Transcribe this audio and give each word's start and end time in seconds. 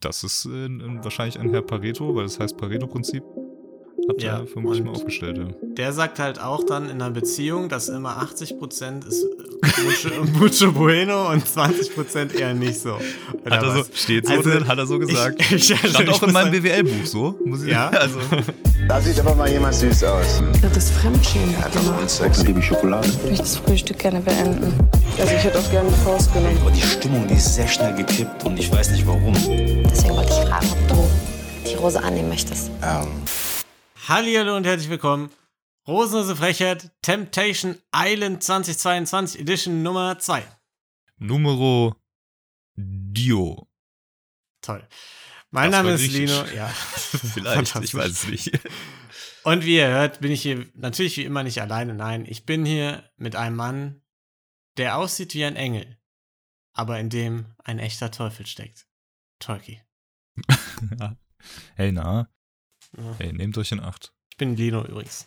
Das 0.00 0.24
ist 0.24 0.46
äh, 0.46 0.68
wahrscheinlich 1.02 1.38
ein 1.38 1.50
Herr 1.50 1.60
Pareto, 1.62 2.14
weil 2.14 2.24
das 2.24 2.40
heißt 2.40 2.56
Pareto-Prinzip. 2.56 3.22
Hat 4.08 4.22
Ja, 4.22 4.38
er 4.38 4.46
vermutlich 4.46 4.82
mal 4.82 4.92
aufgestellt, 4.92 5.36
ja. 5.36 5.44
Der 5.76 5.92
sagt 5.92 6.18
halt 6.18 6.40
auch 6.40 6.64
dann 6.64 6.84
in 6.86 6.92
einer 7.02 7.10
Beziehung, 7.10 7.68
dass 7.68 7.88
immer 7.90 8.16
80% 8.22 9.06
ist 9.06 9.24
äh, 9.24 9.82
mucho, 9.82 10.24
mucho 10.38 10.72
bueno 10.72 11.30
und 11.30 11.44
20% 11.44 12.34
eher 12.34 12.54
nicht 12.54 12.80
so. 12.80 12.94
Hat 12.94 13.62
er 13.62 13.76
so, 13.76 13.84
steht 13.92 14.26
so 14.26 14.32
Also, 14.32 14.50
drin, 14.50 14.66
hat 14.66 14.78
er 14.78 14.86
so 14.86 14.98
gesagt. 14.98 15.40
Ich, 15.42 15.52
ich, 15.70 15.72
also 15.74 15.88
Stand 15.88 16.08
ich 16.08 16.14
auch 16.14 16.22
in 16.22 16.32
meinem 16.32 16.50
BWL-Buch 16.50 17.04
so. 17.06 17.38
Muss 17.44 17.62
ich, 17.62 17.70
Ja? 17.72 17.90
Also, 17.94 18.18
Da 18.88 19.00
sieht 19.02 19.20
aber 19.20 19.34
mal 19.34 19.50
jemand 19.50 19.74
süß 19.74 20.02
aus. 20.04 20.42
Das 20.62 20.76
ist 20.78 20.90
Fremdschämen. 20.92 21.54
Dann 21.74 22.46
gebe 22.46 22.58
ich 22.58 22.64
Schokolade. 22.64 23.06
Ich 23.06 23.22
möchte 23.22 23.42
das 23.42 23.56
Frühstück 23.58 23.98
gerne 23.98 24.20
beenden. 24.20 24.72
Also 25.20 25.34
ich 25.34 25.44
hätte 25.44 25.58
auch 25.58 25.70
gerne 25.70 25.90
die 25.90 26.04
Faust 26.04 26.32
genommen. 26.32 26.56
Aber 26.62 26.70
die 26.70 26.80
Stimmung, 26.80 27.28
die 27.28 27.34
ist 27.34 27.54
sehr 27.54 27.68
schnell 27.68 27.94
gekippt 27.94 28.44
und 28.44 28.58
ich 28.58 28.72
weiß 28.72 28.90
nicht 28.92 29.06
warum. 29.06 29.34
Deswegen 30.00 30.16
wollte 30.16 30.32
ich 30.32 30.48
fragen, 30.48 30.66
ob 30.72 30.88
du 30.88 31.68
die 31.68 31.74
Rose 31.74 32.02
annehmen 32.02 32.30
möchtest. 32.30 32.70
Ähm, 32.82 33.22
Hallihallo 34.08 34.56
und 34.56 34.64
herzlich 34.64 34.88
willkommen. 34.88 35.30
Rosenlose 35.86 36.36
Frechheit, 36.36 36.90
Temptation 37.02 37.76
Island 37.94 38.42
2022 38.42 39.42
Edition 39.42 39.82
Nummer 39.82 40.18
2. 40.18 40.42
Numero 41.18 41.96
Dio. 42.76 43.68
Toll. 44.62 44.88
Mein 45.50 45.70
Das 45.70 45.82
Name 45.82 45.92
ist. 45.96 46.10
Lino, 46.10 46.46
ja. 46.56 46.68
Vielleicht, 47.34 47.76
ich 47.76 47.94
weiß 47.94 48.10
es 48.10 48.26
nicht. 48.26 48.58
Und 49.44 49.66
wie 49.66 49.76
ihr 49.76 49.88
hört, 49.88 50.20
bin 50.22 50.32
ich 50.32 50.40
hier 50.40 50.64
natürlich 50.76 51.18
wie 51.18 51.24
immer 51.24 51.42
nicht 51.42 51.60
alleine. 51.60 51.92
Nein, 51.92 52.24
ich 52.26 52.46
bin 52.46 52.64
hier 52.64 53.04
mit 53.18 53.36
einem 53.36 53.56
Mann, 53.56 54.00
der 54.78 54.96
aussieht 54.96 55.34
wie 55.34 55.44
ein 55.44 55.56
Engel, 55.56 55.98
aber 56.72 56.98
in 56.98 57.10
dem 57.10 57.54
ein 57.64 57.78
echter 57.78 58.10
Teufel 58.10 58.46
steckt. 58.46 58.86
Tolki. 59.40 59.82
Hey, 61.74 61.90
na. 61.90 62.28
Ja. 62.96 63.14
Hey, 63.18 63.32
nehmt 63.32 63.56
euch 63.56 63.72
in 63.72 63.80
Acht. 63.80 64.12
Ich 64.30 64.36
bin 64.36 64.56
Lino 64.56 64.84
übrigens. 64.84 65.26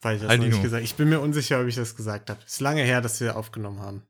Weil 0.00 0.16
ich 0.16 0.22
das 0.22 0.36
noch 0.36 0.44
nicht 0.44 0.62
gesagt 0.62 0.84
Ich 0.84 0.94
bin 0.94 1.08
mir 1.08 1.20
unsicher, 1.20 1.60
ob 1.60 1.66
ich 1.66 1.74
das 1.74 1.96
gesagt 1.96 2.30
habe. 2.30 2.40
Ist 2.44 2.60
lange 2.60 2.82
her, 2.82 3.00
dass 3.00 3.20
wir 3.20 3.36
aufgenommen 3.36 3.80
haben. 3.80 4.02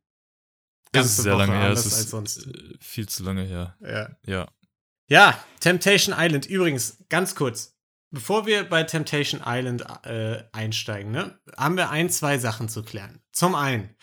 Das 0.93 1.07
ist 1.07 1.17
sehr 1.19 1.33
Woche 1.33 1.47
lange 1.47 1.53
her. 1.55 1.63
anders 1.69 1.87
Es 1.87 1.93
ist 1.93 1.99
als 1.99 2.11
sonst. 2.11 2.47
äh, 2.47 2.75
viel 2.81 3.09
zu 3.09 3.23
lange 3.23 3.43
her. 3.45 3.77
Ja. 3.81 4.17
Ja. 4.27 4.49
Ja, 5.09 5.45
Temptation 5.61 6.15
Island. 6.19 6.47
Übrigens, 6.47 6.99
ganz 7.09 7.35
kurz, 7.35 7.75
bevor 8.11 8.47
wir 8.47 8.65
bei 8.65 8.83
Temptation 8.85 9.43
Island 9.45 9.85
äh, 10.05 10.45
einsteigen, 10.53 11.11
ne, 11.13 11.39
haben 11.57 11.77
wir 11.77 11.91
ein, 11.91 12.11
zwei 12.11 12.39
Sachen 12.39 12.69
zu 12.69 12.83
klären. 12.83 13.23
Zum 13.33 13.55
einen, 13.55 13.95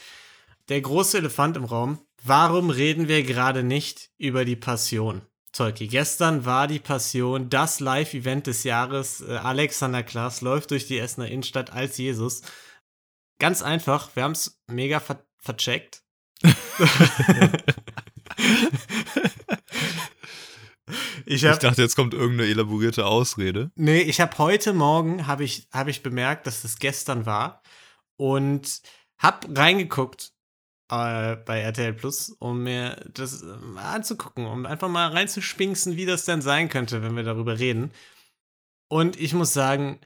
der 0.70 0.82
große 0.82 1.18
Elefant 1.20 1.58
im 1.58 1.66
Raum. 1.66 2.00
Warum 2.24 2.70
reden 2.70 3.08
wir 3.08 3.24
gerade 3.24 3.64
nicht 3.64 4.12
über 4.18 4.46
die 4.46 4.56
Passion? 4.56 5.22
Tolki, 5.52 5.88
gestern 5.88 6.46
war 6.46 6.68
die 6.68 6.80
Passion 6.80 7.50
das 7.50 7.80
Live-Event 7.82 8.48
des 8.48 8.64
Jahres. 8.64 9.22
Äh, 9.22 9.34
Alexander 9.34 10.02
Klaas 10.04 10.42
läuft 10.42 10.72
durch 10.72 10.88
die 10.88 10.98
Essener 10.98 11.28
Innenstadt 11.28 11.74
als 11.74 11.98
Jesus. 11.98 12.42
Ganz 13.40 13.62
einfach, 13.62 14.16
wir 14.16 14.24
haben 14.24 14.32
es 14.32 14.62
mega 14.68 15.00
ver 15.00 15.26
vercheckt. 15.40 16.04
ich 16.44 16.54
Ich 21.26 21.46
habe 21.46 21.58
dachte, 21.58 21.82
jetzt 21.82 21.96
kommt 21.96 22.14
irgendeine 22.14 22.50
elaborierte 22.50 23.08
Ausrede. 23.08 23.72
Nee, 23.76 24.02
ich 24.02 24.22
habe 24.22 24.38
heute 24.38 24.74
Morgen 24.74 25.26
habe 25.26 25.44
ich, 25.44 25.68
hab 25.72 25.88
ich 25.88 26.04
bemerkt, 26.04 26.46
dass 26.46 26.64
es 26.64 26.78
gestern 26.78 27.26
war 27.26 27.64
und 28.18 28.82
hab 29.18 29.48
reingeguckt 29.50 30.32
äh, 30.92 31.38
bei 31.38 31.62
RTL 31.62 31.94
Plus, 31.94 32.36
um 32.40 32.64
mir 32.64 32.98
das 33.14 33.42
äh, 33.42 33.46
mal 33.46 33.96
anzugucken, 33.96 34.46
um 34.46 34.66
einfach 34.66 34.90
mal 34.90 35.08
reinzuspinksen, 35.08 35.96
wie 35.96 36.06
das 36.06 36.26
denn 36.26 36.42
sein 36.42 36.70
könnte, 36.70 37.02
wenn 37.02 37.16
wir 37.16 37.24
darüber 37.24 37.58
reden. 37.60 37.92
Und 38.90 39.20
ich 39.20 39.34
muss 39.34 39.54
sagen, 39.54 40.02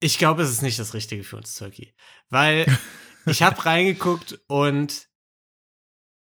ich 0.00 0.18
glaube, 0.18 0.42
es 0.42 0.50
ist 0.50 0.62
nicht 0.62 0.78
das 0.78 0.94
Richtige 0.94 1.24
für 1.24 1.36
uns, 1.36 1.56
Turkey. 1.56 1.92
Weil 2.30 2.66
ich 3.26 3.42
habe 3.42 3.64
reingeguckt 3.64 4.40
und 4.46 5.08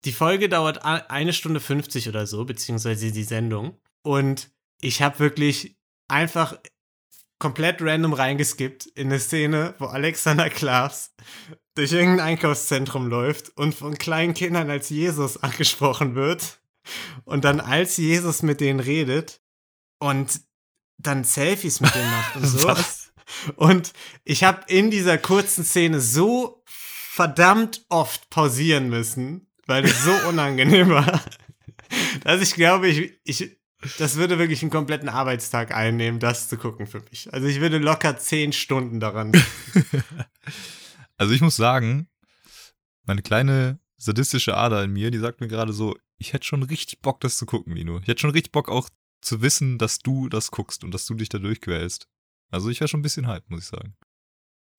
die 0.06 0.12
Folge 0.12 0.50
dauert 0.50 0.84
eine 0.84 1.32
Stunde 1.32 1.60
50 1.60 2.10
oder 2.10 2.28
so, 2.28 2.44
beziehungsweise 2.46 3.12
die 3.12 3.24
Sendung. 3.24 3.80
Und 4.02 4.52
ich 4.82 5.02
habe 5.02 5.20
wirklich 5.20 5.78
einfach 6.10 6.58
komplett 7.40 7.82
random 7.82 8.14
reingeskippt 8.14 8.86
in 8.88 9.08
eine 9.08 9.20
Szene, 9.20 9.76
wo 9.78 9.86
Alexander 9.86 10.50
Klaas 10.50 11.14
durch 11.76 11.92
irgendein 11.92 12.28
Einkaufszentrum 12.28 13.08
läuft 13.08 13.58
und 13.58 13.74
von 13.74 13.98
kleinen 13.98 14.34
Kindern 14.34 14.70
als 14.70 14.90
Jesus 14.90 15.42
angesprochen 15.42 16.16
wird 16.16 16.60
und 17.26 17.46
dann 17.46 17.60
als 17.60 17.98
Jesus 17.98 18.44
mit 18.44 18.62
denen 18.62 18.80
redet 18.80 19.42
und 20.00 20.42
dann 20.98 21.24
Selfies 21.24 21.80
mit 21.80 21.94
denen 21.96 22.12
macht 22.12 22.36
und 22.36 22.46
so. 22.48 22.68
Was? 22.68 23.12
Und 23.56 23.94
ich 24.24 24.44
habe 24.44 24.62
in 24.68 24.92
dieser 24.92 25.18
kurzen 25.18 25.64
Szene 25.64 26.00
so 26.00 26.64
verdammt 26.66 27.86
oft 27.90 28.30
pausieren 28.30 28.90
müssen, 28.90 29.48
weil 29.66 29.86
es 29.86 30.04
so 30.04 30.12
unangenehm 30.28 30.90
war, 30.90 31.24
dass 32.24 32.42
ich 32.42 32.54
glaube, 32.54 32.88
ich, 32.88 33.20
ich, 33.24 33.58
das 33.98 34.16
würde 34.16 34.40
wirklich 34.40 34.62
einen 34.62 34.72
kompletten 34.72 35.10
Arbeitstag 35.10 35.74
einnehmen, 35.74 36.20
das 36.20 36.50
zu 36.50 36.58
gucken 36.58 36.86
für 36.86 37.02
mich. 37.10 37.34
Also 37.34 37.48
ich 37.48 37.60
würde 37.60 37.78
locker 37.78 38.18
zehn 38.18 38.54
Stunden 38.54 39.00
daran. 39.00 39.32
Also 41.18 41.34
ich 41.34 41.42
muss 41.42 41.56
sagen, 41.56 42.10
meine 43.04 43.22
kleine 43.22 43.80
sadistische 43.98 44.56
Ader 44.58 44.84
in 44.84 44.92
mir, 44.92 45.12
die 45.12 45.18
sagt 45.20 45.40
mir 45.42 45.48
gerade 45.48 45.74
so, 45.74 45.98
ich 46.18 46.34
hätte 46.34 46.46
schon 46.46 46.64
richtig 46.64 47.02
Bock, 47.02 47.20
das 47.22 47.38
zu 47.38 47.46
gucken, 47.46 47.74
Lino. 47.76 48.00
Ich 48.00 48.08
hätte 48.08 48.22
schon 48.22 48.30
richtig 48.32 48.52
Bock 48.52 48.70
auch 48.70 48.90
zu 49.22 49.42
wissen, 49.42 49.78
dass 49.78 50.00
du 50.00 50.28
das 50.30 50.52
guckst 50.52 50.84
und 50.84 50.92
dass 50.92 51.06
du 51.06 51.14
dich 51.14 51.30
da 51.30 51.38
durchquälst. 51.40 52.08
Also 52.52 52.70
ich 52.70 52.80
wäre 52.80 52.88
schon 52.88 53.00
ein 53.00 53.04
bisschen 53.04 53.28
hyped, 53.28 53.50
muss 53.50 53.62
ich 53.62 53.68
sagen. 53.68 53.96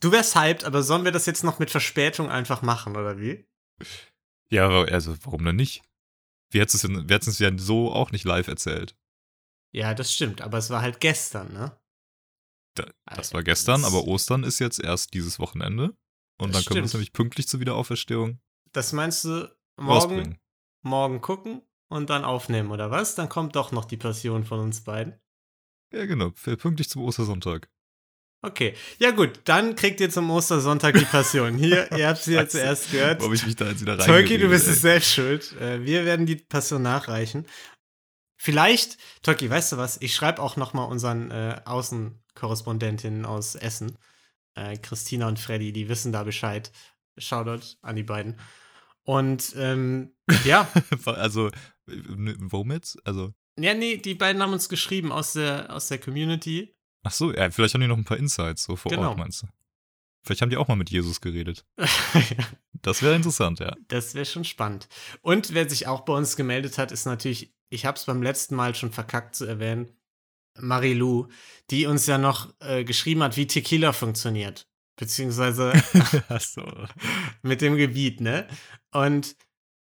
Du 0.00 0.12
wärst 0.12 0.36
hyped, 0.36 0.64
aber 0.64 0.82
sollen 0.82 1.04
wir 1.04 1.12
das 1.12 1.26
jetzt 1.26 1.44
noch 1.44 1.58
mit 1.58 1.70
Verspätung 1.70 2.28
einfach 2.30 2.62
machen, 2.62 2.96
oder 2.96 3.18
wie? 3.18 3.46
Ja, 4.50 4.66
aber 4.66 4.90
also 4.92 5.16
warum 5.24 5.44
denn 5.44 5.56
nicht? 5.56 5.82
Wir 6.50 6.60
hätten 6.60 6.76
es 6.76 6.82
ja- 6.82 6.90
wir 6.90 7.14
hätten 7.14 7.30
es 7.30 7.38
ja 7.38 7.50
so 7.56 7.92
auch 7.92 8.12
nicht 8.12 8.24
live 8.24 8.48
erzählt. 8.48 8.96
Ja, 9.72 9.94
das 9.94 10.12
stimmt, 10.12 10.40
aber 10.42 10.58
es 10.58 10.70
war 10.70 10.82
halt 10.82 11.00
gestern, 11.00 11.52
ne? 11.52 11.76
Da, 12.76 12.86
das 13.06 13.32
war 13.32 13.42
gestern, 13.42 13.84
aber 13.84 14.04
Ostern 14.04 14.44
ist 14.44 14.58
jetzt 14.58 14.78
erst 14.80 15.14
dieses 15.14 15.38
Wochenende. 15.38 15.96
Und 16.38 16.54
dann 16.54 16.64
können 16.64 16.76
wir 16.76 16.84
es 16.84 16.90
stimmt. 16.90 16.94
nämlich 16.94 17.12
pünktlich 17.12 17.48
zur 17.48 17.60
Wiederauferstehung 17.60 18.40
Das 18.72 18.92
meinst 18.92 19.24
du 19.24 19.54
morgen, 19.76 20.38
morgen 20.82 21.20
gucken 21.20 21.62
und 21.88 22.10
dann 22.10 22.24
aufnehmen, 22.24 22.70
oder 22.70 22.90
was? 22.90 23.14
Dann 23.14 23.28
kommt 23.28 23.54
doch 23.56 23.72
noch 23.72 23.84
die 23.84 23.96
Passion 23.96 24.44
von 24.44 24.60
uns 24.60 24.82
beiden. 24.82 25.14
Ja, 25.92 26.06
genau. 26.06 26.30
Pünktlich 26.30 26.88
zum 26.88 27.02
Ostersonntag. 27.02 27.70
Okay, 28.42 28.74
ja 28.98 29.10
gut, 29.12 29.40
dann 29.44 29.74
kriegt 29.74 30.00
ihr 30.00 30.10
zum 30.10 30.30
Ostersonntag 30.30 30.98
die 30.98 31.04
Passion. 31.06 31.56
Hier, 31.56 31.90
ihr 31.96 32.08
habt 32.08 32.22
sie 32.22 32.34
ja 32.34 32.46
zuerst 32.46 32.90
gehört. 32.90 33.20
Warum 33.20 33.32
ich 33.32 33.46
mich 33.46 33.56
da 33.56 33.66
jetzt 33.70 33.80
wieder 33.80 33.98
rein 33.98 34.06
Tolki, 34.06 34.36
du 34.36 34.48
bist 34.48 34.68
es 34.68 34.82
selbst 34.82 35.14
schuld. 35.14 35.52
Äh, 35.60 35.82
Wir 35.84 36.04
werden 36.04 36.26
die 36.26 36.36
Passion 36.36 36.82
nachreichen. 36.82 37.46
Vielleicht, 38.36 38.98
Tolki, 39.22 39.48
weißt 39.48 39.72
du 39.72 39.76
was? 39.78 39.96
Ich 40.02 40.14
schreibe 40.14 40.42
auch 40.42 40.56
noch 40.56 40.74
mal 40.74 40.84
unseren 40.84 41.30
äh, 41.30 41.58
Außenkorrespondentinnen 41.64 43.24
aus 43.24 43.54
Essen, 43.54 43.96
äh, 44.54 44.76
Christina 44.78 45.28
und 45.28 45.38
Freddy, 45.38 45.72
die 45.72 45.88
wissen 45.88 46.12
da 46.12 46.22
Bescheid. 46.24 46.70
Shoutout 47.18 47.76
an 47.82 47.96
die 47.96 48.02
beiden. 48.02 48.38
Und 49.04 49.54
ähm, 49.56 50.12
ja, 50.44 50.68
Also, 51.06 51.48
äh, 51.48 51.52
warum 51.86 52.72
jetzt? 52.72 52.98
Also, 53.06 53.32
ja, 53.58 53.74
nee, 53.74 53.98
die 53.98 54.14
beiden 54.14 54.42
haben 54.42 54.52
uns 54.52 54.68
geschrieben 54.68 55.12
aus 55.12 55.34
der, 55.34 55.72
aus 55.72 55.88
der 55.88 55.98
Community. 55.98 56.74
ach 57.04 57.12
so, 57.12 57.32
ja, 57.32 57.50
vielleicht 57.50 57.74
haben 57.74 57.82
die 57.82 57.86
noch 57.86 57.96
ein 57.98 58.04
paar 58.04 58.16
Insights 58.16 58.64
so 58.64 58.74
vor 58.76 58.90
Genau. 58.90 59.10
Ort, 59.10 59.18
meinst 59.18 59.42
du? 59.42 59.46
Vielleicht 60.22 60.40
haben 60.40 60.48
die 60.50 60.56
auch 60.56 60.68
mal 60.68 60.76
mit 60.76 60.90
Jesus 60.90 61.20
geredet. 61.20 61.64
Das 62.82 63.00
wäre 63.02 63.14
interessant, 63.16 63.60
ja. 63.60 63.74
Das 63.88 64.14
wäre 64.14 64.26
schon 64.26 64.44
spannend. 64.44 64.88
Und 65.22 65.54
wer 65.54 65.66
sich 65.70 65.86
auch 65.86 66.02
bei 66.02 66.12
uns 66.12 66.36
gemeldet 66.36 66.76
hat, 66.76 66.92
ist 66.92 67.06
natürlich, 67.06 67.54
ich 67.70 67.86
habe 67.86 67.96
es 67.96 68.04
beim 68.04 68.22
letzten 68.22 68.56
Mal 68.56 68.74
schon 68.74 68.92
verkackt 68.92 69.34
zu 69.34 69.46
erwähnen, 69.46 69.88
Marilou, 70.58 71.28
die 71.70 71.86
uns 71.86 72.06
ja 72.06 72.18
noch 72.18 72.52
äh, 72.60 72.84
geschrieben 72.84 73.22
hat, 73.22 73.36
wie 73.36 73.46
Tequila 73.46 73.92
funktioniert. 73.92 74.68
Beziehungsweise 74.96 75.72
so. 76.40 76.64
mit 77.42 77.60
dem 77.60 77.76
Gebiet, 77.76 78.20
ne? 78.20 78.46
Und 78.92 79.36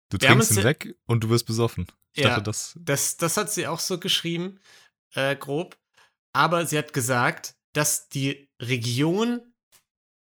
Du 0.10 0.18
trinkst 0.18 0.52
ihn 0.58 0.64
weg 0.64 0.96
und 1.06 1.24
du 1.24 1.30
wirst 1.30 1.46
besoffen. 1.46 1.88
Ich 2.14 2.24
Ja. 2.24 2.30
dachte, 2.30 2.44
das. 2.44 2.74
das, 2.80 3.18
das 3.18 3.38
hat 3.38 3.52
sie 3.52 3.68
auch 3.68 3.80
so 3.80 4.00
geschrieben, 4.00 4.60
äh, 5.14 5.36
grob. 5.36 5.78
Aber 6.34 6.66
sie 6.66 6.78
hat 6.78 6.94
gesagt, 6.94 7.56
dass 7.74 8.10
die 8.10 8.50
Region, 8.60 9.42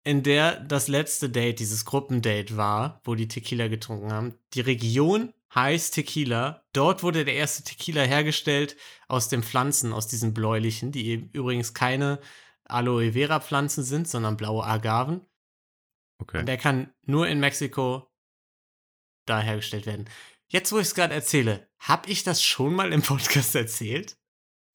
in 0.03 0.23
der 0.23 0.59
das 0.59 0.87
letzte 0.89 1.29
Date, 1.29 1.59
dieses 1.59 1.85
Gruppendate 1.85 2.57
war, 2.57 3.01
wo 3.05 3.15
die 3.15 3.27
Tequila 3.27 3.67
getrunken 3.67 4.11
haben, 4.11 4.33
die 4.53 4.61
Region 4.61 5.33
heißt 5.57 5.95
Tequila. 5.95 6.63
Dort 6.71 7.03
wurde 7.03 7.25
der 7.25 7.33
erste 7.33 7.63
Tequila 7.63 8.03
hergestellt 8.03 8.77
aus 9.07 9.27
den 9.27 9.41
Pflanzen, 9.43 9.91
aus 9.91 10.07
diesen 10.07 10.33
bläulichen, 10.33 10.91
die 10.91 11.07
eben 11.07 11.29
übrigens 11.33 11.73
keine 11.73 12.19
Aloe 12.65 13.13
Vera 13.13 13.39
Pflanzen 13.39 13.83
sind, 13.83 14.07
sondern 14.07 14.37
blaue 14.37 14.63
Agaven. 14.63 15.25
Okay. 16.19 16.39
Und 16.39 16.45
der 16.45 16.57
kann 16.57 16.93
nur 17.05 17.27
in 17.27 17.39
Mexiko 17.39 18.07
da 19.25 19.39
hergestellt 19.41 19.85
werden. 19.87 20.05
Jetzt, 20.47 20.71
wo 20.71 20.77
ich 20.77 20.87
es 20.87 20.95
gerade 20.95 21.13
erzähle, 21.13 21.67
hab 21.79 22.07
ich 22.07 22.23
das 22.23 22.43
schon 22.43 22.73
mal 22.73 22.93
im 22.93 23.01
Podcast 23.01 23.55
erzählt? 23.55 24.17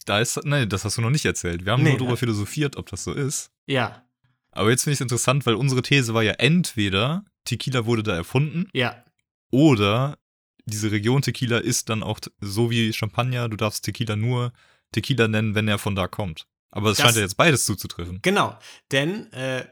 Da 0.05 0.20
ist, 0.20 0.44
nein, 0.44 0.69
das 0.69 0.84
hast 0.84 0.99
du 0.99 1.00
noch 1.00 1.11
nicht 1.11 1.25
erzählt. 1.25 1.64
Wir 1.64 1.73
haben 1.73 1.82
Nee, 1.82 1.90
nur 1.90 1.99
darüber 1.99 2.12
ne? 2.12 2.17
philosophiert, 2.19 2.76
ob 2.76 2.90
das 2.90 3.05
so 3.05 3.12
ist. 3.12 3.52
Ja, 3.67 4.05
Aber 4.50 4.70
jetzt 4.70 4.82
finde 4.82 4.94
ich 4.94 4.99
es 4.99 5.02
interessant, 5.02 5.46
weil 5.46 5.55
unsere 5.55 5.81
These 5.82 6.12
war 6.12 6.23
ja 6.25 6.32
entweder 6.32 7.25
Tequila 7.44 7.87
wurde 7.87 8.02
da 8.02 8.17
erfunden 8.17 8.69
ja. 8.73 9.05
oder 9.50 10.19
diese 10.64 10.90
Region 10.90 11.22
Tequila 11.22 11.58
ist 11.58 11.88
dann 11.88 12.02
auch 12.02 12.20
so 12.40 12.70
wie 12.70 12.92
Champagner, 12.92 13.48
du 13.48 13.56
darfst 13.56 13.84
Tequila 13.84 14.16
nur 14.16 14.52
Tequila 14.92 15.28
nennen, 15.28 15.54
wenn 15.54 15.68
er 15.68 15.78
von 15.78 15.94
da 15.94 16.06
kommt. 16.06 16.46
Aber 16.70 16.90
es 16.90 16.98
scheint 16.98 17.16
ja 17.16 17.22
jetzt 17.22 17.36
beides 17.36 17.64
zuzutreffen. 17.64 18.20
Genau. 18.22 18.58
Denn 18.90 19.32
äh, 19.32 19.66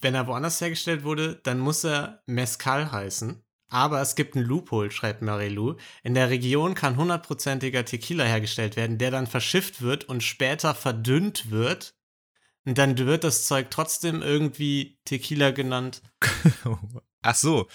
wenn 0.00 0.14
er 0.14 0.26
woanders 0.26 0.60
hergestellt 0.60 1.04
wurde, 1.04 1.40
dann 1.42 1.58
muss 1.58 1.84
er 1.84 2.22
Mezcal 2.26 2.90
heißen. 2.90 3.42
Aber 3.70 4.00
es 4.00 4.14
gibt 4.14 4.34
einen 4.34 4.46
Loophole, 4.46 4.90
schreibt 4.90 5.20
Marilou. 5.20 5.76
In 6.02 6.14
der 6.14 6.30
Region 6.30 6.74
kann 6.74 6.96
hundertprozentiger 6.96 7.84
Tequila 7.84 8.24
hergestellt 8.24 8.76
werden, 8.76 8.96
der 8.96 9.10
dann 9.10 9.26
verschifft 9.26 9.82
wird 9.82 10.04
und 10.04 10.22
später 10.22 10.74
verdünnt 10.74 11.50
wird. 11.50 11.94
Und 12.64 12.78
dann 12.78 12.96
wird 12.96 13.24
das 13.24 13.46
Zeug 13.46 13.70
trotzdem 13.70 14.22
irgendwie 14.22 14.98
Tequila 15.04 15.50
genannt. 15.50 16.02
Ach 17.22 17.34
so. 17.34 17.68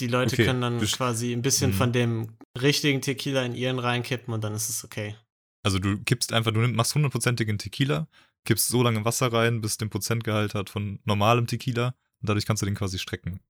Die 0.00 0.06
Leute 0.08 0.34
Okay, 0.34 0.44
können 0.46 0.60
dann 0.60 0.78
best- 0.78 0.96
quasi 0.96 1.32
ein 1.32 1.42
bisschen 1.42 1.70
Mhm. 1.70 1.74
von 1.74 1.92
dem 1.92 2.36
richtigen 2.60 3.00
Tequila 3.00 3.42
in 3.44 3.54
ihren 3.54 3.78
reinkippen 3.78 4.32
und 4.34 4.42
dann 4.42 4.54
ist 4.54 4.68
es 4.68 4.84
okay. 4.84 5.16
Also 5.64 5.78
du 5.78 5.98
kippst 6.02 6.32
einfach, 6.32 6.50
du 6.52 6.60
machst 6.60 6.94
hundertprozentigen 6.94 7.58
Tequila, 7.58 8.08
kippst 8.44 8.68
so 8.68 8.82
lange 8.82 9.04
Wasser 9.04 9.32
rein, 9.32 9.60
bis 9.60 9.76
den 9.78 9.90
Prozentgehalt 9.90 10.54
hat 10.54 10.70
von 10.70 10.98
normalem 11.04 11.46
Tequila 11.46 11.88
und 12.20 12.28
dadurch 12.28 12.46
kannst 12.46 12.62
du 12.62 12.66
den 12.66 12.74
quasi 12.74 12.98
strecken. 12.98 13.40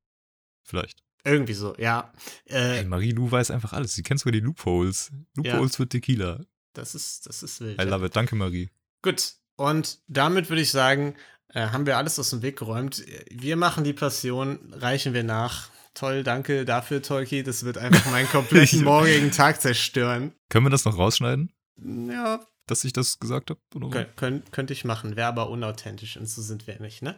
Vielleicht. 0.64 1.02
Irgendwie 1.24 1.54
so, 1.54 1.74
ja. 1.78 2.12
Äh, 2.46 2.58
Hey, 2.78 2.84
Marie, 2.84 3.14
du 3.14 3.30
weißt 3.30 3.50
einfach 3.50 3.72
alles. 3.72 3.94
Sie 3.94 4.02
kennt 4.02 4.20
sogar 4.20 4.32
die 4.32 4.40
Loopholes. 4.40 5.10
Loopholes 5.36 5.76
für 5.76 5.88
Tequila. 5.88 6.40
das 6.74 6.94
ist, 6.94 7.26
das 7.26 7.42
ist 7.42 7.60
wild. 7.60 7.80
I 7.80 7.84
ja. 7.84 7.88
love 7.90 8.06
it. 8.06 8.16
Danke, 8.16 8.34
Marie. 8.34 8.70
Gut, 9.02 9.34
und 9.56 10.00
damit 10.08 10.48
würde 10.48 10.62
ich 10.62 10.70
sagen, 10.70 11.14
äh, 11.48 11.68
haben 11.68 11.86
wir 11.86 11.96
alles 11.98 12.18
aus 12.18 12.30
dem 12.30 12.42
Weg 12.42 12.58
geräumt. 12.58 13.04
Wir 13.30 13.56
machen 13.56 13.84
die 13.84 13.92
Passion, 13.92 14.58
reichen 14.72 15.12
wir 15.14 15.22
nach. 15.22 15.70
Toll, 15.94 16.22
danke 16.22 16.64
dafür, 16.64 17.02
Tolki. 17.02 17.42
Das 17.42 17.64
wird 17.64 17.78
einfach 17.78 18.10
meinen 18.10 18.28
kompletten 18.28 18.84
morgigen 18.84 19.30
Tag 19.30 19.60
zerstören. 19.60 20.32
Können 20.48 20.66
wir 20.66 20.70
das 20.70 20.84
noch 20.84 20.96
rausschneiden, 20.96 21.52
Ja, 21.76 22.40
dass 22.66 22.84
ich 22.84 22.92
das 22.92 23.18
gesagt 23.18 23.50
habe? 23.50 23.60
Könnt, 23.90 24.16
könnt, 24.16 24.52
könnte 24.52 24.72
ich 24.72 24.84
machen. 24.84 25.16
Wäre 25.16 25.28
aber 25.28 25.50
unauthentisch 25.50 26.16
und 26.16 26.26
so 26.26 26.40
sind 26.40 26.66
wir 26.66 26.80
nicht, 26.80 27.02
ne? 27.02 27.16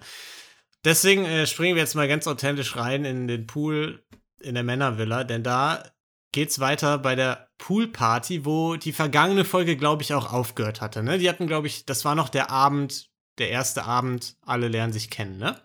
Deswegen 0.85 1.25
äh, 1.25 1.47
springen 1.47 1.77
wir 1.77 1.83
jetzt 1.83 1.95
mal 1.95 2.09
ganz 2.09 2.27
authentisch 2.27 2.77
rein 2.77 3.05
in 3.05 3.27
den 3.27 3.47
Pool 3.47 4.05
in 4.41 4.55
der 4.55 4.65
Männervilla, 4.65 5.25
denn 5.25 5.43
da 5.43 5.83
geht's 6.33 6.59
weiter 6.59 6.99
bei 6.99 7.15
der 7.15 7.49
Poolparty, 7.59 8.45
wo 8.45 8.77
die 8.77 8.93
vergangene 8.93 9.45
Folge, 9.45 9.77
glaube 9.77 10.03
ich, 10.03 10.13
auch 10.13 10.33
aufgehört 10.33 10.81
hatte. 10.81 11.03
Ne? 11.03 11.19
Die 11.19 11.29
hatten, 11.29 11.47
glaube 11.47 11.69
ich, 11.69 11.87
das 11.87 12.05
war 12.05 12.15
noch 12.15 12.29
der 12.29 12.51
Abend, 12.51 13.09
der 13.39 13.51
erste 13.51 13.85
Abend, 13.85 14.37
alle 14.43 14.69
lernen 14.69 14.93
sich 14.93 15.11
kennen, 15.11 15.39
ne? 15.39 15.61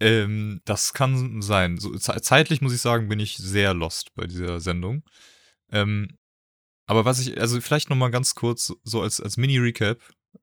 Ähm, 0.00 0.60
das 0.64 0.92
kann 0.94 1.42
sein. 1.42 1.78
So, 1.78 1.96
ze- 1.96 2.20
zeitlich 2.22 2.60
muss 2.62 2.72
ich 2.74 2.80
sagen, 2.80 3.08
bin 3.08 3.20
ich 3.20 3.36
sehr 3.36 3.74
lost 3.74 4.14
bei 4.14 4.26
dieser 4.26 4.60
Sendung. 4.60 5.02
Ähm, 5.70 6.16
aber 6.86 7.04
was 7.04 7.20
ich, 7.20 7.40
also 7.40 7.60
vielleicht 7.60 7.90
nochmal 7.90 8.10
ganz 8.10 8.34
kurz, 8.34 8.72
so 8.82 9.02
als, 9.02 9.20
als 9.20 9.36
Mini-Recap, 9.36 10.00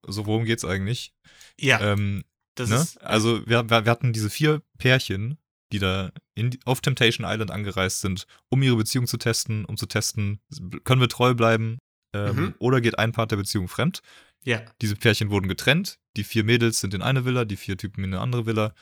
so 0.07 0.25
worum 0.25 0.45
geht's 0.45 0.63
eigentlich? 0.63 1.13
Ja, 1.59 1.79
Ähm, 1.81 2.23
das 2.55 2.69
ne? 2.69 2.75
ist. 2.75 2.97
Also 3.01 3.45
wir, 3.47 3.69
wir 3.69 3.83
hatten 3.85 4.13
diese 4.13 4.29
vier 4.29 4.61
Pärchen, 4.77 5.37
die 5.73 5.79
da 5.79 6.11
in, 6.35 6.57
auf 6.63 6.79
Temptation 6.79 7.27
Island 7.29 7.51
angereist 7.51 7.99
sind, 8.01 8.25
um 8.49 8.63
ihre 8.63 8.77
Beziehung 8.77 9.07
zu 9.07 9.17
testen, 9.17 9.65
um 9.65 9.75
zu 9.75 9.85
testen, 9.85 10.39
können 10.85 11.01
wir 11.01 11.09
treu 11.09 11.33
bleiben 11.33 11.77
ähm, 12.13 12.35
Mhm. 12.35 12.55
oder 12.59 12.79
geht 12.79 12.97
ein 12.97 13.11
Part 13.11 13.31
der 13.31 13.37
Beziehung 13.37 13.67
fremd. 13.67 14.01
Ja, 14.45 14.61
Diese 14.81 14.95
Pärchen 14.95 15.29
wurden 15.29 15.49
getrennt, 15.49 15.99
die 16.15 16.23
vier 16.23 16.45
Mädels 16.45 16.79
sind 16.79 16.93
in 16.93 17.01
eine 17.01 17.25
Villa, 17.25 17.43
die 17.43 17.57
vier 17.57 17.75
Typen 17.77 18.03
in 18.05 18.13
eine 18.13 18.21
andere 18.21 18.45
Villa 18.45 18.73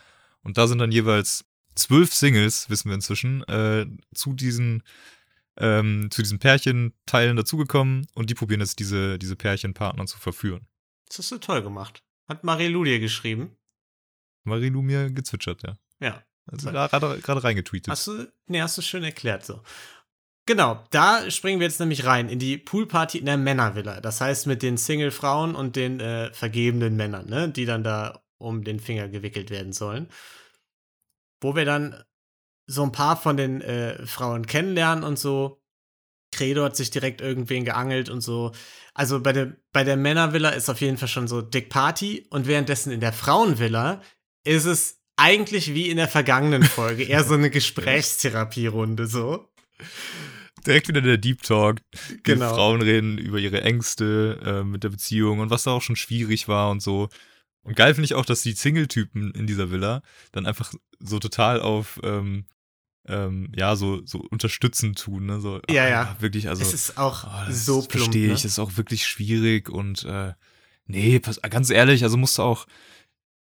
und 0.46 0.58
da 0.58 0.68
sind 0.68 0.80
dann 0.80 0.92
jeweils 0.92 1.44
zwölf 1.76 2.14
Singles, 2.14 2.70
wissen 2.70 2.90
wir 2.90 2.96
inzwischen, 2.96 3.44
äh, 3.44 3.86
zu 4.14 4.34
diesen 4.34 4.84
ähm, 5.58 6.10
zu 6.12 6.22
diesen 6.22 6.40
Pärchenteilen 6.40 7.38
dazugekommen 7.38 8.08
und 8.14 8.30
die 8.30 8.34
probieren 8.34 8.60
jetzt 8.60 8.80
diese, 8.80 9.18
diese 9.18 9.36
Pärchenpartner 9.36 10.06
zu 10.06 10.18
verführen. 10.18 10.68
das 11.08 11.20
hast 11.20 11.32
du 11.32 11.38
toll 11.38 11.62
gemacht. 11.62 12.04
Hat 12.28 12.44
Marie-Lou 12.44 12.84
dir 12.84 13.00
geschrieben? 13.00 13.56
Marilu 14.44 14.82
mir 14.82 15.10
gezwitschert, 15.12 15.64
ja. 15.64 15.76
Ja. 16.00 16.24
Also 16.48 16.72
gerade 16.72 17.20
gerade 17.22 17.44
reingetweetet. 17.44 17.90
Hast 17.90 18.08
du, 18.08 18.32
nee, 18.48 18.62
hast 18.62 18.78
du 18.78 18.82
schön 18.82 19.04
erklärt 19.04 19.46
so. 19.46 19.62
Genau, 20.46 20.84
da 20.92 21.32
springen 21.32 21.60
wir 21.60 21.66
jetzt 21.66 21.80
nämlich 21.80 22.06
rein 22.06 22.30
in 22.30 22.38
die 22.38 22.58
Poolparty 22.58 23.18
in 23.18 23.26
der 23.26 23.38
Männervilla. 23.38 24.00
Das 24.00 24.22
heißt 24.22 24.46
mit 24.46 24.62
den 24.62 24.78
Single-Frauen 24.78 25.56
und 25.56 25.76
den 25.76 26.00
äh, 26.00 26.32
vergebenen 26.34 26.96
Männern, 26.96 27.28
ne, 27.28 27.50
die 27.50 27.66
dann 27.66 27.84
da 27.84 28.24
um 28.46 28.64
den 28.64 28.80
Finger 28.80 29.10
gewickelt 29.10 29.50
werden 29.50 29.74
sollen. 29.74 30.08
Wo 31.42 31.56
wir 31.56 31.66
dann 31.66 32.04
so 32.68 32.84
ein 32.84 32.92
paar 32.92 33.18
von 33.18 33.38
den 33.38 33.62
äh, 33.62 34.06
Frauen 34.06 34.48
kennenlernen 34.48 35.04
und 35.04 35.20
so. 35.20 35.62
Credo 36.32 36.64
hat 36.64 36.76
sich 36.76 36.90
direkt 36.90 37.22
irgendwen 37.22 37.64
geangelt 37.64 38.10
und 38.10 38.22
so. 38.22 38.52
Also 38.94 39.22
bei 39.22 39.32
der, 39.32 39.56
bei 39.72 39.84
der 39.84 39.96
Männervilla 39.96 40.50
ist 40.50 40.70
auf 40.70 40.82
jeden 40.82 40.98
Fall 40.98 41.08
schon 41.08 41.28
so 41.28 41.42
Dick 41.42 41.70
Party 41.70 42.26
und 42.30 42.48
währenddessen 42.48 42.92
in 42.92 43.00
der 43.00 43.14
Frauenvilla 43.14 44.02
ist 44.44 44.66
es 44.66 45.02
eigentlich 45.16 45.74
wie 45.74 45.90
in 45.90 45.98
der 45.98 46.10
vergangenen 46.10 46.64
Folge, 46.64 47.04
eher 47.04 47.24
so 47.24 47.36
eine 47.36 47.50
Gesprächstherapierunde 47.52 49.08
so. 49.08 49.48
Direkt 50.66 50.88
wieder 50.88 51.02
der 51.02 51.18
Deep 51.18 51.42
Talk. 51.44 51.78
Die 52.10 52.24
Genau. 52.24 52.54
Frauen 52.54 52.82
reden 52.82 53.18
über 53.18 53.38
ihre 53.38 53.62
Ängste 53.62 54.40
äh, 54.44 54.64
mit 54.64 54.84
der 54.84 54.90
Beziehung 54.90 55.40
und 55.40 55.52
was 55.52 55.64
da 55.64 55.72
auch 55.72 55.82
schon 55.82 55.96
schwierig 55.96 56.48
war 56.48 56.70
und 56.72 56.82
so. 56.82 57.08
Und 57.66 57.76
geil 57.76 57.96
finde 57.96 58.06
ich 58.06 58.14
auch, 58.14 58.26
dass 58.26 58.44
die 58.44 58.54
Single-Typen 58.54 59.32
in 59.32 59.48
dieser 59.48 59.72
Villa 59.72 60.04
dann 60.32 60.46
einfach 60.46 60.72
so 61.00 61.18
total 61.18 61.60
auf, 61.62 62.00
ähm, 62.04 62.46
ähm, 63.08 63.52
ja, 63.56 63.76
so, 63.76 64.06
so 64.06 64.20
unterstützend 64.20 65.00
tun. 65.00 65.26
Ne? 65.26 65.42
So, 65.42 65.60
Ja, 65.70 65.84
ah, 65.84 65.90
ja. 65.90 66.16
Wirklich, 66.20 66.48
also. 66.48 66.62
es 66.62 66.74
ist 66.74 66.98
auch 67.00 67.24
oh, 67.24 67.48
das 67.48 67.66
so 67.66 67.80
plump. 67.80 67.92
Verstehe 67.92 68.28
Ne? 68.28 68.34
ich, 68.36 68.46
ist 68.46 68.60
auch 68.60 68.78
wirklich 68.78 69.08
schwierig 69.08 69.70
und 69.70 70.04
äh, 70.06 70.34
nee, 70.86 71.20
pass, 71.20 71.42
ganz 71.42 71.72
ehrlich, 71.72 72.04
also 72.04 72.18
musst 72.18 72.38
du 72.38 72.44
auch, 72.44 72.68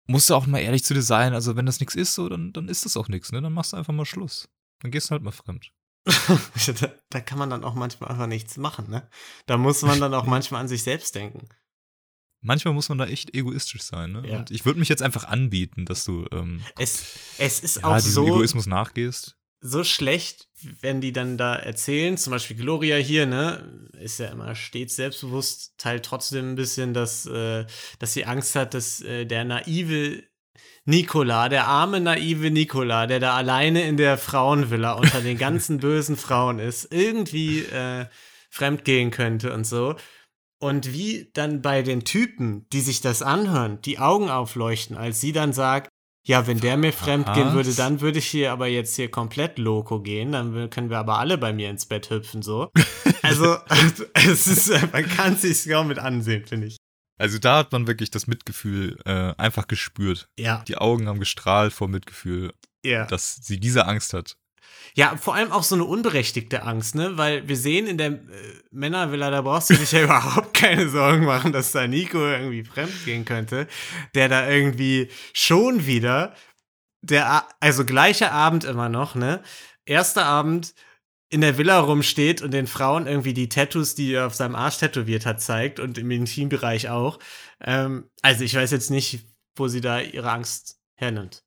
musst 0.06 0.30
du 0.30 0.36
auch 0.36 0.46
mal 0.46 0.60
ehrlich 0.60 0.84
zu 0.84 0.94
dir 0.94 1.02
sein. 1.02 1.34
Also 1.34 1.56
wenn 1.56 1.66
das 1.66 1.80
nichts 1.80 1.96
ist, 1.96 2.14
so, 2.14 2.30
dann, 2.30 2.54
dann 2.54 2.70
ist 2.70 2.86
das 2.86 2.98
auch 2.98 3.08
nichts, 3.08 3.32
ne? 3.32 3.42
Dann 3.42 3.54
machst 3.54 3.74
du 3.74 3.78
einfach 3.78 3.94
mal 3.94 4.06
Schluss. 4.06 4.50
Dann 4.82 4.92
gehst 4.92 5.10
du 5.10 5.12
halt 5.14 5.24
mal 5.24 5.32
fremd. 5.32 5.72
da, 6.06 6.90
da 7.10 7.20
kann 7.22 7.40
man 7.40 7.50
dann 7.50 7.64
auch 7.64 7.76
manchmal 7.76 8.12
einfach 8.12 8.28
nichts 8.28 8.58
machen, 8.58 8.90
ne? 8.90 9.08
Da 9.48 9.58
muss 9.58 9.82
man 9.82 10.00
dann 10.00 10.14
auch 10.14 10.26
manchmal 10.26 10.62
an 10.62 10.68
sich 10.68 10.84
selbst 10.84 11.16
denken. 11.16 11.48
Manchmal 12.42 12.74
muss 12.74 12.90
man 12.90 12.98
da 12.98 13.06
echt 13.06 13.36
egoistisch 13.36 13.84
sein, 13.84 14.14
ne? 14.14 14.24
Ja. 14.28 14.40
Und 14.40 14.52
ich 14.52 14.66
würde 14.66 14.80
mich 14.80 14.90
jetzt 14.90 15.04
einfach 15.04 15.26
anbieten, 15.26 15.86
dass 15.86 16.04
du 16.06 16.26
ähm, 16.32 16.62
Es, 16.80 17.04
es 17.38 17.60
ist 17.60 17.78
ja, 17.78 17.84
auch 17.84 18.00
so, 18.00 18.26
Egoismus 18.26 18.66
nachgehst. 18.66 19.38
so 19.62 19.84
schlecht, 19.84 20.48
wenn 20.82 21.02
die 21.02 21.14
dann 21.14 21.38
da 21.38 21.56
erzählen, 21.56 22.18
zum 22.18 22.32
Beispiel 22.32 22.58
Gloria 22.58 22.98
hier, 22.98 23.28
ne, 23.28 23.90
ist 24.00 24.20
ja 24.20 24.28
immer 24.30 24.56
stets 24.56 24.96
selbstbewusst, 24.96 25.76
teilt 25.78 26.04
trotzdem 26.04 26.52
ein 26.52 26.56
bisschen, 26.56 26.96
dass, 26.96 27.28
äh, 27.28 27.66
dass 28.00 28.14
sie 28.14 28.26
Angst 28.26 28.56
hat, 28.56 28.74
dass 28.74 29.02
äh, 29.02 29.26
der 29.26 29.44
naive 29.46 30.24
Nikola, 30.86 31.48
der 31.48 31.68
arme 31.68 32.00
naive 32.00 32.50
Nikola, 32.50 33.06
der 33.06 33.20
da 33.20 33.36
alleine 33.36 33.84
in 33.84 33.98
der 33.98 34.18
Frauenvilla 34.18 34.94
unter 34.94 35.22
den 35.22 35.38
ganzen 35.48 35.78
bösen 35.78 36.18
Frauen 36.18 36.58
ist, 36.58 36.92
irgendwie 36.92 37.60
äh, 37.60 38.08
fremdgehen 38.50 39.12
könnte 39.12 39.54
und 39.54 39.66
so. 39.66 39.96
Und 40.62 40.94
wie 40.94 41.32
dann 41.34 41.64
bei 41.64 41.82
den 41.82 42.04
Typen, 42.04 42.68
die 42.72 42.82
sich 42.82 43.02
das 43.02 43.24
anhören, 43.24 43.82
die 43.82 43.98
Augen 43.98 44.30
aufleuchten, 44.30 44.96
als 44.96 45.20
sie 45.20 45.32
dann 45.32 45.54
sagt, 45.54 45.90
ja, 46.24 46.46
wenn 46.46 46.60
der 46.60 46.78
mir 46.78 46.94
fremd 46.94 47.34
gehen 47.34 47.54
würde, 47.54 47.74
dann 47.74 48.00
würde 48.00 48.20
ich 48.20 48.28
hier 48.28 48.52
aber 48.52 48.68
jetzt 48.68 48.96
hier 48.96 49.10
komplett 49.10 49.58
loco 49.58 50.02
gehen, 50.02 50.34
dann 50.34 50.70
können 50.70 50.92
wir 50.92 51.00
aber 51.00 51.18
alle 51.18 51.40
bei 51.40 51.52
mir 51.52 51.72
ins 51.72 51.88
Bett 51.88 52.10
hüpfen, 52.10 52.42
so. 52.42 52.70
Also, 53.24 53.58
es 54.14 54.48
ist, 54.48 54.70
man 54.92 55.08
kann 55.08 55.38
sich 55.38 55.68
kaum 55.68 55.88
mit 55.88 56.00
ansehen, 56.00 56.46
finde 56.46 56.68
ich. 56.68 56.78
Also 57.20 57.38
da 57.38 57.58
hat 57.58 57.72
man 57.72 57.86
wirklich 57.86 58.10
das 58.10 58.26
Mitgefühl 58.26 58.98
äh, 59.06 59.34
einfach 59.38 59.68
gespürt. 59.68 60.28
Ja, 60.40 60.64
Die 60.68 60.78
Augen 60.78 61.08
haben 61.08 61.20
gestrahlt 61.20 61.72
vor 61.72 61.88
Mitgefühl, 61.88 62.52
ja. 62.84 63.06
dass 63.06 63.36
sie 63.36 63.60
diese 63.60 63.86
Angst 63.86 64.14
hat. 64.14 64.38
Ja, 64.94 65.16
vor 65.16 65.36
allem 65.36 65.52
auch 65.52 65.64
so 65.64 65.76
eine 65.76 65.86
unberechtigte 65.86 66.64
Angst, 66.64 66.96
ne? 66.96 67.18
Weil 67.18 67.48
wir 67.48 67.56
sehen 67.56 67.88
in 67.88 67.98
der 67.98 68.12
äh, 68.12 68.20
Männervilla, 68.72 69.32
da 69.32 69.42
brauchst 69.42 69.70
du 69.70 69.76
dich 69.76 69.92
ja 69.92 70.02
überhaupt 70.04 70.54
keine 70.54 70.90
Sorgen 70.90 71.26
machen, 71.26 71.52
dass 71.52 71.72
da 71.72 71.88
Nico 71.88 72.20
irgendwie 72.20 72.64
fremd 72.64 73.06
gehen 73.06 73.26
könnte, 73.26 73.68
der 74.16 74.28
da 74.28 74.50
irgendwie 74.50 75.10
schon 75.34 75.86
wieder, 75.86 76.36
der, 77.02 77.48
also 77.60 77.86
gleicher 77.86 78.32
Abend 78.32 78.64
immer 78.64 78.90
noch, 78.90 79.16
ne? 79.16 79.42
Erster 79.86 80.26
Abend 80.26 80.74
in 81.30 81.42
der 81.42 81.58
Villa 81.58 81.80
rumsteht 81.80 82.42
und 82.42 82.52
den 82.52 82.68
Frauen 82.68 83.08
irgendwie 83.08 83.34
die 83.34 83.48
Tattoos, 83.48 83.96
die 83.96 84.14
er 84.14 84.28
auf 84.28 84.36
seinem 84.36 84.56
Arsch 84.56 84.80
tätowiert 84.80 85.26
hat, 85.26 85.42
zeigt 85.42 85.80
und 85.80 85.98
im 85.98 86.12
Intimbereich 86.12 86.90
auch. 86.90 87.20
Ähm, 87.62 88.10
also 88.22 88.44
ich 88.44 88.54
weiß 88.54 88.72
jetzt 88.72 88.92
nicht, 88.92 89.26
wo 89.56 89.70
sie 89.70 89.80
da 89.80 90.02
ihre 90.02 90.30
Angst 90.30 90.82
hernimmt. 90.96 91.46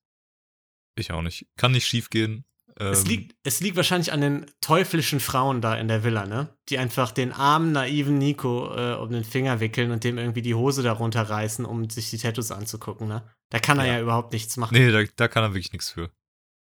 Ich 0.96 1.12
auch 1.12 1.22
nicht. 1.22 1.46
Kann 1.56 1.72
nicht 1.72 1.86
schief 1.86 2.08
gehen. 2.08 2.44
Es 2.76 3.02
Ähm, 3.02 3.06
liegt, 3.06 3.36
es 3.44 3.60
liegt 3.60 3.76
wahrscheinlich 3.76 4.12
an 4.12 4.20
den 4.20 4.46
teuflischen 4.60 5.20
Frauen 5.20 5.60
da 5.60 5.76
in 5.76 5.86
der 5.86 6.02
Villa, 6.02 6.26
ne? 6.26 6.56
Die 6.68 6.78
einfach 6.78 7.12
den 7.12 7.30
armen, 7.32 7.70
naiven 7.72 8.18
Nico 8.18 8.74
äh, 8.76 8.94
um 8.96 9.10
den 9.12 9.22
Finger 9.24 9.60
wickeln 9.60 9.92
und 9.92 10.02
dem 10.02 10.18
irgendwie 10.18 10.42
die 10.42 10.54
Hose 10.56 10.82
darunter 10.82 11.22
reißen, 11.22 11.64
um 11.64 11.88
sich 11.88 12.10
die 12.10 12.18
Tattoos 12.18 12.50
anzugucken, 12.50 13.06
ne? 13.06 13.22
Da 13.50 13.60
kann 13.60 13.78
er 13.78 13.86
ja, 13.86 13.92
Ja. 13.94 14.00
überhaupt 14.02 14.32
nichts 14.32 14.56
machen. 14.56 14.74
Nee, 14.74 14.90
da, 14.90 15.04
da 15.14 15.28
kann 15.28 15.44
er 15.44 15.50
wirklich 15.54 15.72
nichts 15.72 15.90
für. 15.90 16.10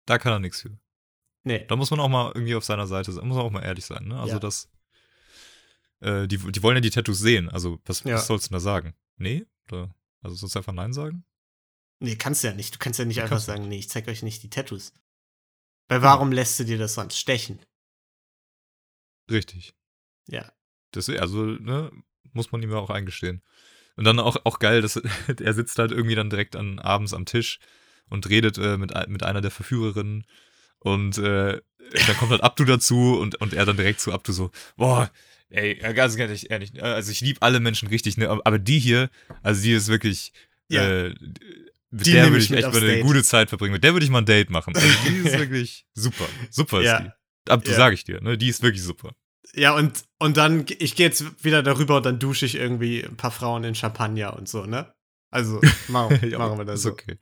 Da 0.06 0.20
kann 0.20 0.34
er 0.34 0.40
nichts 0.40 0.62
für. 0.62 0.78
Nee. 1.44 1.66
Da 1.68 1.76
muss 1.76 1.90
man 1.90 2.00
auch 2.00 2.10
mal 2.10 2.32
irgendwie 2.36 2.56
auf 2.56 2.64
seiner 2.64 2.86
Seite 2.86 3.12
sein, 3.12 3.28
muss 3.28 3.36
man 3.38 3.46
auch 3.46 3.52
mal 3.52 3.64
ehrlich 3.64 3.86
sein, 3.86 4.06
ne? 4.06 4.20
Also 4.20 4.34
Ja. 4.36 4.40
das, 4.40 4.70
äh, 6.02 6.28
die, 6.28 6.38
die 6.38 6.62
wollen 6.64 6.76
ja 6.78 6.82
die 6.82 6.90
Tattoos 6.90 7.20
sehen, 7.20 7.50
also 7.50 7.80
was, 7.86 8.04
Ja. 8.04 8.16
was 8.16 8.28
sollst 8.28 8.46
du 8.46 8.50
denn 8.50 8.56
da 8.58 8.60
sagen? 8.60 8.94
Nee? 9.18 9.46
Oder, 9.72 9.94
also 10.22 10.36
sollst 10.36 10.56
du 10.56 10.60
einfach 10.60 10.74
Nein 10.74 10.94
sagen? 10.94 11.26
Nee, 12.00 12.18
kannst 12.18 12.44
du 12.44 12.50
ja 12.50 12.54
nicht. 12.54 12.76
Du 12.76 12.80
kannst 12.80 13.00
ja 13.00 13.06
nicht 13.06 13.18
Du 13.18 13.22
einfach 13.24 13.36
kannst 13.38 13.46
sagen, 13.48 13.68
nee, 13.68 13.80
ich 13.80 13.90
zeig 13.90 14.08
euch 14.08 14.24
nicht 14.24 14.44
die 14.44 14.50
Tattoos. 14.50 14.94
Weil 15.88 16.02
warum 16.02 16.32
lässt 16.32 16.60
du 16.60 16.64
dir 16.66 16.78
das 16.78 16.94
sonst 16.96 17.18
stechen? 17.18 17.60
Richtig. 19.30 19.74
Ja. 20.28 20.52
Das, 20.92 21.10
also, 21.10 21.44
ne, 21.46 21.92
muss 22.34 22.52
man 22.52 22.62
ihm 22.62 22.72
ja 22.72 22.78
auch 22.78 22.90
eingestehen. 22.90 23.42
Und 23.96 24.06
dann 24.06 24.20
auch, 24.20 24.38
auch 24.44 24.60
geil, 24.60 24.82
dass 24.82 24.96
er 25.42 25.54
sitzt 25.54 25.78
halt 25.80 25.92
irgendwie 25.92 26.16
dann 26.16 26.30
direkt 26.30 26.56
an, 26.56 26.80
abends 26.80 27.14
am 27.14 27.26
Tisch 27.26 27.60
und 28.10 28.30
redet 28.30 28.58
äh, 28.58 28.78
mit, 28.78 28.94
mit 29.08 29.24
einer 29.24 29.42
der 29.42 29.52
Verführerinnen. 29.52 30.26
Und 30.80 31.18
äh, 31.18 31.62
dann 32.08 32.18
kommt 32.18 32.32
halt 32.32 32.44
Abdu 32.44 32.66
dazu 32.66 33.18
und, 33.20 33.36
und 33.40 33.54
er 33.54 33.66
dann 33.66 33.78
direkt 33.78 34.00
zu 34.02 34.12
Abdu 34.12 34.32
so, 34.34 34.52
boah, 34.76 35.12
ey, 35.50 35.76
ganz 35.94 36.16
ehrlich, 36.18 36.50
ehrlich, 36.50 36.76
äh, 36.76 36.82
also 36.82 37.12
ich 37.12 37.22
liebe 37.22 37.42
alle 37.42 37.60
Menschen 37.60 37.88
richtig, 37.88 38.18
ne, 38.18 38.30
aber 38.30 38.46
aber 38.46 38.60
die 38.60 38.80
hier, 38.80 39.10
also 39.44 39.62
die 39.62 39.74
ist 39.74 39.88
wirklich, 39.88 40.34
Ja. 40.70 40.88
äh, 40.88 41.16
mit 41.94 42.06
Die 42.06 42.12
der 42.14 42.26
würde 42.26 42.38
ich 42.40 42.52
ich 42.52 42.58
echt 42.58 42.74
mal 42.74 42.78
eine 42.84 43.00
gute 43.02 43.24
Zeit 43.24 43.50
verbringen. 43.50 43.74
Mit 43.74 43.84
der 43.84 43.94
würde 43.94 44.04
ich 44.04 44.10
mal 44.12 44.20
ein 44.20 44.26
Date 44.26 44.50
machen. 44.50 44.76
Also 44.76 44.88
die 45.08 45.18
ist 45.28 45.38
wirklich 45.40 45.86
super. 45.94 46.26
Super 46.50 46.80
ist 46.82 46.86
Ja. 46.88 47.00
die. 47.00 47.52
Abdu 47.52 47.72
Ja. 47.72 47.78
sage 47.78 47.96
ich 47.96 48.04
dir, 48.04 48.22
ne, 48.22 48.38
die 48.38 48.50
ist 48.50 48.62
wirklich 48.64 48.84
super. 48.84 49.12
Ja, 49.54 49.76
und, 49.76 50.04
und 50.20 50.38
dann, 50.38 50.66
ich 50.80 50.96
gehe 50.96 51.06
jetzt 51.06 51.44
wieder 51.44 51.62
darüber 51.62 51.98
und 51.98 52.06
dann 52.06 52.18
dusche 52.20 52.46
ich 52.46 52.56
irgendwie 52.56 53.04
ein 53.04 53.18
paar 53.18 53.32
Frauen 53.32 53.64
in 53.64 53.76
Champagner 53.76 54.36
und 54.36 54.48
so, 54.50 54.66
ne? 54.66 54.94
Also, 55.30 55.60
machen, 55.90 56.20
Ja, 56.30 56.40
machen 56.40 56.58
wir 56.58 56.66
das 56.66 56.78
ist 56.80 56.84
so. 56.84 56.92
okay. 56.92 57.18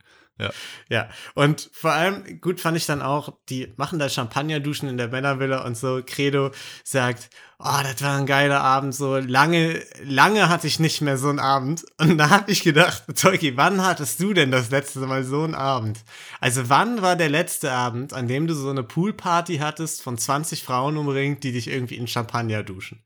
Ja, 0.88 1.08
und 1.34 1.70
vor 1.72 1.92
allem 1.92 2.40
gut 2.40 2.60
fand 2.60 2.76
ich 2.76 2.84
dann 2.86 3.00
auch, 3.00 3.38
die 3.48 3.72
machen 3.76 3.98
da 4.00 4.08
Champagner-Duschen 4.08 4.88
in 4.88 4.96
der 4.96 5.06
Männervilla 5.08 5.64
und 5.64 5.76
so. 5.76 6.02
Credo 6.04 6.50
sagt, 6.82 7.30
oh, 7.64 7.80
das 7.82 8.02
war 8.02 8.18
ein 8.18 8.26
geiler 8.26 8.60
Abend, 8.60 8.94
so 8.94 9.16
lange, 9.18 9.84
lange 10.02 10.48
hatte 10.48 10.66
ich 10.66 10.80
nicht 10.80 11.00
mehr 11.00 11.16
so 11.16 11.28
einen 11.28 11.38
Abend. 11.38 11.84
Und 11.98 12.18
da 12.18 12.30
habe 12.30 12.50
ich 12.50 12.62
gedacht, 12.62 13.04
Tolki, 13.16 13.56
wann 13.56 13.82
hattest 13.82 14.20
du 14.20 14.32
denn 14.34 14.50
das 14.50 14.70
letzte 14.70 15.00
Mal 15.00 15.24
so 15.24 15.42
einen 15.44 15.54
Abend? 15.54 16.00
Also 16.40 16.68
wann 16.68 17.02
war 17.02 17.16
der 17.16 17.28
letzte 17.30 17.72
Abend, 17.72 18.12
an 18.12 18.28
dem 18.28 18.46
du 18.46 18.54
so 18.54 18.68
eine 18.70 18.82
Poolparty 18.82 19.58
hattest 19.58 20.02
von 20.02 20.18
20 20.18 20.62
Frauen 20.64 20.96
umringt, 20.96 21.44
die 21.44 21.52
dich 21.52 21.68
irgendwie 21.68 21.96
in 21.96 22.06
Champagner 22.08 22.62
duschen? 22.62 23.04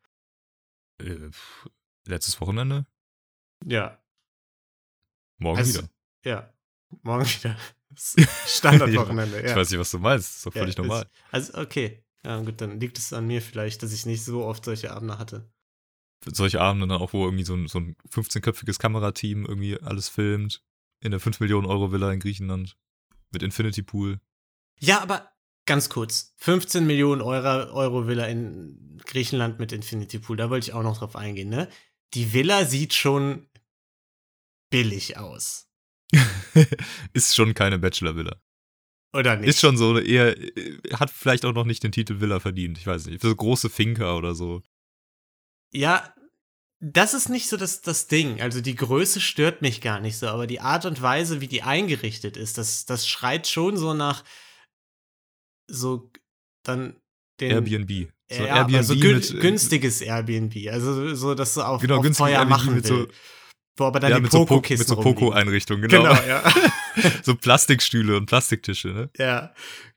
Äh, 1.01 1.31
letztes 2.07 2.41
Wochenende? 2.41 2.87
Ja, 3.65 3.99
Morgen 5.39 5.59
Also, 5.59 5.81
wieder. 5.81 5.89
ja, 6.25 6.55
morgen 7.03 7.27
wieder. 7.43 7.57
Standardwochenende, 8.47 9.43
ja. 9.43 9.51
Ich 9.51 9.57
weiß 9.57 9.71
nicht, 9.71 9.81
was 9.81 9.91
du 9.91 9.99
meinst. 9.99 10.29
Das 10.31 10.37
ist 10.37 10.47
doch 10.47 10.55
Ja, 10.55 10.61
völlig 10.61 10.75
ist- 10.75 10.79
normal. 10.79 11.07
Also, 11.31 11.55
okay. 11.59 12.03
Ja, 12.26 12.40
gut, 12.40 12.61
dann 12.61 12.80
liegt 12.80 12.99
es 12.99 13.12
an 13.12 13.28
mir 13.28 13.40
vielleicht, 13.40 13.85
dass 13.85 13.92
ich 13.92 14.04
nicht 14.04 14.25
so 14.25 14.45
oft 14.45 14.64
solche 14.64 14.92
Abende 14.92 15.16
hatte. 15.16 15.49
Solche 16.25 16.61
Abende 16.61 16.88
dann 16.88 17.00
auch, 17.00 17.12
wo 17.12 17.25
irgendwie 17.25 17.45
so 17.45 17.54
ein, 17.54 17.68
so 17.68 17.78
ein 17.78 17.95
15-köpfiges 18.11 18.80
Kamerateam 18.80 19.47
irgendwie 19.47 19.80
alles 19.80 20.09
filmt. 20.09 20.61
In 21.00 21.12
der 21.12 21.21
5 21.21 21.38
Millionen 21.38 21.68
Euro 21.68 21.92
Villa 21.92 22.11
in 22.11 22.18
Griechenland. 22.18 22.76
Mit 23.30 23.45
Infinity 23.45 23.83
Pool. 23.83 24.18
Ja, 24.80 25.00
aber 25.02 25.30
ganz 25.66 25.88
kurz. 25.88 26.35
15 26.38 26.85
Millionen 26.85 27.23
Euro, 27.23 27.73
Euro 27.73 28.09
Villa 28.09 28.26
in 28.26 29.00
Griechenland 29.06 29.61
mit 29.61 29.71
Infinity 29.71 30.18
Pool, 30.18 30.37
da 30.37 30.50
wollte 30.50 30.66
ich 30.66 30.75
auch 30.75 30.83
noch 30.83 30.99
drauf 30.99 31.14
eingehen, 31.14 31.49
ne? 31.49 31.68
Die 32.14 32.33
Villa 32.33 32.64
sieht 32.64 32.92
schon 32.92 33.49
billig 34.71 35.16
aus. 35.16 35.68
ist 37.12 37.37
schon 37.37 37.54
keine 37.54 37.78
Bachelor-Villa. 37.78 38.40
Oder 39.17 39.37
nicht? 39.37 39.49
Ist 39.49 39.61
schon 39.61 39.77
so 39.77 39.99
eher, 39.99 40.37
äh, 40.37 40.79
hat 40.93 41.11
vielleicht 41.11 41.45
auch 41.45 41.55
noch 41.55 41.65
nicht 41.65 41.83
den 41.83 41.93
Titel 41.93 42.21
Villa 42.21 42.41
verdient. 42.41 42.79
Ich 42.79 42.87
weiß 42.87 43.07
nicht. 43.07 43.21
Für 43.21 43.29
so 43.29 43.37
große 43.37 43.71
Finker 43.71 44.17
oder 44.17 44.35
so. 44.35 44.63
Ja, 45.73 46.15
das 46.81 47.15
ist 47.15 47.29
nicht 47.29 47.49
so 47.49 47.57
das, 47.57 47.81
das 47.81 48.07
Ding. 48.07 48.41
Also 48.43 48.61
die 48.61 48.75
Größe 48.75 49.21
stört 49.21 49.63
mich 49.63 49.81
gar 49.81 50.01
nicht 50.01 50.19
so, 50.19 50.29
aber 50.29 50.47
die 50.47 50.61
Art 50.61 50.85
und 50.85 51.01
Weise, 51.01 51.41
wie 51.41 51.49
die 51.49 51.63
eingerichtet 51.63 52.37
ist, 52.37 52.59
das, 52.59 52.85
das 52.85 53.09
schreit 53.09 53.47
schon 53.47 53.77
so 53.77 53.95
nach 53.95 54.25
so 55.69 56.11
dann 56.63 56.97
den 57.41 57.51
Airbnb. 57.51 58.11
So 58.31 58.45
ja, 58.45 58.57
aber 58.57 58.83
so 58.83 58.95
mit, 58.95 59.31
äh, 59.31 59.39
günstiges 59.39 60.01
Airbnb. 60.01 60.55
Also 60.71 61.15
so, 61.15 61.35
dass 61.35 61.55
du 61.55 61.63
auf, 61.63 61.81
Genau, 61.81 61.99
auf 61.99 62.17
teuer 62.17 62.41
Airbnb 62.41 62.51
machen 62.51 62.75
mit 62.75 62.87
so-. 62.87 63.09
Wo 63.76 63.85
aber 63.85 64.00
dann 64.00 64.11
ja, 64.11 64.16
die 64.16 64.23
mit 64.23 64.33
so, 64.33 64.38
Po- 64.40 64.47
Poco-Kisten 64.47 64.78
mit 64.80 64.88
so 64.88 64.95
rumliegen. 64.95 65.18
Poco-Einrichtungen, 65.21 65.83
genau. 65.88 66.02
Genau, 66.04 66.23
ja. 66.28 66.42
so 67.23 67.35
Plastikstühle 67.35 68.16
und 68.16 68.26
Plastiktische, 68.26 68.88
ne? 68.88 69.11
ja, 69.18 69.52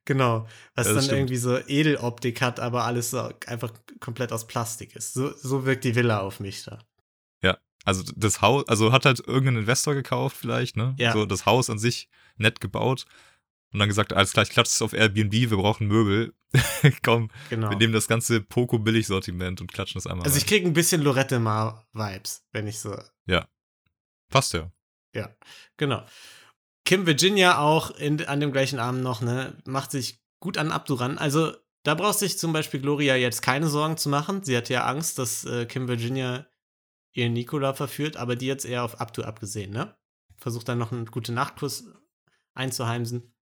genau. 0.05 0.47
Was 0.75 0.87
Ja, 0.87 0.93
dann 0.93 1.03
stimmt. 1.03 1.17
irgendwie 1.19 1.37
so 1.37 1.57
Edeloptik 1.57 2.41
hat, 2.41 2.59
aber 2.59 2.83
alles 2.83 3.11
so 3.11 3.29
einfach 3.47 3.71
komplett 3.99 4.31
aus 4.33 4.47
Plastik 4.47 4.95
ist. 4.95 5.13
So, 5.13 5.31
so 5.37 5.65
wirkt 5.65 5.83
die 5.85 5.95
Villa 5.95 6.19
auf 6.19 6.39
mich 6.39 6.63
da. 6.63 6.79
Also 7.85 8.03
das 8.13 8.41
Haus, 8.41 8.67
also 8.67 8.91
hat 8.91 9.05
halt 9.05 9.21
irgendein 9.25 9.55
Investor 9.63 9.95
gekauft 9.95 10.35
vielleicht, 10.37 10.75
ne? 10.75 10.93
Ja. 10.99 11.13
So 11.13 11.25
das 11.25 11.45
Haus 11.45 11.69
an 11.69 11.79
sich 11.79 12.09
nett 12.35 12.59
gebaut 12.59 13.05
und 13.71 13.79
dann 13.79 13.87
gesagt, 13.87 14.11
alles 14.11 14.33
klar, 14.33 14.43
ich 14.43 14.49
klatsche 14.49 14.71
es 14.73 14.81
auf 14.81 14.91
Airbnb, 14.91 15.31
wir 15.31 15.55
brauchen 15.57 15.87
Möbel. 15.87 16.33
Komm, 17.03 17.29
Genau. 17.49 17.69
wir 17.69 17.77
nehmen 17.77 17.93
das 17.93 18.09
ganze 18.09 18.41
Poco 18.41 18.79
Billigsortiment 18.79 19.61
und 19.61 19.71
klatschen 19.71 19.97
das 19.97 20.07
einmal 20.07 20.25
Also 20.25 20.35
ich 20.37 20.43
rein. 20.43 20.47
kriege 20.49 20.67
ein 20.67 20.73
bisschen 20.73 21.01
Lorette 21.01 21.39
Mar 21.39 21.87
Vibes, 21.93 22.43
wenn 22.51 22.67
ich 22.67 22.79
so 22.79 22.95
Passt 24.29 24.53
ja. 24.53 24.71
Ja, 25.13 25.35
genau. 25.77 26.05
Kim 26.85 27.05
Virginia 27.05 27.59
auch 27.59 27.91
in, 27.91 28.23
an 28.25 28.39
dem 28.39 28.51
gleichen 28.51 28.79
Abend 28.79 29.03
noch, 29.03 29.21
ne, 29.21 29.57
macht 29.65 29.91
sich 29.91 30.19
gut 30.39 30.57
an 30.57 30.71
Abdu 30.71 30.95
ran. 30.95 31.17
Also, 31.17 31.53
da 31.83 31.95
braucht 31.95 32.19
sich 32.19 32.37
zum 32.37 32.53
Beispiel 32.53 32.81
Gloria 32.81 33.15
jetzt 33.15 33.41
keine 33.41 33.67
Sorgen 33.67 33.97
zu 33.97 34.09
machen. 34.09 34.43
Sie 34.43 34.55
hatte 34.55 34.73
ja 34.73 34.85
Angst, 34.85 35.17
dass 35.17 35.45
äh, 35.45 35.65
Kim 35.65 35.87
Virginia 35.87 36.47
ihren 37.13 37.33
Nikola 37.33 37.73
verführt, 37.73 38.17
aber 38.17 38.35
die 38.35 38.47
jetzt 38.47 38.65
eher 38.65 38.83
auf 38.83 38.99
Abdu 38.99 39.23
abgesehen, 39.23 39.71
ne? 39.71 39.95
Versucht 40.37 40.67
dann 40.69 40.77
noch 40.77 40.91
einen 40.91 41.05
gute 41.05 41.31
Nachtkuss 41.31 41.85
einzuheimsen. 42.53 43.33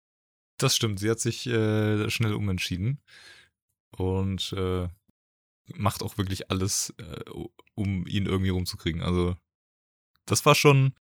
Das 0.59 0.75
stimmt, 0.75 1.01
sie 1.01 1.11
hat 1.11 1.21
sich 1.21 1.47
äh, 1.47 2.09
schnell 2.09 2.35
umentschieden 2.35 3.03
und 3.97 4.53
äh, 4.55 4.89
macht 5.75 6.03
auch 6.03 6.17
wirklich 6.17 6.51
alles, 6.51 6.95
äh, 6.99 7.25
um 7.75 8.07
ihn 8.07 8.27
irgendwie 8.27 8.51
rumzukriegen. 8.51 9.03
Also 9.03 9.37
das 10.27 10.45
war 10.45 10.55
schon, 10.55 10.93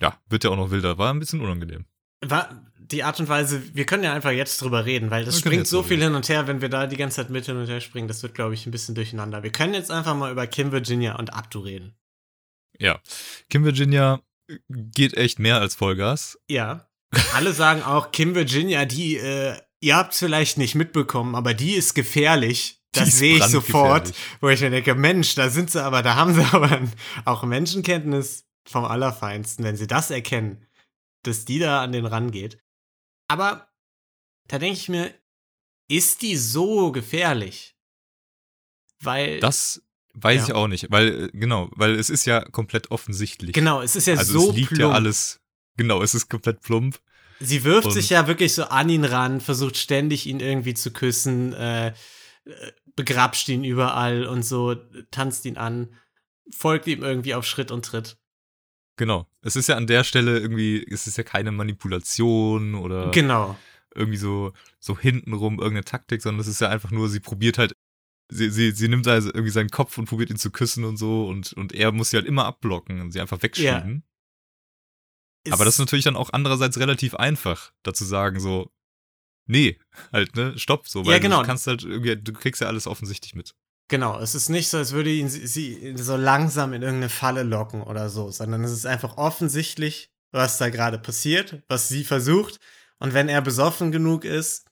ja, 0.00 0.18
wird 0.28 0.44
ja 0.44 0.50
auch 0.50 0.56
noch 0.56 0.70
wilder, 0.70 0.98
war 0.98 1.12
ein 1.12 1.18
bisschen 1.20 1.40
unangenehm. 1.40 1.84
War 2.22 2.64
die 2.78 3.02
Art 3.04 3.20
und 3.20 3.28
Weise, 3.28 3.74
wir 3.74 3.86
können 3.86 4.02
ja 4.02 4.12
einfach 4.12 4.30
jetzt 4.30 4.60
drüber 4.60 4.84
reden, 4.84 5.10
weil 5.10 5.24
das 5.24 5.36
Wir 5.36 5.40
springt 5.40 5.66
so 5.66 5.82
viel 5.82 5.92
reden. 5.98 6.08
hin 6.08 6.14
und 6.16 6.28
her, 6.28 6.46
wenn 6.46 6.60
wir 6.60 6.68
da 6.68 6.86
die 6.86 6.96
ganze 6.96 7.16
Zeit 7.16 7.30
mit 7.30 7.46
hin 7.46 7.56
und 7.56 7.66
her 7.66 7.80
springen, 7.80 8.08
das 8.08 8.22
wird, 8.22 8.34
glaube 8.34 8.54
ich, 8.54 8.66
ein 8.66 8.70
bisschen 8.72 8.94
durcheinander. 8.94 9.42
Wir 9.42 9.52
können 9.52 9.74
jetzt 9.74 9.90
einfach 9.90 10.14
mal 10.16 10.32
über 10.32 10.46
Kim 10.46 10.72
Virginia 10.72 11.16
und 11.16 11.32
Abdu 11.32 11.60
reden. 11.60 11.94
Ja, 12.78 13.00
Kim 13.48 13.64
Virginia 13.64 14.20
geht 14.68 15.14
echt 15.14 15.38
mehr 15.38 15.60
als 15.60 15.74
Vollgas. 15.74 16.38
Ja. 16.48 16.88
Alle 17.34 17.52
sagen 17.52 17.82
auch, 17.82 18.12
Kim 18.12 18.34
Virginia, 18.34 18.84
die, 18.84 19.16
äh, 19.16 19.56
ihr 19.80 19.96
habt 19.96 20.12
es 20.12 20.18
vielleicht 20.18 20.58
nicht 20.58 20.74
mitbekommen, 20.74 21.34
aber 21.34 21.54
die 21.54 21.72
ist 21.74 21.94
gefährlich. 21.94 22.79
Das 22.92 23.18
sehe 23.18 23.36
ich 23.36 23.44
sofort, 23.44 24.12
wo 24.40 24.48
ich 24.48 24.60
mir 24.60 24.70
denke, 24.70 24.94
Mensch, 24.96 25.34
da 25.36 25.48
sind 25.48 25.70
sie 25.70 25.82
aber, 25.82 26.02
da 26.02 26.16
haben 26.16 26.34
sie 26.34 26.42
aber 26.52 26.82
auch 27.24 27.42
Menschenkenntnis 27.44 28.44
vom 28.66 28.84
Allerfeinsten, 28.84 29.64
wenn 29.64 29.76
sie 29.76 29.86
das 29.86 30.10
erkennen, 30.10 30.66
dass 31.22 31.44
die 31.44 31.58
da 31.60 31.82
an 31.82 31.92
den 31.92 32.04
rangeht. 32.06 32.58
Aber 33.28 33.68
da 34.48 34.58
denke 34.58 34.78
ich 34.78 34.88
mir, 34.88 35.14
ist 35.88 36.22
die 36.22 36.36
so 36.36 36.90
gefährlich? 36.92 37.76
Weil, 39.02 39.40
Das 39.40 39.82
weiß 40.14 40.40
Ja. 40.42 40.46
ich 40.48 40.52
auch 40.54 40.68
nicht, 40.68 40.90
weil, 40.90 41.24
äh, 41.24 41.30
genau, 41.32 41.70
weil 41.74 41.94
es 41.94 42.10
ist 42.10 42.26
ja 42.26 42.40
komplett 42.42 42.90
offensichtlich. 42.90 43.52
genau, 43.52 43.80
es 43.80 43.96
ist 43.96 44.06
ja 44.06 44.16
also 44.16 44.38
so 44.40 44.50
es 44.50 44.56
liegt 44.56 44.68
plump. 44.70 44.80
ja 44.80 44.90
alles, 44.90 45.40
genau, 45.76 46.02
es 46.02 46.14
ist 46.14 46.28
komplett 46.28 46.60
plump. 46.60 47.00
Sie 47.38 47.64
wirft 47.64 47.86
Und- 47.86 47.92
sich 47.92 48.10
ja 48.10 48.26
wirklich 48.26 48.52
so 48.52 48.64
an 48.64 48.88
ihn 48.90 49.04
ran, 49.04 49.40
versucht 49.40 49.76
ständig 49.76 50.26
ihn 50.26 50.40
irgendwie 50.40 50.74
zu 50.74 50.92
küssen, 50.92 51.52
äh, 51.54 51.88
äh, 51.88 51.92
begrapscht 53.04 53.48
ihn 53.48 53.64
überall 53.64 54.24
und 54.26 54.42
so, 54.44 54.74
tanzt 55.10 55.44
ihn 55.46 55.56
an, 55.56 55.94
folgt 56.54 56.86
ihm 56.86 57.02
irgendwie 57.02 57.34
auf 57.34 57.46
Schritt 57.46 57.70
und 57.70 57.84
Tritt. 57.84 58.18
Genau. 58.96 59.26
Es 59.40 59.56
ist 59.56 59.68
ja 59.68 59.76
an 59.76 59.86
der 59.86 60.04
Stelle 60.04 60.38
irgendwie, 60.38 60.84
es 60.90 61.06
ist 61.06 61.16
ja 61.16 61.24
keine 61.24 61.52
Manipulation 61.52 62.74
oder 62.74 63.10
Genau. 63.10 63.56
irgendwie 63.94 64.18
so, 64.18 64.52
so 64.78 64.98
hintenrum 64.98 65.54
irgendeine 65.58 65.84
Taktik, 65.84 66.20
sondern 66.22 66.40
es 66.40 66.46
ist 66.48 66.60
ja 66.60 66.68
einfach 66.68 66.90
nur, 66.90 67.08
sie 67.08 67.20
probiert 67.20 67.56
halt, 67.56 67.72
sie, 68.30 68.50
sie, 68.50 68.72
sie 68.72 68.88
nimmt 68.88 69.08
also 69.08 69.28
irgendwie 69.28 69.50
seinen 69.50 69.70
Kopf 69.70 69.96
und 69.96 70.06
probiert 70.06 70.30
ihn 70.30 70.36
zu 70.36 70.50
küssen 70.50 70.84
und 70.84 70.96
so 70.98 71.26
und, 71.26 71.52
und 71.54 71.72
er 71.72 71.92
muss 71.92 72.10
sie 72.10 72.16
halt 72.16 72.26
immer 72.26 72.44
abblocken 72.44 73.00
und 73.00 73.12
sie 73.12 73.20
einfach 73.20 73.42
wegschieben. 73.42 74.04
Aber 75.50 75.64
das 75.64 75.74
ist 75.74 75.80
natürlich 75.80 76.04
dann 76.04 76.16
auch 76.16 76.30
andererseits 76.34 76.78
relativ 76.78 77.14
einfach, 77.14 77.72
dazu 77.82 78.04
sagen 78.04 78.38
so, 78.40 78.70
nee, 79.46 79.78
halt, 80.12 80.34
ne, 80.36 80.58
stopp, 80.58 80.88
so, 80.88 81.02
Ja, 81.02 81.08
weil 81.12 81.20
genau. 81.20 81.40
du 81.40 81.46
kannst 81.46 81.66
halt 81.66 81.82
irgendwie, 81.84 82.16
du 82.16 82.32
kriegst 82.32 82.60
ja 82.60 82.66
alles 82.68 82.86
offensichtlich 82.86 83.34
mit. 83.34 83.54
Genau, 83.88 84.20
es 84.20 84.34
ist 84.36 84.48
nicht 84.50 84.68
so, 84.68 84.76
als 84.78 84.92
würde 84.92 85.10
ihn 85.12 85.28
sie, 85.28 85.46
sie 85.48 85.94
so 85.96 86.16
langsam 86.16 86.72
in 86.72 86.82
irgendeine 86.82 87.08
Falle 87.08 87.42
locken 87.42 87.82
oder 87.82 88.08
so, 88.08 88.30
sondern 88.30 88.62
es 88.62 88.70
ist 88.70 88.86
einfach 88.86 89.16
offensichtlich, 89.16 90.10
was 90.32 90.58
da 90.58 90.68
gerade 90.70 90.98
passiert, 90.98 91.62
was 91.68 91.88
sie 91.88 92.04
versucht. 92.04 92.60
Und 93.00 93.14
wenn 93.14 93.28
er 93.28 93.42
besoffen 93.42 93.90
genug 93.90 94.24
ist, 94.24 94.64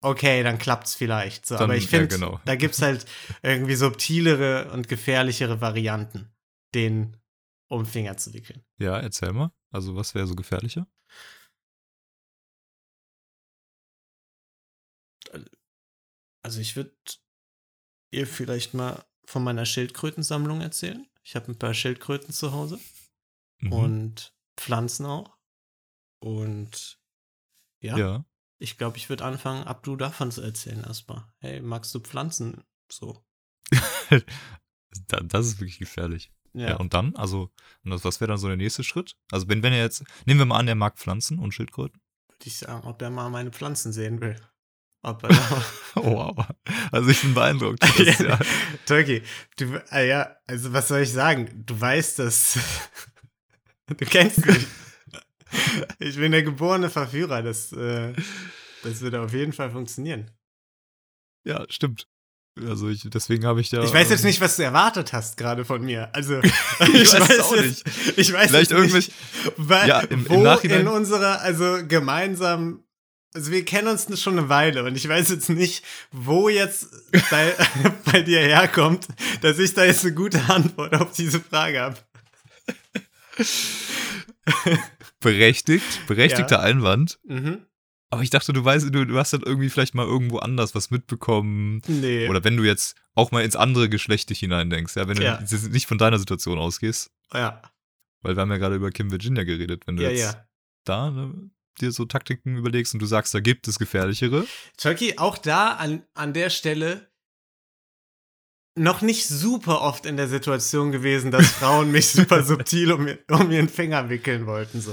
okay, 0.00 0.42
dann 0.42 0.58
klappt's 0.58 0.94
vielleicht. 0.96 1.46
So, 1.46 1.54
Dann- 1.54 1.64
aber 1.64 1.76
ich 1.76 1.84
ja, 1.84 1.90
finde, 1.90 2.08
genau. 2.08 2.40
da 2.44 2.56
gibt's 2.56 2.82
halt 2.82 3.06
irgendwie 3.42 3.76
subtilere 3.76 4.70
und 4.72 4.88
gefährlichere 4.88 5.60
Varianten, 5.60 6.28
den 6.74 7.16
um 7.68 7.86
Finger 7.86 8.16
zu 8.16 8.32
wickeln. 8.34 8.62
Ja, 8.78 8.98
erzähl 8.98 9.32
mal. 9.32 9.52
Also, 9.70 9.94
was 9.94 10.14
wäre 10.16 10.26
so 10.26 10.34
gefährlicher? 10.34 10.86
Also 16.46 16.60
ich 16.60 16.76
würde 16.76 16.94
ihr 18.12 18.24
vielleicht 18.24 18.72
mal 18.72 19.04
von 19.24 19.42
meiner 19.42 19.66
Schildkrötensammlung 19.66 20.60
erzählen. 20.60 21.04
Ich 21.24 21.34
habe 21.34 21.50
ein 21.50 21.58
paar 21.58 21.74
Schildkröten 21.74 22.32
zu 22.32 22.52
Hause. 22.52 22.78
Mhm. 23.58 23.72
und 23.72 24.34
Pflanzen 24.56 25.06
auch. 25.06 25.36
Und 26.20 27.00
ja, 27.80 27.98
ja. 27.98 28.24
ich 28.60 28.78
glaube, 28.78 28.96
ich 28.96 29.08
würde 29.08 29.24
anfangen, 29.24 29.64
ab 29.64 29.82
du 29.82 29.96
davon 29.96 30.30
zu 30.30 30.40
erzählen 30.40 30.84
erstmal. 30.84 31.26
Hey, 31.38 31.60
magst 31.60 31.92
du 31.96 32.00
Pflanzen? 32.00 32.62
So. 32.90 33.24
Da, 35.08 35.20
das 35.20 35.46
ist 35.46 35.60
wirklich 35.60 35.78
gefährlich. 35.78 36.32
Ja. 36.54 36.68
Ja, 36.68 36.76
und 36.76 36.94
dann? 36.94 37.14
Also, 37.16 37.52
was 37.82 38.20
wäre 38.20 38.28
dann 38.28 38.38
so 38.38 38.46
der 38.46 38.56
nächste 38.56 38.82
Schritt? 38.82 39.14
Also, 39.30 39.46
wenn, 39.48 39.62
wenn 39.62 39.74
er 39.74 39.82
jetzt, 39.82 40.04
nehmen 40.24 40.40
wir 40.40 40.46
mal 40.46 40.58
an, 40.58 40.68
er 40.68 40.74
mag 40.76 40.96
Pflanzen 40.96 41.38
und 41.38 41.52
Schildkröten. 41.52 42.00
würde 42.28 42.46
ich 42.46 42.56
sagen, 42.56 42.86
ob 42.86 43.02
er 43.02 43.10
mal 43.10 43.28
meine 43.28 43.50
Pflanzen 43.50 43.92
sehen 43.92 44.22
will. 44.22 44.40
Ob 45.06 45.22
er 45.22 45.28
da 45.28 45.64
Oh, 45.94 46.02
wow. 46.16 46.46
Also, 46.92 47.08
ich 47.10 47.20
bin 47.22 47.32
beeindruckt. 47.34 47.82
Das 47.82 48.18
ja, 48.18 48.38
Turkey, 48.86 49.22
du, 49.56 49.82
äh, 49.92 50.08
ja, 50.08 50.36
also 50.46 50.72
was 50.72 50.88
soll 50.88 51.00
ich 51.00 51.12
sagen? 51.12 51.62
Du 51.64 51.80
weißt 51.80 52.18
das. 52.18 52.58
du 53.86 53.94
kennst 54.04 54.44
mich. 54.44 54.66
ich 56.00 56.16
bin 56.16 56.32
der 56.32 56.42
geborene 56.42 56.90
Verführer. 56.90 57.42
Das, 57.42 57.72
äh, 57.72 58.12
das 58.82 59.00
wird 59.00 59.14
auf 59.14 59.32
jeden 59.32 59.52
Fall 59.52 59.70
funktionieren. 59.70 60.30
ja, 61.44 61.64
stimmt. 61.70 62.06
Also, 62.66 62.88
ich, 62.88 63.02
deswegen 63.10 63.44
habe 63.44 63.60
ich 63.60 63.68
da. 63.68 63.82
Ich 63.84 63.92
weiß 63.92 64.08
jetzt 64.08 64.20
ähm, 64.22 64.28
nicht, 64.28 64.40
was 64.40 64.56
du 64.56 64.62
erwartet 64.64 65.12
hast 65.12 65.36
gerade 65.36 65.64
von 65.66 65.82
mir. 65.84 66.08
Also, 66.14 66.40
Ich 66.80 67.12
weiß 67.12 67.30
es 67.30 67.40
auch 67.40 67.54
jetzt- 67.56 67.84
Ich 68.16 68.32
weiß 68.32 68.48
Vielleicht 68.48 68.70
irgendwelche- 68.70 69.10
nicht, 69.10 69.52
weil, 69.58 69.86
Ja, 69.88 70.00
im- 70.00 70.20
im 70.24 70.28
wo 70.30 70.42
Nachhinein- 70.42 70.80
in 70.80 70.88
unserer, 70.88 71.42
also 71.42 71.86
gemeinsam, 71.86 72.82
also 73.36 73.52
wir 73.52 73.64
kennen 73.66 73.88
uns 73.88 74.20
schon 74.20 74.38
eine 74.38 74.48
Weile 74.48 74.82
und 74.82 74.96
ich 74.96 75.06
weiß 75.06 75.28
jetzt 75.28 75.50
nicht, 75.50 75.84
wo 76.10 76.48
jetzt 76.48 76.88
bei, 77.30 77.54
bei 78.10 78.22
dir 78.22 78.40
herkommt, 78.40 79.06
dass 79.42 79.58
ich 79.58 79.74
da 79.74 79.84
jetzt 79.84 80.04
eine 80.04 80.14
gute 80.14 80.42
Antwort 80.48 80.94
auf 80.94 81.12
diese 81.12 81.38
Frage 81.40 81.80
habe. 81.80 81.96
Berechtigt, 85.20 86.06
berechtigter 86.06 86.56
Ja. 86.56 86.62
Einwand. 86.62 87.18
Mhm. 87.24 87.66
Aber 88.08 88.22
ich 88.22 88.30
dachte, 88.30 88.52
du 88.52 88.64
weißt, 88.64 88.94
du, 88.94 89.04
du 89.04 89.18
hast 89.18 89.32
dann 89.32 89.42
irgendwie 89.42 89.68
vielleicht 89.68 89.94
mal 89.94 90.06
irgendwo 90.06 90.38
anders 90.38 90.74
was 90.74 90.90
mitbekommen. 90.90 91.82
Nee. 91.88 92.28
Oder 92.28 92.42
wenn 92.44 92.56
du 92.56 92.62
jetzt 92.64 92.96
auch 93.14 93.32
mal 93.32 93.44
ins 93.44 93.56
andere 93.56 93.88
Geschlecht 93.88 94.30
dich 94.30 94.38
hineindenkst, 94.40 94.96
ja, 94.96 95.08
wenn 95.08 95.16
du 95.16 95.24
Ja. 95.24 95.38
jetzt 95.40 95.70
nicht 95.72 95.86
von 95.86 95.98
deiner 95.98 96.18
Situation 96.18 96.58
ausgehst, 96.58 97.10
ja, 97.34 97.60
weil 98.22 98.36
wir 98.36 98.40
haben 98.40 98.50
ja 98.50 98.56
gerade 98.58 98.76
über 98.76 98.90
Kim 98.90 99.10
Virginia 99.10 99.44
geredet, 99.44 99.86
wenn 99.86 99.96
du 99.96 100.04
ja, 100.04 100.10
jetzt 100.10 100.20
ja. 100.34 100.46
da 100.84 101.10
ne, 101.10 101.50
dir 101.80 101.92
so 101.92 102.04
Taktiken 102.04 102.56
überlegst 102.56 102.94
und 102.94 103.00
du 103.00 103.06
sagst, 103.06 103.34
da 103.34 103.40
gibt 103.40 103.68
es 103.68 103.78
gefährlichere. 103.78 104.46
Turkey, 104.76 105.18
auch 105.18 105.38
da 105.38 105.72
an, 105.74 106.04
an 106.14 106.32
der 106.32 106.50
Stelle 106.50 107.10
noch 108.78 109.00
nicht 109.00 109.26
super 109.26 109.80
oft 109.80 110.04
in 110.06 110.16
der 110.16 110.28
Situation 110.28 110.92
gewesen, 110.92 111.30
dass 111.30 111.46
Frauen 111.52 111.90
mich 111.90 112.08
super 112.08 112.42
subtil 112.44 112.92
um, 112.92 113.08
um 113.30 113.50
ihren 113.50 113.68
Finger 113.68 114.08
wickeln 114.10 114.46
wollten. 114.46 114.80
So. 114.80 114.92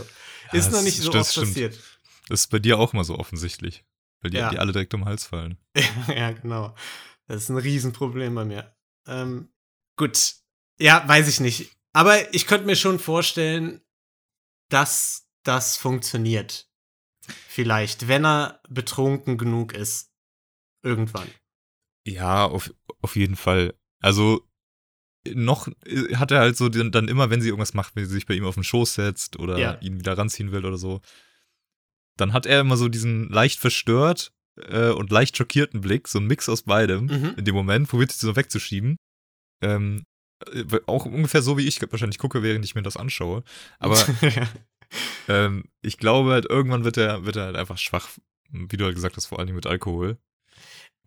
Ja, 0.52 0.60
Ist 0.60 0.72
noch 0.72 0.82
nicht 0.82 0.98
so 1.02 1.12
oft 1.14 1.32
stimmt. 1.32 1.48
passiert. 1.48 1.80
Das 2.30 2.42
ist 2.42 2.48
bei 2.48 2.60
dir 2.60 2.80
auch 2.80 2.94
mal 2.94 3.04
so 3.04 3.18
offensichtlich. 3.20 3.84
Weil 4.22 4.32
die, 4.32 4.38
Ja. 4.38 4.50
die 4.50 4.60
alle 4.60 4.72
direkt 4.72 4.94
um 4.94 5.02
den 5.02 5.08
Hals 5.10 5.26
fallen. 5.26 5.58
ja, 6.08 6.32
genau. 6.32 6.74
Das 7.28 7.44
ist 7.44 7.50
ein 7.50 7.58
Riesenproblem 7.58 8.34
bei 8.36 8.46
mir. 8.46 8.74
Ähm, 9.06 9.50
gut. 9.98 10.36
Ja, 10.80 11.06
weiß 11.06 11.28
ich 11.28 11.42
nicht. 11.42 11.72
Aber 11.92 12.34
ich 12.34 12.48
könnte 12.48 12.66
mir 12.66 12.78
schon 12.78 13.00
vorstellen, 13.00 13.82
dass 14.70 15.28
das 15.44 15.76
funktioniert. 15.76 16.70
Vielleicht, 17.48 18.08
wenn 18.08 18.26
er 18.26 18.60
betrunken 18.70 19.38
genug 19.38 19.74
ist. 19.74 20.12
Irgendwann. 20.84 21.28
Ja, 22.06 22.46
auf, 22.46 22.74
auf 23.02 23.16
jeden 23.16 23.36
Fall. 23.36 23.74
Also 24.02 24.46
noch 25.34 25.70
äh, 25.86 26.16
hat 26.16 26.32
er 26.32 26.40
halt 26.40 26.58
so 26.58 26.68
den- 26.68 26.92
dann 26.92 27.08
immer, 27.08 27.30
wenn 27.30 27.42
sie 27.42 27.48
irgendwas 27.48 27.74
macht, 27.74 27.96
wenn 27.96 28.06
sie 28.06 28.12
sich 28.14 28.26
bei 28.26 28.34
ihm 28.34 28.46
auf 28.46 28.56
den 28.56 28.64
Schoß 28.66 28.96
setzt 28.96 29.40
oder 29.40 29.58
Ja. 29.58 29.78
ihn 29.80 29.98
wieder 30.00 30.18
ranziehen 30.18 30.52
will 30.52 30.66
oder 30.66 30.78
so, 30.78 31.00
dann 32.18 32.34
hat 32.34 32.46
er 32.46 32.60
immer 32.60 32.76
so 32.78 32.90
diesen 32.90 33.30
leicht 33.30 33.60
verstört 33.60 34.34
äh, 34.58 34.90
und 34.90 35.10
leicht 35.12 35.38
schockierten 35.38 35.82
Blick, 35.82 36.08
so 36.08 36.20
ein 36.20 36.28
Mix 36.28 36.50
aus 36.50 36.64
beidem 36.64 37.06
Mhm. 37.06 37.34
in 37.38 37.46
dem 37.46 37.56
Moment, 37.56 37.88
probiert 37.88 38.12
sie 38.12 38.26
so 38.26 38.36
wegzuschieben. 38.36 38.98
Ähm, 39.62 40.04
äh, 40.52 40.66
auch 40.88 41.06
ungefähr 41.06 41.42
so, 41.42 41.58
wie 41.58 41.66
ich 41.68 41.82
wahrscheinlich 41.90 42.18
gucke, 42.20 42.44
während 42.44 42.66
ich 42.66 42.76
mir 42.76 42.84
das 42.84 42.98
anschaue. 42.98 43.44
Aber 43.80 43.96
ähm, 45.28 45.66
ich 45.82 45.98
glaube 45.98 46.32
halt, 46.32 46.46
irgendwann 46.50 46.84
wird 46.84 46.98
er, 46.98 47.26
wird 47.26 47.36
er 47.36 47.46
halt 47.46 47.56
einfach 47.56 47.78
schwach, 47.78 48.10
wie 48.50 48.78
du 48.78 48.86
halt 48.86 48.96
gesagt 48.96 49.16
hast, 49.18 49.26
vor 49.28 49.40
allem 49.40 49.56
mit 49.56 49.66
Alkohol. 49.68 50.18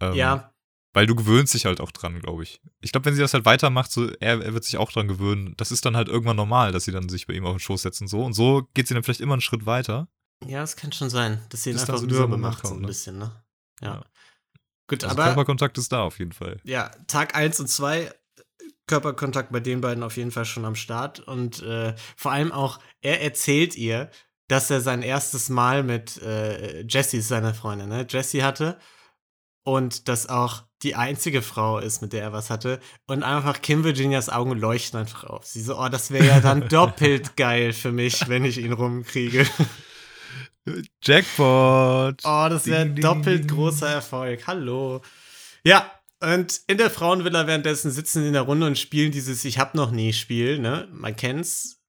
Ähm, 0.00 0.14
ja, 0.14 0.52
weil 0.92 1.06
du 1.06 1.14
gewöhnst 1.14 1.52
dich 1.52 1.66
halt 1.66 1.80
auch 1.82 1.90
dran, 1.90 2.20
glaube 2.20 2.42
ich. 2.42 2.62
Ich 2.80 2.90
glaube, 2.90 3.04
wenn 3.04 3.14
sie 3.14 3.20
das 3.20 3.34
halt 3.34 3.44
weitermacht, 3.44 3.92
so, 3.92 4.08
er, 4.18 4.42
er 4.42 4.54
wird 4.54 4.64
sich 4.64 4.78
auch 4.78 4.90
dran 4.90 5.08
gewöhnen. 5.08 5.52
Das 5.58 5.70
ist 5.70 5.84
dann 5.84 5.94
halt 5.94 6.08
irgendwann 6.08 6.36
normal, 6.36 6.72
dass 6.72 6.84
sie 6.84 6.92
dann 6.92 7.10
sich 7.10 7.26
bei 7.26 7.34
ihm 7.34 7.44
auf 7.44 7.54
den 7.54 7.60
Schoß 7.60 7.82
setzt 7.82 8.00
und 8.00 8.08
so. 8.08 8.24
Und 8.24 8.32
so 8.32 8.66
geht 8.72 8.88
sie 8.88 8.94
dann 8.94 9.02
vielleicht 9.02 9.20
immer 9.20 9.34
einen 9.34 9.42
Schritt 9.42 9.66
weiter. 9.66 10.08
ja, 10.46 10.62
es 10.62 10.74
kann 10.74 10.92
schon 10.92 11.10
sein, 11.10 11.42
dass 11.50 11.64
sie 11.64 11.70
ihn 11.70 11.76
dann 11.76 11.82
einfach 11.86 11.98
so 11.98 12.06
mürbe 12.06 12.38
macht, 12.38 12.62
so 12.62 12.68
kommt, 12.68 12.78
ein 12.78 12.80
ne? 12.82 12.86
bisschen, 12.86 13.18
ne? 13.18 13.44
Ja. 13.82 13.94
Ja. 13.96 14.04
Gut, 14.88 15.04
Also 15.04 15.16
aber 15.16 15.24
Körperkontakt 15.24 15.76
ist 15.76 15.92
da 15.92 16.02
auf 16.02 16.18
jeden 16.18 16.32
Fall. 16.32 16.60
ja, 16.64 16.88
Tag 17.08 17.34
1 17.34 17.60
und 17.60 17.68
2, 17.68 18.10
Körperkontakt 18.86 19.52
bei 19.52 19.60
den 19.60 19.80
beiden 19.80 20.02
auf 20.02 20.16
jeden 20.16 20.30
Fall 20.30 20.44
schon 20.44 20.64
am 20.64 20.76
Start. 20.76 21.20
Und 21.20 21.62
äh, 21.62 21.94
vor 22.16 22.32
allem 22.32 22.52
auch, 22.52 22.78
er 23.00 23.22
erzählt 23.22 23.76
ihr, 23.76 24.10
dass 24.48 24.70
er 24.70 24.80
sein 24.80 25.02
erstes 25.02 25.48
Mal 25.48 25.82
mit 25.82 26.22
äh, 26.22 26.82
Jessie, 26.82 27.18
ist 27.18 27.28
seine 27.28 27.54
Freundin, 27.54 27.88
ne? 27.88 28.06
Jessie 28.08 28.42
hatte. 28.42 28.78
Und 29.64 30.06
das 30.08 30.28
auch 30.28 30.62
die 30.82 30.94
einzige 30.94 31.42
Frau 31.42 31.78
ist, 31.78 32.00
mit 32.00 32.12
der 32.12 32.22
er 32.22 32.32
was 32.32 32.50
hatte. 32.50 32.78
Und 33.08 33.24
einfach 33.24 33.60
Kim 33.60 33.82
Virginias 33.82 34.28
Augen 34.28 34.52
leuchten 34.52 35.00
einfach 35.00 35.24
auf. 35.24 35.44
Sie 35.44 35.60
so, 35.60 35.76
oh, 35.76 35.88
das 35.88 36.12
wäre 36.12 36.26
ja 36.26 36.40
dann 36.40 36.68
doppelt 36.68 37.36
geil 37.36 37.72
für 37.72 37.90
mich, 37.90 38.28
wenn 38.28 38.44
ich 38.44 38.58
ihn 38.58 38.72
rumkriege. 38.72 39.46
Jackpot! 41.02 42.22
Oh, 42.24 42.46
das 42.48 42.66
wäre 42.66 42.86
doppelt 42.86 43.44
ding. 43.44 43.56
großer 43.56 43.88
Erfolg. 43.88 44.46
Hallo. 44.46 45.00
Ja, 45.64 45.90
und 46.20 46.60
in 46.66 46.78
der 46.78 46.90
Frauenvilla 46.90 47.46
währenddessen 47.46 47.90
sitzen 47.90 48.22
sie 48.22 48.28
in 48.28 48.32
der 48.32 48.42
Runde 48.42 48.66
und 48.66 48.78
spielen 48.78 49.12
dieses 49.12 49.44
Ich 49.44 49.58
hab 49.58 49.74
noch 49.74 49.90
nie 49.90 50.12
Spiel, 50.12 50.58
ne? 50.58 50.88
Man 50.92 51.14
kennt's. 51.16 51.82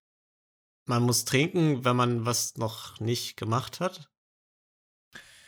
Man 0.85 1.03
muss 1.03 1.25
trinken, 1.25 1.83
wenn 1.83 1.95
man 1.95 2.25
was 2.25 2.55
noch 2.55 2.99
nicht 2.99 3.35
gemacht 3.37 3.79
hat. 3.79 4.09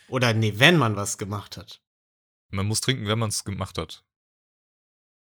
Oder 0.09 0.33
nee, 0.33 0.53
wenn 0.57 0.77
man 0.77 0.95
was 0.95 1.17
gemacht 1.17 1.55
hat. 1.55 1.81
Man 2.51 2.65
muss 2.65 2.81
trinken, 2.81 3.07
wenn 3.07 3.19
man 3.19 3.29
es 3.29 3.43
gemacht 3.43 3.77
hat. 3.77 4.03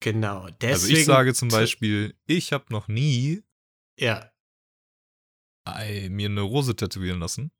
Genau. 0.01 0.49
Deswegen, 0.61 0.73
also 0.73 0.89
ich 0.89 1.05
sage 1.05 1.35
zum 1.35 1.49
Beispiel, 1.49 2.17
ich 2.27 2.53
habe 2.53 2.65
noch 2.71 2.89
nie 2.89 3.43
Ja. 3.99 4.33
ei, 5.65 6.09
mir 6.11 6.29
eine 6.29 6.41
Rose 6.41 6.75
tätowieren 6.75 7.21
lassen. 7.21 7.53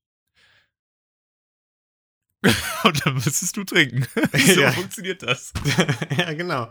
Und 2.89 3.05
dann 3.07 3.15
müsstest 3.15 3.57
du 3.57 3.65
trinken. 3.65 4.07
so 4.55 4.61
Ja. 4.61 4.73
funktioniert 4.73 5.23
das. 5.23 5.53
ja, 6.17 6.33
genau. 6.33 6.69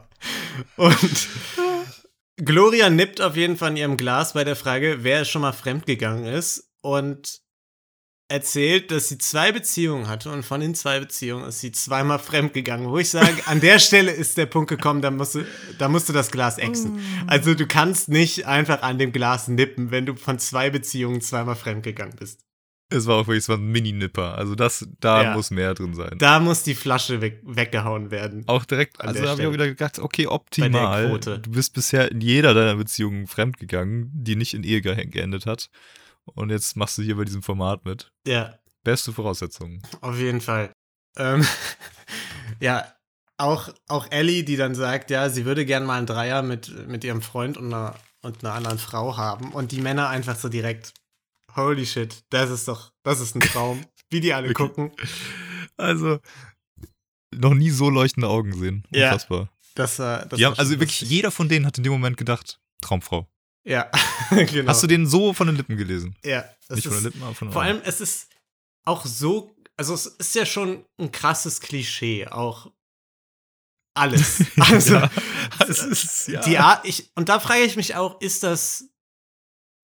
Und 0.75 1.27
Gloria 2.37 2.89
nippt 2.89 3.21
auf 3.21 3.35
jeden 3.35 3.57
Fall 3.57 3.71
in 3.71 3.77
ihrem 3.77 3.97
Glas 3.97 4.33
bei 4.33 4.43
der 4.43 4.55
Frage, 4.55 4.99
wer 5.01 5.25
schon 5.25 5.41
mal 5.43 5.51
fremdgegangen 5.53 6.25
ist 6.25 6.69
und 6.81 7.41
erzählt, 8.29 8.91
dass 8.91 9.07
sie 9.07 9.17
zwei 9.17 9.51
Beziehungen 9.53 10.07
hatte 10.09 10.31
und 10.31 10.43
von 10.43 10.59
den 10.59 10.75
zwei 10.75 10.99
Beziehungen 10.99 11.45
ist 11.45 11.61
sie 11.61 11.71
zweimal 11.71 12.19
fremdgegangen. 12.19 12.89
Wo 12.89 12.97
ich 12.97 13.09
sage, 13.09 13.35
an 13.45 13.61
der 13.61 13.79
Stelle 13.79 14.11
ist 14.11 14.37
der 14.37 14.47
Punkt 14.47 14.69
gekommen, 14.69 15.01
da 15.01 15.11
musst 15.11 15.35
du, 15.35 15.45
da 15.77 15.87
musst 15.87 16.09
du 16.09 16.13
das 16.13 16.29
Glas 16.29 16.57
exen. 16.57 16.99
Also 17.27 17.53
du 17.53 17.65
kannst 17.65 18.09
nicht 18.09 18.45
einfach 18.45 18.81
an 18.81 18.99
dem 18.99 19.13
Glas 19.13 19.47
nippen, 19.47 19.91
wenn 19.91 20.05
du 20.05 20.15
von 20.15 20.39
zwei 20.39 20.69
Beziehungen 20.69 21.21
zweimal 21.21 21.55
fremdgegangen 21.55 22.15
bist. 22.17 22.41
Es 22.89 23.05
war 23.05 23.15
auch 23.17 23.27
wirklich 23.27 23.43
so 23.43 23.53
ein 23.53 23.65
Mini-Nipper. 23.65 24.37
Also 24.37 24.55
das, 24.55 24.87
da 24.99 25.23
Ja. 25.23 25.33
muss 25.33 25.51
mehr 25.51 25.73
drin 25.73 25.93
sein. 25.93 26.17
Da 26.19 26.39
muss 26.39 26.63
die 26.63 26.75
Flasche 26.75 27.19
weg, 27.21 27.41
weggehauen 27.43 28.11
werden. 28.11 28.43
auch 28.47 28.63
direkt, 28.65 29.01
also 29.01 29.19
der 29.19 29.29
habe 29.29 29.41
ich 29.41 29.47
auch 29.47 29.53
wieder 29.53 29.67
gedacht, 29.67 29.99
okay, 29.99 30.27
optimal. 30.27 31.19
Du 31.19 31.51
bist 31.51 31.73
bisher 31.73 32.11
in 32.11 32.21
jeder 32.21 32.53
deiner 32.53 32.75
Beziehungen 32.75 33.27
fremdgegangen, 33.27 34.09
die 34.13 34.35
nicht 34.37 34.53
in 34.53 34.63
Ehe 34.63 34.81
ge 34.81 35.05
geendet 35.05 35.45
hat. 35.45 35.69
Und 36.25 36.49
jetzt 36.49 36.75
machst 36.77 36.97
du 36.97 37.01
hier 37.01 37.17
bei 37.17 37.23
diesem 37.25 37.43
Format 37.43 37.85
mit. 37.85 38.11
Ja, 38.25 38.57
Beste 38.83 39.11
Voraussetzungen. 39.11 39.81
Auf 39.99 40.17
jeden 40.17 40.39
Fall. 40.39 40.71
Ähm, 41.17 41.45
ja, 42.61 42.85
auch, 43.37 43.69
auch 43.87 44.07
Ellie, 44.11 44.43
die 44.43 44.55
dann 44.55 44.75
sagt, 44.75 45.11
ja, 45.11 45.29
sie 45.29 45.43
würde 45.45 45.65
gern 45.65 45.85
mal 45.85 45.97
einen 45.97 46.07
Dreier 46.07 46.41
mit, 46.41 46.87
mit 46.87 47.03
ihrem 47.03 47.21
Freund 47.21 47.57
und 47.57 47.73
einer, 47.73 47.95
und 48.21 48.43
einer 48.45 48.53
anderen 48.53 48.77
Frau 48.79 49.17
haben. 49.17 49.51
Und 49.51 49.71
die 49.73 49.81
Männer 49.81 50.07
einfach 50.09 50.37
so 50.37 50.47
direkt, 50.49 50.93
holy 51.55 51.85
shit, 51.85 52.23
das 52.29 52.49
ist 52.49 52.67
doch, 52.67 52.91
das 53.03 53.19
ist 53.19 53.35
ein 53.35 53.41
Traum. 53.41 53.85
Wie 54.09 54.19
die 54.21 54.33
alle 54.33 54.47
Wirklich. 54.49 54.67
gucken. 54.69 54.91
Also, 55.77 56.19
noch 57.35 57.53
nie 57.53 57.69
so 57.69 57.89
leuchtende 57.89 58.27
Augen 58.29 58.51
gesehen. 58.51 58.83
Ja. 58.91 59.07
Unfassbar. 59.11 59.49
Das, 59.75 59.99
war- 59.99 60.25
das 60.25 60.41
haben, 60.41 60.57
also 60.57 60.71
wirklich 60.71 61.01
lustig. 61.01 61.09
jeder 61.09 61.29
von 61.31 61.49
denen 61.49 61.65
hat 61.65 61.77
in 61.77 61.83
dem 61.83 61.91
Moment 61.93 62.17
gedacht, 62.17 62.59
Traumfrau. 62.81 63.27
Ja, 63.65 63.91
genau. 64.31 64.69
Hast 64.69 64.81
du 64.83 64.87
den 64.87 65.05
so 65.05 65.33
von 65.33 65.47
den 65.47 65.55
Lippen 65.57 65.75
gelesen? 65.77 66.15
Ja, 66.23 66.45
Nicht 66.69 66.83
von 66.87 66.91
den 66.93 66.97
ist, 66.99 67.03
Lippen, 67.03 67.21
aber 67.23 67.35
von 67.35 67.47
den 67.49 67.53
vor 67.53 67.61
allem, 67.63 67.81
es 67.83 67.99
ist 68.01 68.29
auch 68.85 69.05
so, 69.05 69.53
also 69.75 69.93
es 69.93 70.05
ist 70.05 70.35
ja 70.35 70.45
schon 70.45 70.85
ein 70.99 71.11
krasses 71.11 71.59
Klischee, 71.59 72.27
auch 72.27 72.71
alles. 73.93 74.43
Also, 74.57 74.93
Ja, 74.95 75.11
es 75.67 75.79
ist, 75.83 76.27
ja. 76.29 76.41
die 76.41 76.57
Art, 76.57 76.85
ich, 76.87 77.11
und 77.15 77.29
da 77.29 77.39
frage 77.39 77.63
ich 77.63 77.75
mich 77.75 77.95
auch, 77.95 78.21
ist 78.21 78.43
das, 78.43 78.85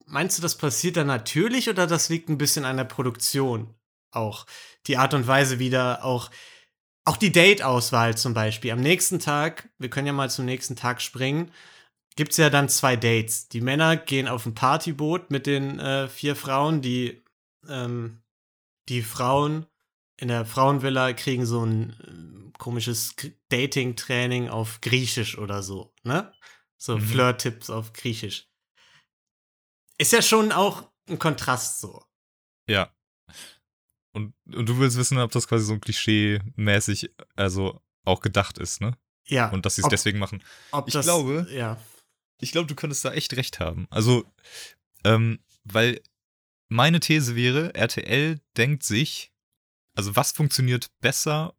meinst 0.06 0.38
du, 0.38 0.42
das 0.42 0.58
passiert 0.58 0.98
dann 0.98 1.08
natürlich 1.08 1.70
oder 1.70 1.88
das 1.88 2.10
liegt 2.10 2.30
ein 2.30 2.38
bisschen 2.38 2.66
an 2.66 2.78
der 2.78 2.84
Produktion 2.86 3.74
auch? 4.12 4.46
Die 4.88 4.98
Art 4.98 5.14
und 5.14 5.28
Weise 5.28 5.60
wieder 5.60 6.04
auch, 6.04 6.30
auch 7.06 7.18
die 7.18 7.32
Date-Auswahl 7.32 8.18
zum 8.18 8.34
Beispiel. 8.34 8.72
Am 8.72 8.82
nächsten 8.82 9.20
Tag, 9.20 9.70
wir 9.78 9.90
können 9.90 10.08
ja 10.08 10.14
mal 10.14 10.30
zum 10.30 10.46
nächsten 10.46 10.76
Tag 10.76 11.02
springen, 11.02 11.52
gibt 12.16 12.32
es 12.32 12.38
ja 12.38 12.50
dann 12.50 12.70
zwei 12.70 12.96
Dates. 12.96 13.50
Die 13.50 13.62
Männer 13.62 13.98
gehen 13.98 14.28
auf 14.28 14.46
ein 14.46 14.56
Partyboot 14.56 15.32
mit 15.32 15.48
den 15.48 15.80
äh, 15.80 16.08
vier 16.08 16.36
Frauen, 16.36 16.82
die, 16.82 17.24
ähm, 17.68 18.22
die 18.90 19.02
Frauen 19.02 19.66
in 20.18 20.28
der 20.28 20.46
Frauenvilla 20.46 21.14
kriegen 21.14 21.46
so 21.46 21.66
ein 21.66 21.96
ähm, 22.08 22.54
komisches 22.58 23.16
Dating-Training 23.50 24.50
auf 24.50 24.80
Griechisch 24.82 25.38
oder 25.38 25.64
so, 25.64 25.94
ne? 26.04 26.32
So 26.78 26.98
Mhm. 26.98 27.02
Flirt-Tipps 27.02 27.70
auf 27.70 27.94
Griechisch. 27.94 28.48
Ist 30.04 30.12
ja 30.12 30.22
schon 30.22 30.52
auch 30.52 30.92
ein 31.10 31.18
Kontrast 31.18 31.80
so. 31.80 32.04
Ja. 32.70 32.94
Und, 34.14 34.34
und 34.54 34.68
du 34.68 34.78
willst 34.80 34.98
wissen, 34.98 35.18
ob 35.18 35.32
das 35.32 35.48
quasi 35.48 35.66
so 35.66 35.74
ein 35.74 35.82
Klischee-mäßig, 35.82 37.12
also 37.36 37.82
auch 38.06 38.20
gedacht 38.22 38.58
ist, 38.58 38.82
ne? 38.82 38.98
Ja. 39.26 39.50
Und 39.52 39.66
dass 39.66 39.76
sie 39.76 39.82
es 39.82 39.88
deswegen 39.88 40.20
machen. 40.20 40.44
ich 40.86 40.94
das, 40.94 41.06
glaube- 41.06 41.48
Ja. 41.50 41.80
Ich 42.42 42.52
glaube, 42.52 42.68
du 42.68 42.76
könntest 42.76 43.06
da 43.06 43.14
echt 43.14 43.34
recht 43.38 43.62
haben. 43.62 43.88
Also, 43.90 44.26
ähm, 45.06 45.40
weil 45.64 46.02
meine 46.70 47.00
These 47.00 47.36
wäre, 47.38 47.74
RTL 47.74 48.42
denkt 48.58 48.84
sich, 48.84 49.32
also 49.96 50.16
was 50.18 50.34
funktioniert 50.34 50.92
besser, 51.00 51.56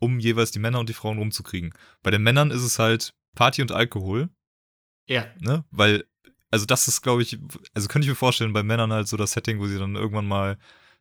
um 0.00 0.20
jeweils 0.20 0.52
die 0.52 0.60
Männer 0.60 0.78
und 0.78 0.88
die 0.88 0.94
Frauen 0.94 1.18
rumzukriegen? 1.18 1.74
Bei 2.02 2.12
den 2.12 2.22
Männern 2.22 2.52
ist 2.52 2.62
es 2.62 2.78
halt 2.78 3.14
Party 3.34 3.62
und 3.62 3.72
Alkohol, 3.72 4.28
Ja. 5.08 5.26
ne? 5.40 5.64
Weil, 5.72 6.06
also 6.50 6.66
das 6.66 6.88
ist, 6.88 7.02
glaube 7.02 7.22
ich, 7.22 7.38
also 7.74 7.88
könnte 7.88 8.06
ich 8.06 8.10
mir 8.10 8.16
vorstellen, 8.16 8.52
bei 8.52 8.62
Männern 8.62 8.92
halt 8.92 9.08
so 9.08 9.16
das 9.16 9.32
Setting, 9.32 9.58
wo 9.60 9.66
sie 9.66 9.78
dann 9.78 9.94
irgendwann 9.96 10.26
mal 10.26 10.58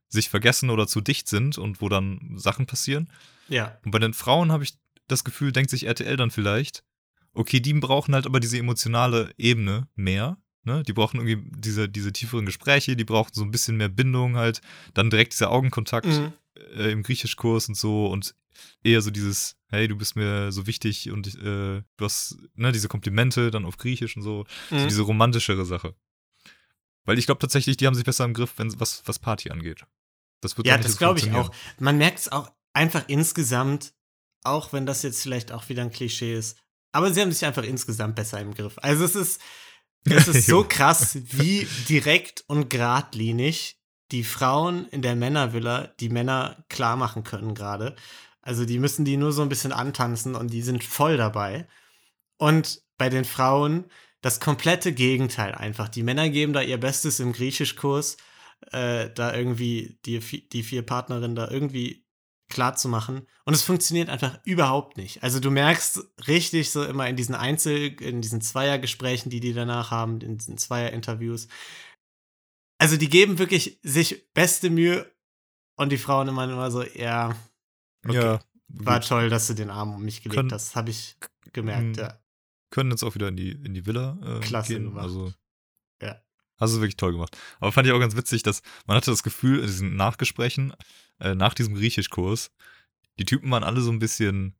sich 0.09 0.29
vergessen 0.29 0.69
oder 0.69 0.87
zu 0.87 1.01
dicht 1.01 1.27
sind 1.27 1.57
und 1.57 1.81
wo 1.81 1.89
dann 1.89 2.33
Sachen 2.35 2.65
passieren. 2.65 3.09
Ja. 3.49 3.77
Und 3.83 3.91
bei 3.91 3.99
den 3.99 4.13
Frauen 4.13 4.51
habe 4.51 4.63
ich 4.63 4.77
das 5.07 5.23
Gefühl, 5.23 5.51
denkt 5.51 5.69
sich 5.69 5.85
RTL 5.85 6.17
dann 6.17 6.31
vielleicht, 6.31 6.83
okay, 7.33 7.59
die 7.59 7.73
brauchen 7.73 8.13
halt 8.13 8.25
aber 8.25 8.39
diese 8.39 8.57
emotionale 8.57 9.31
Ebene 9.37 9.87
mehr. 9.95 10.37
Ne? 10.63 10.83
Die 10.83 10.93
brauchen 10.93 11.17
irgendwie 11.25 11.49
diese, 11.57 11.87
diese 11.87 12.11
tieferen 12.11 12.45
Gespräche, 12.45 12.95
die 12.95 13.05
brauchen 13.05 13.31
so 13.33 13.43
ein 13.43 13.51
bisschen 13.51 13.77
mehr 13.77 13.89
Bindung 13.89 14.35
halt. 14.35 14.61
Dann 14.93 15.09
direkt 15.09 15.33
dieser 15.33 15.51
Augenkontakt 15.51 16.07
Mhm. 16.07 16.33
äh, 16.75 16.91
im 16.91 17.03
Griechischkurs 17.03 17.69
und 17.69 17.75
so 17.75 18.07
und 18.07 18.35
eher 18.83 19.01
so 19.01 19.11
dieses, 19.11 19.55
hey, 19.67 19.87
du 19.87 19.95
bist 19.95 20.15
mir 20.15 20.51
so 20.51 20.67
wichtig 20.67 21.11
und 21.11 21.27
äh, 21.35 21.81
du 21.97 22.05
hast 22.05 22.37
ne, 22.55 22.71
diese 22.71 22.87
Komplimente 22.87 23.51
dann 23.51 23.65
auf 23.65 23.77
Griechisch 23.77 24.15
und 24.15 24.23
so. 24.23 24.45
so 24.69 24.75
Mhm. 24.75 24.87
diese 24.87 25.01
romantischere 25.01 25.65
Sache. 25.65 25.95
Weil 27.05 27.17
ich 27.17 27.25
glaube 27.25 27.39
tatsächlich, 27.39 27.77
die 27.77 27.87
haben 27.87 27.95
sich 27.95 28.03
besser 28.03 28.25
im 28.25 28.33
Griff, 28.33 28.53
wenn, 28.57 28.77
was, 28.79 29.01
was 29.05 29.19
Party 29.19 29.49
angeht. 29.49 29.85
Das 30.41 30.57
wird 30.57 30.67
Ja, 30.67 30.77
das 30.77 30.93
so 30.93 30.97
glaube 30.97 31.19
ich 31.19 31.31
auch. 31.31 31.51
Man 31.79 31.97
merkt 31.97 32.19
es 32.19 32.31
auch 32.31 32.51
einfach 32.73 33.05
insgesamt, 33.07 33.93
auch 34.43 34.73
wenn 34.73 34.85
das 34.85 35.03
jetzt 35.03 35.21
vielleicht 35.23 35.51
auch 35.51 35.67
wieder 35.69 35.81
ein 35.83 35.91
Klischee 35.91 36.35
ist. 36.35 36.57
Aber 36.91 37.13
sie 37.13 37.21
haben 37.21 37.31
sich 37.31 37.45
einfach 37.45 37.63
insgesamt 37.63 38.15
besser 38.15 38.39
im 38.39 38.53
Griff. 38.53 38.77
Also 38.81 39.05
es 39.05 39.15
ist, 39.15 39.41
es 40.05 40.27
ist 40.27 40.47
so 40.47 40.63
krass, 40.67 41.17
wie 41.31 41.67
direkt 41.87 42.43
und 42.47 42.69
geradlinig 42.69 43.79
die 44.11 44.23
Frauen 44.23 44.87
in 44.89 45.01
der 45.01 45.15
Männervilla 45.15 45.87
die 45.99 46.09
Männer 46.09 46.63
klar 46.69 46.95
machen 46.95 47.23
können 47.23 47.55
gerade. 47.55 47.95
Also 48.47 48.63
die 48.63 48.79
müssen 48.79 49.03
die 49.03 49.17
nur 49.17 49.33
so 49.33 49.41
ein 49.41 49.49
bisschen 49.49 49.73
antanzen 49.73 50.33
und 50.33 50.53
die 50.53 50.61
sind 50.61 50.81
voll 50.81 51.17
dabei. 51.17 51.67
Und 52.37 52.81
bei 52.97 53.09
den 53.09 53.25
Frauen 53.25 53.91
das 54.21 54.39
komplette 54.39 54.93
Gegenteil 54.93 55.53
einfach. 55.53 55.89
Die 55.89 56.01
Männer 56.01 56.29
geben 56.29 56.53
da 56.53 56.61
ihr 56.61 56.79
Bestes 56.79 57.19
im 57.19 57.33
Griechischkurs, 57.33 58.15
äh, 58.71 59.09
da 59.13 59.35
irgendwie 59.35 59.99
die, 60.05 60.19
die 60.19 60.63
vier 60.63 60.81
Partnerinnen 60.81 61.35
da 61.35 61.51
irgendwie 61.51 62.05
klar 62.47 62.77
zu 62.77 62.87
machen. 62.87 63.27
Und 63.43 63.53
es 63.53 63.63
funktioniert 63.63 64.07
einfach 64.07 64.39
überhaupt 64.45 64.95
nicht. 64.95 65.23
Also 65.23 65.41
du 65.41 65.51
merkst 65.51 65.99
richtig 66.25 66.71
so 66.71 66.85
immer 66.85 67.09
in 67.09 67.17
diesen 67.17 67.35
Einzel-, 67.35 68.01
in 68.01 68.21
diesen 68.21 68.39
Zweiergesprächen, 68.39 69.29
die 69.29 69.41
die 69.41 69.53
danach 69.53 69.91
haben, 69.91 70.21
in 70.21 70.37
diesen 70.37 70.57
Zweier-Interviews. 70.57 71.49
Also 72.77 72.95
die 72.95 73.09
geben 73.09 73.39
wirklich 73.39 73.81
sich 73.83 74.31
beste 74.33 74.69
Mühe 74.69 75.11
und 75.75 75.91
die 75.91 75.97
Frauen 75.97 76.29
immer 76.29 76.45
immer 76.45 76.71
so, 76.71 76.83
ja, 76.83 77.35
okay. 78.09 78.19
Ja, 78.21 78.39
war 78.69 78.99
gut. 78.99 79.07
toll, 79.09 79.29
dass 79.29 79.47
du 79.47 79.53
den 79.53 79.69
Arm 79.69 79.93
um 79.93 80.03
mich 80.03 80.21
gelegt 80.21 80.35
Können- 80.37 80.51
hast. 80.51 80.75
Habe 80.75 80.89
ich 80.89 81.15
gemerkt, 81.53 81.83
Mhm. 81.87 81.93
ja. 81.95 82.19
können 82.69 82.91
jetzt 82.91 83.03
auch 83.03 83.15
wieder 83.15 83.29
in 83.29 83.37
die, 83.37 83.51
in 83.51 83.73
die 83.73 83.85
Villa 83.85 84.17
äh, 84.23 84.39
Klasse 84.41 84.73
gehen. 84.73 84.83
gemacht. 84.85 85.03
Also, 85.03 85.33
Ja. 86.01 86.21
Hast 86.59 86.73
du 86.75 86.79
wirklich 86.79 86.97
toll 86.97 87.11
gemacht. 87.13 87.37
Aber 87.59 87.71
fand 87.71 87.87
ich 87.87 87.93
auch 87.93 87.99
ganz 87.99 88.15
witzig, 88.15 88.43
dass 88.43 88.61
man 88.87 88.97
hatte 88.97 89.11
das 89.11 89.23
Gefühl, 89.23 89.59
in 89.59 89.67
diesen 89.67 89.95
Nachgesprächen, 89.95 90.73
äh, 91.19 91.33
nach 91.35 91.53
diesem 91.53 91.75
Griechischkurs, 91.75 92.51
die 93.19 93.25
Typen 93.25 93.49
waren 93.51 93.63
alle 93.63 93.79
so 93.81 93.91
ein 93.91 93.99
bisschen, 93.99 94.55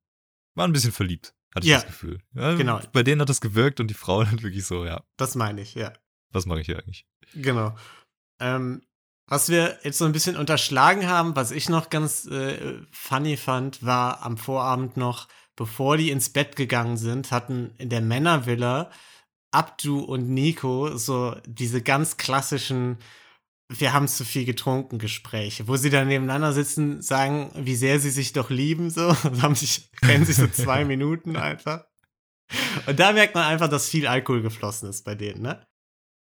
waren 0.55 0.69
ein 0.69 0.73
bisschen 0.73 0.91
verliebt, 0.91 1.35
hatte 1.53 1.65
ich 1.65 1.71
Ja, 1.71 1.77
das 1.79 1.87
Gefühl. 1.87 2.19
Ja, 2.33 2.53
genau. 2.55 2.79
Bei 2.93 3.03
denen 3.03 3.19
hat 3.21 3.29
das 3.29 3.41
gewirkt 3.41 3.79
und 3.79 3.87
die 3.87 3.93
Frauen 3.95 4.25
halt 4.31 4.41
wirklich 4.43 4.65
so, 4.65 4.85
ja, 4.85 5.03
Das 5.17 5.35
meine 5.35 5.61
ich, 5.61 5.75
ja. 5.75 5.91
was 6.31 6.45
mache 6.45 6.61
ich 6.61 6.65
hier 6.67 6.77
eigentlich? 6.79 7.05
Genau. 7.33 7.75
Ähm, 8.39 8.83
was 9.27 9.49
wir 9.49 9.77
jetzt 9.83 9.97
so 9.97 10.05
ein 10.05 10.11
bisschen 10.11 10.37
unterschlagen 10.37 11.07
haben, 11.07 11.35
was 11.35 11.51
ich 11.51 11.69
noch 11.69 11.89
ganz 11.89 12.25
äh, 12.25 12.79
funny 12.91 13.37
fand, 13.37 13.85
war 13.85 14.23
am 14.23 14.37
Vorabend 14.37 14.97
noch, 14.97 15.27
bevor 15.55 15.97
die 15.97 16.11
ins 16.11 16.29
Bett 16.29 16.55
gegangen 16.55 16.97
sind, 16.97 17.31
hatten 17.31 17.73
in 17.77 17.89
der 17.89 18.01
Männervilla 18.01 18.89
Abdu 19.51 19.99
und 19.99 20.29
Nico 20.29 20.97
so 20.97 21.35
diese 21.45 21.81
ganz 21.81 22.17
klassischen 22.17 22.97
wir 23.69 23.93
haben 23.93 24.07
zu 24.07 24.23
viel 24.23 24.45
getrunken 24.45 24.97
Gespräche, 24.97 25.67
wo 25.67 25.75
sie 25.75 25.89
dann 25.89 26.07
nebeneinander 26.07 26.53
sitzen, 26.53 27.01
sagen, 27.01 27.51
wie 27.55 27.75
sehr 27.75 27.99
sie 27.99 28.11
sich 28.11 28.33
doch 28.33 28.49
lieben, 28.49 28.89
so, 28.89 29.09
und 29.09 29.41
haben 29.41 29.55
sich, 29.55 29.91
kennen 30.01 30.25
sich 30.25 30.37
so 30.37 30.47
zwei 30.47 30.85
Minuten 30.85 31.35
einfach. 31.35 31.85
Und 32.85 32.97
da 32.97 33.11
merkt 33.11 33.35
man 33.35 33.43
einfach, 33.43 33.67
dass 33.67 33.89
viel 33.89 34.07
Alkohol 34.07 34.41
geflossen 34.41 34.89
ist 34.89 35.03
bei 35.03 35.15
denen, 35.15 35.41
ne? 35.41 35.65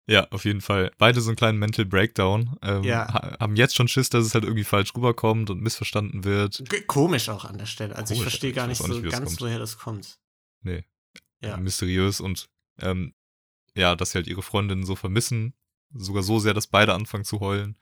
Ja, 0.07 0.27
auf 0.31 0.45
jeden 0.45 0.61
Fall. 0.61 0.91
Beide 0.97 1.21
so 1.21 1.29
einen 1.29 1.37
kleinen 1.37 1.59
Mental 1.59 1.85
Breakdown. 1.85 2.57
Ähm, 2.61 2.83
Ja. 2.83 3.07
ha- 3.13 3.37
Haben 3.39 3.55
jetzt 3.55 3.75
schon 3.75 3.87
Schiss, 3.87 4.09
dass 4.09 4.25
es 4.25 4.33
halt 4.33 4.43
irgendwie 4.43 4.63
falsch 4.63 4.93
rüberkommt 4.95 5.49
und 5.49 5.61
missverstanden 5.61 6.23
wird. 6.23 6.63
G- 6.69 6.81
Komisch 6.81 7.29
auch 7.29 7.45
an 7.45 7.57
der 7.57 7.65
Stelle. 7.67 7.95
Also 7.95 8.13
ich 8.13 8.19
Komisch, 8.19 8.31
verstehe 8.33 8.49
ich 8.49 8.55
gar 8.55 8.63
weiß 8.67 8.79
nicht 8.79 8.87
so 8.87 8.93
nicht, 8.99 9.05
das 9.05 9.11
ganz, 9.13 9.25
kommt. 9.29 9.41
woher 9.41 9.59
das 9.59 9.77
kommt. 9.77 10.19
Nee. 10.63 10.83
Ja. 11.41 11.57
Mysteriös 11.57 12.19
und 12.19 12.49
ähm, 12.79 13.13
ja, 13.75 13.95
dass 13.95 14.11
sie 14.11 14.17
halt 14.17 14.27
ihre 14.27 14.41
Freundinnen 14.41 14.85
so 14.85 14.95
vermissen. 14.95 15.53
Sogar 15.93 16.23
so 16.23 16.39
sehr, 16.39 16.53
dass 16.53 16.67
beide 16.67 16.93
anfangen 16.93 17.23
zu 17.25 17.39
heulen. 17.39 17.77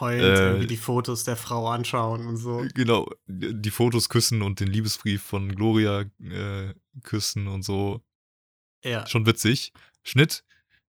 Heulend 0.00 0.22
Äh, 0.38 0.46
irgendwie 0.48 0.66
die 0.66 0.76
Fotos 0.76 1.24
der 1.24 1.36
Frau 1.36 1.68
anschauen 1.68 2.26
und 2.26 2.36
so. 2.36 2.64
Genau, 2.74 3.08
die 3.26 3.70
Fotos 3.70 4.08
küssen 4.08 4.42
und 4.42 4.58
den 4.60 4.68
Liebesbrief 4.68 5.22
von 5.22 5.54
Gloria 5.54 6.04
äh, 6.20 6.74
küssen 7.02 7.46
und 7.48 7.62
so. 7.64 8.02
Ja. 8.82 9.06
Schon 9.06 9.24
witzig. 9.26 9.72
Schnitt. 10.02 10.44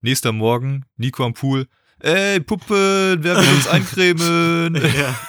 Nächster 0.06 0.34
Morgen, 0.34 0.86
Nico 0.98 1.26
am 1.26 1.34
Pool. 1.34 1.68
Ey, 1.98 2.40
Puppen, 2.40 3.24
wer 3.24 3.38
will 3.38 3.56
uns 3.56 3.68
eincremen? 3.72 4.76
ja. 4.76 5.20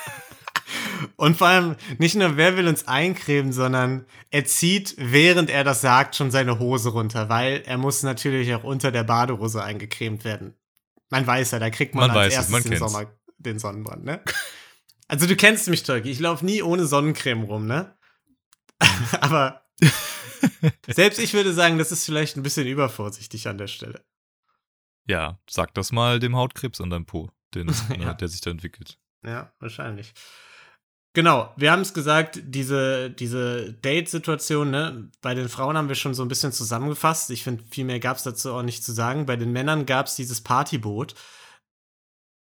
Und 1.17 1.39
vor 1.39 1.47
allem 1.47 1.77
nicht 1.97 2.15
nur, 2.15 2.37
wer 2.37 2.59
will 2.59 2.69
uns 2.69 2.87
eincremen, 2.87 3.55
sondern 3.55 4.05
er 4.31 4.45
zieht, 4.45 4.95
während 4.99 5.49
er 5.49 5.65
das 5.65 5.81
sagt, 5.81 6.15
schon 6.15 6.31
seine 6.31 6.59
Hose 6.59 6.91
runter, 6.91 7.31
weil 7.31 7.63
er 7.65 7.79
muss 7.79 8.03
natürlich 8.03 8.55
auch 8.55 8.65
unter 8.65 8.93
der 8.93 9.05
Badehose 9.05 9.65
eingecremt 9.65 10.25
werden. 10.25 10.53
Man 11.09 11.27
weiß 11.27 11.53
ja, 11.53 11.59
da 11.59 11.71
kriegt 11.71 11.95
man, 11.95 12.09
Man 12.09 12.17
als 12.19 12.35
es, 12.35 12.35
erstes 12.35 12.53
man 12.53 12.63
den, 12.63 12.73
kennt's. 12.73 12.93
Sommer, 12.93 13.11
den 13.39 13.59
Sonnenbrand, 13.59 14.05
ne? 14.05 14.21
Also 15.09 15.27
du 15.27 15.37
kennst 15.37 15.69
mich, 15.69 15.85
Turkey. 15.85 16.11
Ich 16.11 16.21
laufe 16.21 16.45
nie 16.45 16.61
ohne 16.61 16.85
Sonnencreme 16.85 17.45
rum, 17.45 17.67
ne? 17.67 17.97
Aber 19.23 19.63
selbst 20.87 21.19
ich 21.19 21.33
würde 21.33 21.55
sagen, 21.55 21.79
das 21.79 21.93
ist 21.93 22.05
vielleicht 22.05 22.37
ein 22.37 22.43
bisschen 22.43 22.67
übervorsichtig 22.67 23.49
an 23.49 23.57
der 23.57 23.69
Stelle. 23.69 24.05
Ja, 25.07 25.39
sag 25.49 25.75
das 25.75 25.93
mal 25.93 26.19
dem 26.19 26.37
Hautkrebs 26.37 26.81
an 26.81 26.91
deinem 26.91 27.07
Po, 27.07 27.31
den, 27.55 27.69
Ja. 28.01 28.15
der 28.15 28.29
sich 28.29 28.41
da 28.41 28.51
entwickelt. 28.51 28.99
Ja, 29.25 29.53
wahrscheinlich. 29.61 30.13
Genau, 31.15 31.51
wir 31.57 31.73
haben 31.73 31.81
es 31.81 31.95
gesagt, 31.95 32.41
diese, 32.45 33.11
diese 33.11 33.73
Date-Situation, 33.73 34.71
ne, 34.71 35.11
bei 35.23 35.33
den 35.33 35.49
Frauen 35.49 35.75
haben 35.79 35.89
wir 35.89 35.95
schon 35.95 36.13
so 36.13 36.23
ein 36.23 36.29
bisschen 36.29 36.53
zusammengefasst. 36.53 37.31
Ich 37.31 37.43
finde, 37.43 37.65
viel 37.71 37.87
mehr 37.87 38.01
gab 38.01 38.19
es 38.19 38.23
dazu 38.25 38.53
auch 38.53 38.63
nicht 38.63 38.85
zu 38.85 38.93
sagen. 38.93 39.25
Bei 39.25 39.37
den 39.37 39.51
Männern 39.51 39.87
gab 39.87 40.09
es 40.09 40.17
dieses 40.17 40.43
Partyboot. 40.43 41.15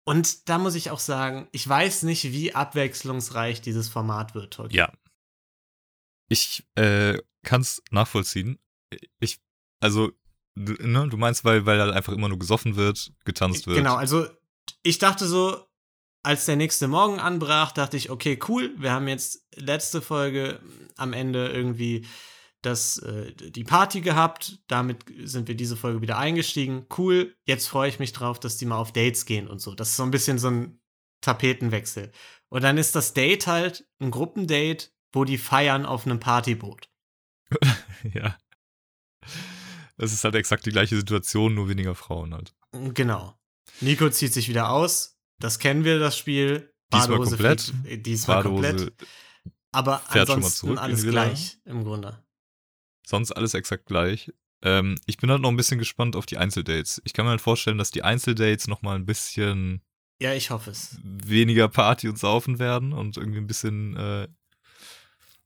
Und 0.05 0.47
da 0.47 0.57
muss 0.57 0.75
ich 0.75 0.89
auch 0.89 0.99
sagen, 0.99 1.49
ich 1.51 1.67
weiß 1.67 2.03
nicht, 2.03 2.31
wie 2.31 2.55
abwechslungsreich 2.55 3.61
dieses 3.61 3.89
Format 3.89 4.35
wird, 4.35 4.53
Tolkien. 4.53 4.77
Ja. 4.77 4.93
Ich 6.29 6.65
äh, 6.75 7.17
kann 7.43 7.59
es 7.59 7.83
nachvollziehen. 7.91 8.57
Ich, 9.19 9.41
also, 9.81 10.13
du, 10.55 10.73
ne, 10.73 11.07
du 11.07 11.17
meinst, 11.17 11.45
weil, 11.45 11.65
weil 11.65 11.79
halt 11.79 11.93
einfach 11.93 12.13
immer 12.13 12.29
nur 12.29 12.39
gesoffen 12.39 12.75
wird, 12.75 13.11
getanzt 13.25 13.67
wird. 13.67 13.77
Genau, 13.77 13.95
also 13.95 14.27
ich 14.83 14.99
dachte 14.99 15.27
so, 15.27 15.65
als 16.23 16.45
der 16.45 16.55
nächste 16.55 16.87
Morgen 16.87 17.19
anbrach, 17.19 17.71
dachte 17.71 17.97
ich, 17.97 18.09
okay, 18.09 18.39
cool, 18.47 18.73
wir 18.77 18.91
haben 18.91 19.07
jetzt 19.07 19.45
letzte 19.55 20.01
Folge 20.01 20.59
am 20.97 21.13
Ende 21.13 21.49
irgendwie 21.49 22.05
das, 22.61 22.99
äh, 22.99 23.33
die 23.33 23.63
Party 23.63 24.01
gehabt. 24.01 24.59
Damit 24.67 25.05
sind 25.23 25.47
wir 25.47 25.55
diese 25.55 25.75
Folge 25.75 26.01
wieder 26.01 26.17
eingestiegen. 26.17 26.85
Cool, 26.95 27.35
jetzt 27.45 27.67
freue 27.67 27.89
ich 27.89 27.99
mich 27.99 28.13
drauf, 28.13 28.39
dass 28.39 28.57
die 28.57 28.65
mal 28.65 28.77
auf 28.77 28.93
Dates 28.93 29.25
gehen 29.25 29.47
und 29.47 29.59
so. 29.59 29.73
Das 29.73 29.89
ist 29.89 29.95
so 29.95 30.03
ein 30.03 30.11
bisschen 30.11 30.37
so 30.37 30.49
ein 30.49 30.79
Tapetenwechsel. 31.21 32.11
Und 32.49 32.63
dann 32.63 32.77
ist 32.77 32.95
das 32.95 33.13
Date 33.13 33.47
halt 33.47 33.87
ein 33.99 34.11
Gruppendate, 34.11 34.89
wo 35.13 35.23
die 35.25 35.37
feiern 35.37 35.85
auf 35.85 36.05
einem 36.05 36.19
Partyboot. 36.19 36.89
ja. 38.13 38.37
Das 40.01 40.13
ist 40.13 40.23
halt 40.23 40.33
exakt 40.33 40.65
die 40.65 40.71
gleiche 40.71 40.95
Situation, 40.95 41.53
nur 41.53 41.69
weniger 41.69 41.93
Frauen 41.93 42.33
halt. 42.33 42.55
Genau. 42.71 43.37
Nico 43.81 44.09
zieht 44.09 44.33
sich 44.33 44.49
wieder 44.49 44.71
aus. 44.71 45.15
Das 45.39 45.59
kennen 45.59 45.83
wir, 45.83 45.99
das 45.99 46.17
Spiel. 46.17 46.73
Diesmal 46.91 47.19
komplett. 47.19 47.61
Fliegt, 47.61 47.85
äh, 47.87 47.97
diesmal 47.99 48.37
Badehose 48.37 48.67
komplett. 48.67 49.07
Aber 49.71 50.01
ansonsten 50.09 50.79
alles 50.79 51.03
gleich 51.03 51.59
im 51.65 51.83
Grunde. 51.83 52.17
Sonst 53.05 53.31
alles 53.31 53.53
exakt 53.53 53.85
gleich. 53.85 54.33
Ähm, 54.63 54.99
ich 55.05 55.17
bin 55.17 55.29
halt 55.29 55.41
noch 55.43 55.49
ein 55.49 55.55
bisschen 55.55 55.77
gespannt 55.77 56.15
auf 56.15 56.25
die 56.25 56.39
Einzeldates. 56.39 56.99
Ich 57.05 57.13
kann 57.13 57.25
mir 57.25 57.29
halt 57.31 57.41
vorstellen, 57.41 57.77
dass 57.77 57.91
die 57.91 58.01
Einzeldates 58.01 58.67
noch 58.67 58.81
mal 58.81 58.95
ein 58.95 59.05
bisschen 59.05 59.83
Ja, 60.19 60.33
ich 60.33 60.49
hoffe 60.49 60.71
es. 60.71 60.97
weniger 61.03 61.67
Party 61.67 62.09
und 62.09 62.17
Saufen 62.17 62.57
werden 62.57 62.91
und 62.91 63.17
irgendwie 63.17 63.39
ein 63.39 63.47
bisschen 63.47 63.95
äh, 63.95 64.27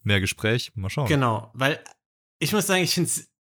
mehr 0.03 0.21
Gespräch. 0.21 0.71
Mal 0.75 0.89
schauen. 0.89 1.09
Genau, 1.09 1.51
weil 1.53 1.83
ich 2.39 2.53
muss 2.53 2.67
sagen, 2.67 2.83
ich 2.83 2.93
finde 2.93 3.09
es 3.09 3.35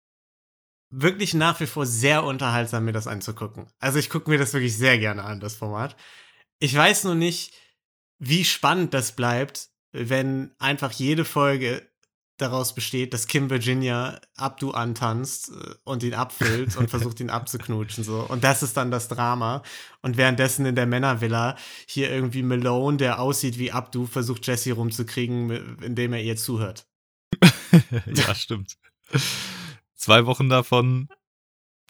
wirklich 0.91 1.33
nach 1.33 1.59
wie 1.59 1.67
vor 1.67 1.85
sehr 1.85 2.23
unterhaltsam, 2.23 2.85
mir 2.85 2.91
das 2.91 3.07
anzugucken. 3.07 3.67
Also 3.79 3.97
ich 3.97 4.09
gucke 4.09 4.29
mir 4.29 4.37
das 4.37 4.53
wirklich 4.53 4.77
sehr 4.77 4.99
gerne 4.99 5.23
an, 5.23 5.39
das 5.39 5.55
Format. 5.55 5.95
Ich 6.59 6.75
weiß 6.75 7.05
nur 7.05 7.15
nicht, 7.15 7.53
wie 8.19 8.45
spannend 8.45 8.93
das 8.93 9.13
bleibt, 9.13 9.69
wenn 9.93 10.51
einfach 10.59 10.91
jede 10.91 11.25
Folge 11.25 11.89
daraus 12.37 12.73
besteht, 12.73 13.13
dass 13.13 13.27
Kim 13.27 13.49
Virginia 13.49 14.19
Abdu 14.35 14.71
antanzt 14.71 15.49
äh, 15.49 15.75
und 15.83 16.03
ihn 16.03 16.13
abfüllt 16.13 16.75
und 16.75 16.89
versucht 16.89 17.19
ihn 17.19 17.29
abzuknutschen 17.29 18.03
so 18.03 18.21
und 18.21 18.43
das 18.43 18.63
ist 18.63 18.75
dann 18.77 18.89
das 18.89 19.07
Drama 19.07 19.61
und 20.01 20.17
währenddessen 20.17 20.65
in 20.65 20.75
der 20.75 20.87
Männervilla 20.87 21.55
hier 21.85 22.09
irgendwie 22.09 22.41
Malone, 22.41 22.97
der 22.97 23.19
aussieht 23.19 23.59
wie 23.59 23.71
Abdu, 23.71 24.07
versucht 24.07 24.47
Jesse 24.47 24.73
rumzukriegen, 24.73 25.77
indem 25.81 26.13
er 26.13 26.21
ihr 26.23 26.35
zuhört. 26.35 26.87
ja, 28.07 28.33
stimmt. 28.33 28.77
Zwei 30.01 30.25
Wochen 30.25 30.49
davon 30.49 31.09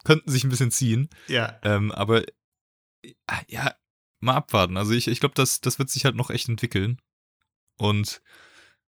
könnten 0.04 0.30
sich 0.30 0.44
ein 0.44 0.50
bisschen 0.50 0.70
ziehen. 0.70 1.08
Ja, 1.30 1.58
Ähm, 1.64 1.94
aber 1.94 2.24
ah, 3.28 3.42
ja, 3.48 3.74
mal 4.20 4.36
abwarten. 4.36 4.76
Also 4.76 4.92
ich, 4.92 5.08
ich 5.08 5.22
glaube, 5.22 5.36
das, 5.36 5.62
das 5.62 5.80
wird 5.80 5.90
sich 5.90 6.04
halt 6.04 6.16
noch 6.16 6.30
echt 6.30 6.50
entwickeln. 6.50 7.02
Und 7.78 8.22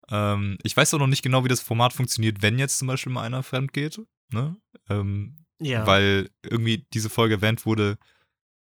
ähm, 0.10 0.60
ich 0.62 0.78
weiß 0.78 0.94
auch 0.94 1.00
noch 1.00 1.08
nicht 1.08 1.24
genau, 1.24 1.44
wie 1.44 1.48
das 1.50 1.62
Format 1.62 1.94
funktioniert, 1.94 2.44
wenn 2.44 2.60
jetzt 2.60 2.78
zum 2.78 2.88
Beispiel 2.88 3.12
mal 3.12 3.24
einer 3.24 3.42
fremd 3.42 3.74
geht. 3.74 4.00
Ne? 4.30 4.56
Ähm, 4.88 5.36
ja. 5.60 5.88
Weil 5.88 6.30
irgendwie 6.44 6.86
diese 6.94 7.10
Folge 7.10 7.36
erwähnt 7.36 7.66
wurde, 7.66 7.98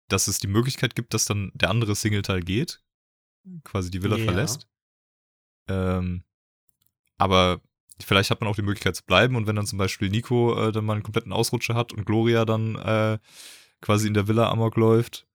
dass 0.08 0.28
es 0.28 0.38
die 0.38 0.46
Möglichkeit 0.46 0.94
gibt, 0.94 1.14
dass 1.14 1.24
dann 1.24 1.50
der 1.54 1.70
andere 1.70 1.96
Singleteil 1.96 2.42
geht. 2.42 2.80
Quasi 3.64 3.90
die 3.90 4.04
Villa 4.04 4.18
Ja. 4.18 4.24
verlässt. 4.24 4.68
Ähm, 5.68 6.22
aber 7.18 7.60
vielleicht 8.02 8.30
hat 8.30 8.40
man 8.40 8.48
auch 8.50 8.56
die 8.56 8.62
Möglichkeit 8.62 8.96
zu 8.96 9.04
bleiben 9.04 9.36
und 9.36 9.46
wenn 9.46 9.56
dann 9.56 9.66
zum 9.66 9.78
Beispiel 9.78 10.08
Nico 10.10 10.54
äh, 10.68 10.72
dann 10.72 10.84
mal 10.84 10.94
einen 10.94 11.02
kompletten 11.02 11.32
Ausrutscher 11.32 11.74
hat 11.74 11.92
und 11.92 12.04
Gloria 12.04 12.44
dann 12.44 12.76
äh, 12.76 13.18
quasi 13.80 14.08
in 14.08 14.14
der 14.14 14.26
Villa 14.28 14.50
Amok 14.50 14.76
läuft, 14.76 15.26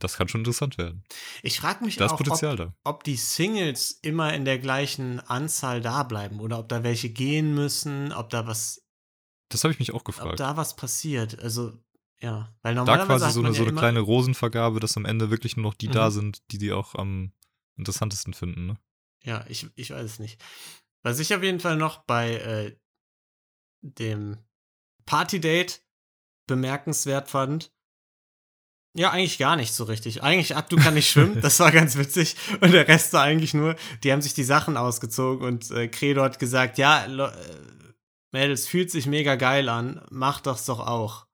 das 0.00 0.16
kann 0.16 0.28
schon 0.28 0.40
interessant 0.42 0.76
werden. 0.76 1.04
Ich 1.42 1.60
frage 1.60 1.84
mich 1.84 1.96
Da 1.96 2.06
ist 2.06 2.12
auch, 2.12 2.16
Potenzial 2.18 2.54
ob, 2.54 2.58
da. 2.58 2.74
ob 2.84 3.04
die 3.04 3.16
Singles 3.16 3.92
immer 4.02 4.34
in 4.34 4.44
der 4.44 4.58
gleichen 4.58 5.20
Anzahl 5.20 5.80
da 5.80 6.02
bleiben 6.02 6.40
oder 6.40 6.58
ob 6.58 6.68
da 6.68 6.82
welche 6.82 7.08
gehen 7.10 7.54
müssen, 7.54 8.12
ob 8.12 8.28
da 8.30 8.46
was, 8.46 8.82
Das 9.48 9.64
habe 9.64 9.72
ich 9.72 9.78
mich 9.78 9.92
auch 9.92 10.00
ob 10.00 10.04
gefragt. 10.04 10.40
da 10.40 10.56
was 10.56 10.76
passiert. 10.76 11.38
Also, 11.40 11.72
ja, 12.20 12.54
weil 12.62 12.74
Da 12.74 12.80
normalerweise 12.84 13.06
quasi 13.06 13.24
hat 13.26 13.32
so 13.34 13.40
eine, 13.40 13.48
ja 13.50 13.54
so 13.54 13.64
eine 13.64 13.72
kleine 13.74 14.00
Rosenvergabe, 14.00 14.80
dass 14.80 14.96
am 14.96 15.04
Ende 15.06 15.30
wirklich 15.30 15.56
nur 15.56 15.64
noch 15.64 15.74
die 15.74 15.88
da 15.88 16.08
Mhm. 16.08 16.12
sind, 16.12 16.42
die 16.52 16.58
die 16.58 16.72
auch 16.72 16.94
am 16.96 17.32
interessantesten 17.76 18.34
finden. 18.34 18.66
Ne? 18.66 18.76
Ja, 19.22 19.44
ich, 19.48 19.68
ich 19.74 19.90
weiß 19.90 20.04
es 20.04 20.18
nicht. 20.18 20.40
Was 21.04 21.20
ich 21.20 21.34
auf 21.34 21.42
jeden 21.42 21.60
Fall 21.60 21.76
noch 21.76 21.98
bei 21.98 22.34
äh, 22.34 22.76
dem 23.82 24.38
Partydate 25.04 25.80
bemerkenswert 26.46 27.28
fand, 27.28 27.72
ja, 28.96 29.10
eigentlich 29.10 29.38
gar 29.38 29.56
nicht 29.56 29.74
so 29.74 29.84
richtig. 29.84 30.22
Eigentlich, 30.22 30.56
Abdu 30.56 30.76
kann 30.76 30.94
nicht 30.94 31.10
schwimmen, 31.10 31.40
das 31.42 31.60
war 31.60 31.72
ganz 31.72 31.96
witzig. 31.96 32.36
Und 32.60 32.72
der 32.72 32.88
Rest 32.88 33.12
war 33.12 33.22
eigentlich 33.22 33.52
nur, 33.52 33.76
die 34.02 34.12
haben 34.12 34.22
sich 34.22 34.34
die 34.34 34.44
Sachen 34.44 34.76
ausgezogen 34.76 35.46
und 35.46 35.70
äh, 35.72 35.88
Credo 35.88 36.22
hat 36.22 36.38
gesagt, 36.38 36.78
ja, 36.78 37.04
äh, 37.04 37.32
Mädels, 38.30 38.66
fühlt 38.66 38.90
sich 38.90 39.06
mega 39.06 39.34
geil 39.34 39.68
an, 39.68 40.04
macht 40.10 40.46
das 40.46 40.64
doch 40.64 40.80
auch. 40.80 41.26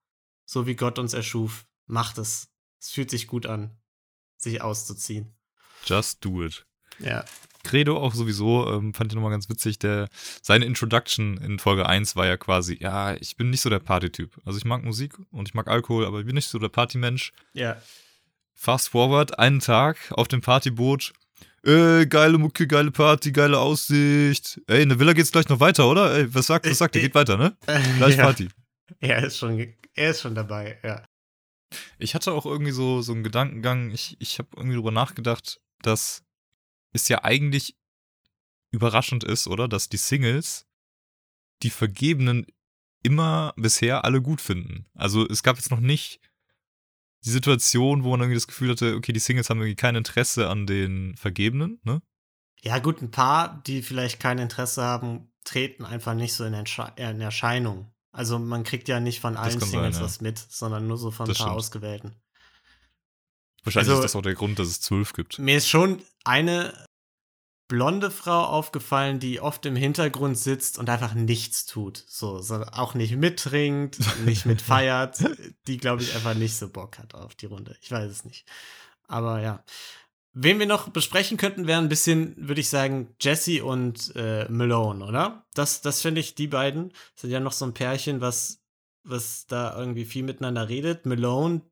So 0.47 0.67
wie 0.67 0.75
Gott 0.75 0.99
uns 0.99 1.15
erschuf. 1.15 1.67
Macht 1.87 2.19
es. 2.19 2.49
Es 2.81 2.91
fühlt 2.91 3.11
sich 3.11 3.27
gut 3.27 3.47
an, 3.47 3.79
sich 4.37 4.63
auszuziehen. 4.63 5.37
Just 5.85 6.25
do 6.25 6.43
it. 6.43 6.67
Ja. 6.99 7.25
Credo 7.63 7.99
auch 7.99 8.15
sowieso, 8.15 8.71
ähm, 8.73 8.95
fand 8.95 9.13
ich 9.13 9.15
nochmal 9.15 9.31
ganz 9.31 9.49
witzig, 9.49 9.79
der, 9.79 10.09
seine 10.43 10.65
Introduction 10.65 11.37
in 11.39 11.59
Folge 11.59 11.87
1 11.87 12.17
war 12.17 12.27
ja 12.27 12.37
quasi, 12.37 12.79
ja, 12.81 13.15
ich 13.15 13.37
bin 13.37 13.51
nicht 13.51 13.61
so 13.61 13.71
der 13.71 13.81
Partytyp. 13.81 14.39
Also 14.45 14.59
ich 14.59 14.65
mag 14.65 14.83
Musik 14.83 15.15
und 15.31 15.49
ich 15.49 15.55
mag 15.55 15.69
Alkohol, 15.69 16.07
aber 16.07 16.21
ich 16.21 16.27
bin 16.27 16.35
nicht 16.35 16.49
so 16.49 16.59
der 16.59 16.69
Partymensch. 16.69 17.33
Ja. 17.53 17.77
Fast 18.55 18.91
forward, 18.91 19.39
einen 19.39 19.61
Tag 19.61 19.97
auf 20.13 20.29
dem 20.29 20.41
Partyboot. 20.41 21.13
Äh, 21.65 22.07
geile 22.07 22.39
Mucke, 22.39 22.67
geile 22.67 22.91
Party, 22.91 23.33
geile 23.33 23.59
Aussicht. 23.59 24.61
Ey, 24.67 24.83
in 24.83 24.89
der 24.89 24.99
Villa 24.99 25.13
geht's 25.13 25.33
gleich 25.33 25.49
noch 25.49 25.61
weiter, 25.61 25.89
oder? 25.89 26.15
Ey, 26.15 26.35
was 26.35 26.47
sagt, 26.47 26.69
was 26.69 26.79
sagt 26.79 26.97
ihr? 26.97 27.03
Geht 27.03 27.15
weiter, 27.15 27.37
ne? 27.37 27.57
Gleich 27.99 28.17
ja. 28.17 28.25
Party. 28.25 28.49
Er 28.99 29.23
ist 29.23 29.37
schon, 29.37 29.75
er 29.95 30.11
ist 30.11 30.23
schon 30.23 30.35
dabei, 30.35 30.79
ja. 30.83 31.05
Ich 31.99 32.15
hatte 32.15 32.33
auch 32.33 32.47
irgendwie 32.47 32.73
so, 32.73 33.03
so 33.03 33.13
einen 33.13 33.23
Gedankengang, 33.23 33.91
ich, 33.91 34.17
ich 34.21 34.39
habe 34.39 34.49
irgendwie 34.57 34.77
drüber 34.77 34.91
nachgedacht, 34.91 35.61
dass 35.83 36.23
es 36.93 37.09
ja 37.09 37.25
eigentlich 37.25 37.77
überraschend 38.71 39.25
ist, 39.25 39.47
oder? 39.47 39.69
Dass 39.69 39.89
die 39.89 39.97
Singles 39.97 40.67
die 41.63 41.71
Vergebenen 41.71 42.47
immer 43.03 43.53
bisher 43.57 44.05
alle 44.05 44.21
gut 44.23 44.41
finden. 44.41 44.87
Also 44.95 45.27
es 45.27 45.43
gab 45.43 45.57
jetzt 45.57 45.71
noch 45.71 45.81
nicht 45.81 46.21
die 47.25 47.31
Situation, 47.31 48.05
wo 48.05 48.11
man 48.11 48.21
irgendwie 48.21 48.37
das 48.37 48.47
Gefühl 48.47 48.71
hatte, 48.71 48.95
okay, 48.97 49.13
die 49.13 49.21
Singles 49.21 49.51
haben 49.51 49.59
irgendwie 49.59 49.77
kein 49.77 49.95
Interesse 49.97 50.49
an 50.49 50.67
den 50.67 51.17
Vergebenen, 51.17 51.81
ne? 51.85 52.03
Ja, 52.63 52.79
gut, 52.79 53.01
ein 53.01 53.11
paar, 53.11 53.63
die 53.67 53.83
vielleicht 53.83 54.21
kein 54.21 54.39
Interesse 54.39 54.83
haben, 54.83 55.33
treten 55.45 55.85
einfach 55.87 56.15
nicht 56.15 56.35
so 56.35 56.45
in, 56.45 56.55
Entsche- 56.55 56.95
äh, 56.99 57.11
in 57.11 57.21
Erscheinung. 57.21 57.91
Also 58.13 58.39
man 58.39 58.65
kriegt 58.65 58.89
ja 58.89 59.01
nicht 59.01 59.21
von 59.21 59.37
allen 59.37 59.59
Singles 59.59 59.71
sein, 59.71 59.93
ja. 59.93 60.01
was 60.01 60.21
mit, 60.21 60.39
sondern 60.39 60.87
nur 60.87 60.99
so 60.99 61.11
von 61.11 61.25
ein 61.25 61.29
Das 61.29 61.39
paar 61.39 61.47
stimmt. 61.47 61.57
ausgewählten. 61.59 62.15
Wahrscheinlich 63.65 63.91
Also- 63.91 64.03
ist 64.03 64.13
das 64.13 64.17
auch 64.17 64.23
der 64.23 64.35
Grund, 64.35 64.59
dass 64.59 64.69
es 64.69 64.81
zwölf 64.81 65.13
gibt. 65.13 65.39
Mir 65.39 65.57
ist 65.57 65.69
schon 65.69 66.03
eine 66.25 66.73
blonde 67.69 68.11
Frau 68.11 68.45
aufgefallen, 68.47 69.21
die 69.21 69.41
oft 69.41 69.65
im 69.65 69.77
Hintergrund 69.77 70.37
sitzt 70.37 70.77
und 70.77 70.91
einfach 70.91 71.15
nichts 71.15 71.67
tut. 71.67 72.05
So, 72.09 72.41
so 72.41 72.65
auch 72.65 72.95
nicht 72.95 73.15
mittrinkt, 73.17 73.99
nicht 74.27 74.45
mitfeiert, 74.45 75.19
die, 75.69 75.77
glaube 75.79 76.03
ich, 76.03 76.15
einfach 76.15 76.35
nicht 76.35 76.57
so 76.57 76.69
Bock 76.69 76.99
hat 76.99 77.15
auf 77.15 77.37
die 77.37 77.47
Runde. 77.47 77.77
Ich 77.81 77.91
weiß 77.93 78.11
es 78.11 78.25
nicht. 78.25 78.45
Aber 79.07 79.41
ja. 79.41 79.65
Wen 80.33 80.61
wir 80.61 80.67
noch 80.67 80.89
besprechen 80.91 81.37
könnten, 81.37 81.67
wäre 81.67 81.81
ein 81.81 81.89
bisschen, 81.89 82.35
würde 82.49 82.61
ich 82.61 82.69
sagen, 82.69 83.15
Jesse 83.21 83.65
und 83.65 84.15
äh, 84.15 84.49
Malone, 84.49 85.05
oder? 85.05 85.45
Das, 85.55 85.81
das 85.81 86.03
finde 86.03 86.21
ich, 86.21 86.37
die 86.37 86.47
beiden 86.47 86.93
sind 87.17 87.31
ja 87.31 87.41
noch 87.41 87.51
so 87.53 87.65
ein 87.65 87.75
Pärchen, 87.75 88.21
was, 88.21 88.63
was 89.03 89.47
da 89.47 89.77
irgendwie 89.77 90.05
viel 90.05 90.23
miteinander 90.23 90.69
redet. 90.69 91.05
Malone, 91.05 91.63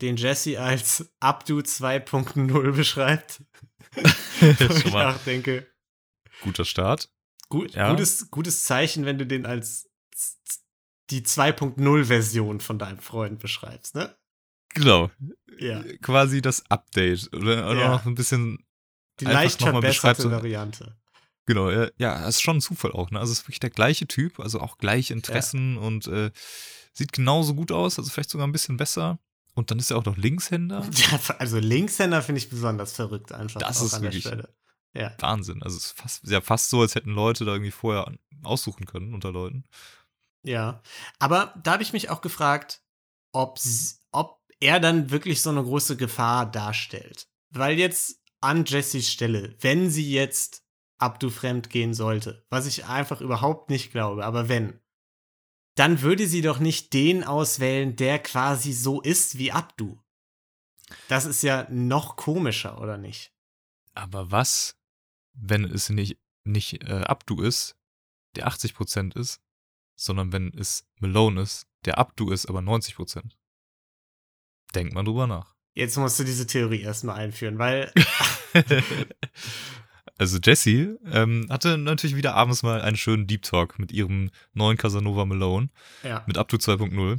den 0.00 0.16
Jesse 0.16 0.60
als 0.60 1.10
Abdu 1.20 1.58
2.0 1.60 2.72
beschreibt. 2.72 3.42
Wo 4.40 4.46
ich 4.74 4.82
Schon 4.82 4.92
mal 4.92 5.14
auch 5.14 5.22
denke, 5.24 5.66
guter 6.42 6.64
Start. 6.64 7.08
gut, 7.48 7.74
Ja. 7.74 7.90
gutes, 7.90 8.30
gutes 8.30 8.64
Zeichen, 8.64 9.04
wenn 9.06 9.18
du 9.18 9.26
den 9.26 9.46
als 9.46 9.88
die 11.10 11.22
2.0-Version 11.22 12.60
von 12.60 12.78
deinem 12.78 12.98
Freund 12.98 13.38
beschreibst, 13.38 13.94
ne? 13.94 14.16
Genau. 14.74 15.10
Ja. 15.58 15.82
Quasi 16.02 16.42
das 16.42 16.68
Update. 16.70 17.32
Oder, 17.32 17.70
oder 17.70 17.80
Ja. 17.80 17.88
noch 17.90 18.04
ein 18.06 18.14
bisschen 18.14 18.66
Die 19.20 19.24
leicht 19.24 19.62
verbesserte 19.62 20.30
Variante. 20.30 20.98
genau, 21.46 21.70
ja, 21.70 21.88
ja, 21.96 22.20
das 22.20 22.36
ist 22.36 22.42
schon 22.42 22.58
ein 22.58 22.60
Zufall 22.60 22.92
auch, 22.92 23.10
ne? 23.10 23.20
Also 23.20 23.32
es 23.32 23.38
ist 23.38 23.44
wirklich 23.44 23.60
der 23.60 23.70
gleiche 23.70 24.06
Typ, 24.06 24.40
also 24.40 24.60
auch 24.60 24.76
gleiche 24.78 25.14
Interessen 25.14 25.78
und 25.78 26.06
äh, 26.08 26.30
sieht 26.92 27.12
genauso 27.12 27.54
gut 27.54 27.72
aus, 27.72 27.98
also 27.98 28.10
vielleicht 28.10 28.30
sogar 28.30 28.46
ein 28.46 28.52
bisschen 28.52 28.76
besser. 28.76 29.18
Und 29.56 29.70
dann 29.70 29.78
ist 29.78 29.90
er 29.90 29.96
auch 29.96 30.04
noch 30.04 30.16
Linkshänder. 30.16 30.86
Ja, 31.10 31.18
also 31.38 31.58
Linkshänder 31.58 32.22
finde 32.22 32.38
ich 32.40 32.48
besonders 32.50 32.92
verrückt 32.92 33.32
einfach 33.32 33.60
Das 33.60 33.80
ist 33.80 33.94
an 33.94 34.02
der 34.02 34.10
wirklich- 34.12 34.24
Stelle. 34.26 34.54
Ja. 34.94 35.14
Wahnsinn. 35.18 35.62
Also 35.62 35.76
es 35.76 35.86
ist 35.86 35.98
fast, 36.00 36.26
ja, 36.26 36.40
fast 36.40 36.70
so, 36.70 36.80
als 36.80 36.94
hätten 36.94 37.10
Leute 37.10 37.44
da 37.44 37.52
irgendwie 37.52 37.70
vorher 37.70 38.10
aussuchen 38.42 38.86
können 38.86 39.12
unter 39.12 39.30
Leuten. 39.32 39.64
Ja, 40.42 40.80
aber 41.18 41.52
da 41.62 41.72
habe 41.72 41.82
ich 41.82 41.92
mich 41.92 42.08
auch 42.08 42.20
gefragt, 42.22 42.82
ob, 43.32 43.58
ob 44.12 44.40
er 44.60 44.80
dann 44.80 45.10
wirklich 45.10 45.42
so 45.42 45.50
eine 45.50 45.62
große 45.62 45.96
Gefahr 45.96 46.50
darstellt. 46.50 47.28
Weil 47.50 47.78
jetzt 47.78 48.22
an 48.40 48.64
Jessys 48.64 49.10
Stelle, 49.10 49.54
wenn 49.60 49.90
sie 49.90 50.10
jetzt 50.10 50.62
Abdu 50.98 51.28
fremd 51.30 51.68
gehen 51.68 51.92
sollte, 51.92 52.46
was 52.48 52.66
ich 52.66 52.86
einfach 52.86 53.20
überhaupt 53.20 53.68
nicht 53.68 53.90
glaube, 53.92 54.24
aber 54.24 54.48
wenn, 54.48 54.80
dann 55.76 56.00
würde 56.00 56.26
sie 56.26 56.40
doch 56.40 56.58
nicht 56.58 56.92
den 56.92 57.22
auswählen, 57.22 57.96
der 57.96 58.18
quasi 58.18 58.72
so 58.72 59.00
ist 59.00 59.38
wie 59.38 59.52
Abdu. 59.52 59.98
Das 61.08 61.26
ist 61.26 61.42
ja 61.42 61.66
noch 61.70 62.16
komischer, 62.16 62.80
oder 62.80 62.96
nicht? 62.96 63.32
Aber 63.94 64.30
was, 64.30 64.76
wenn 65.34 65.64
es 65.64 65.90
nicht, 65.90 66.18
nicht 66.44 66.82
äh, 66.82 67.02
Abdu 67.04 67.42
ist, 67.42 67.76
der 68.36 68.48
80% 68.48 69.18
ist, 69.18 69.40
sondern 69.96 70.32
wenn 70.32 70.52
es 70.56 70.86
Malone 70.98 71.42
ist, 71.42 71.66
der 71.84 71.98
Abdu 71.98 72.30
ist, 72.30 72.46
aber 72.46 72.60
90%? 72.60 73.32
Denkt 74.74 74.94
mal 74.94 75.04
drüber 75.04 75.26
nach. 75.26 75.54
Jetzt 75.74 75.96
musst 75.96 76.18
du 76.18 76.24
diese 76.24 76.46
Theorie 76.46 76.80
erstmal 76.80 77.16
einführen, 77.16 77.58
weil 77.58 77.92
also 80.18 80.38
Jessie 80.38 80.96
ähm, 81.10 81.46
hatte 81.50 81.76
natürlich 81.76 82.16
wieder 82.16 82.34
abends 82.34 82.62
mal 82.62 82.80
einen 82.80 82.96
schönen 82.96 83.26
Deep 83.26 83.42
Talk 83.42 83.78
mit 83.78 83.92
ihrem 83.92 84.30
neuen 84.54 84.76
Casanova 84.76 85.24
Malone, 85.24 85.68
ja, 86.02 86.24
mit 86.26 86.38
Abdu 86.38 86.56
2.0. 86.56 87.18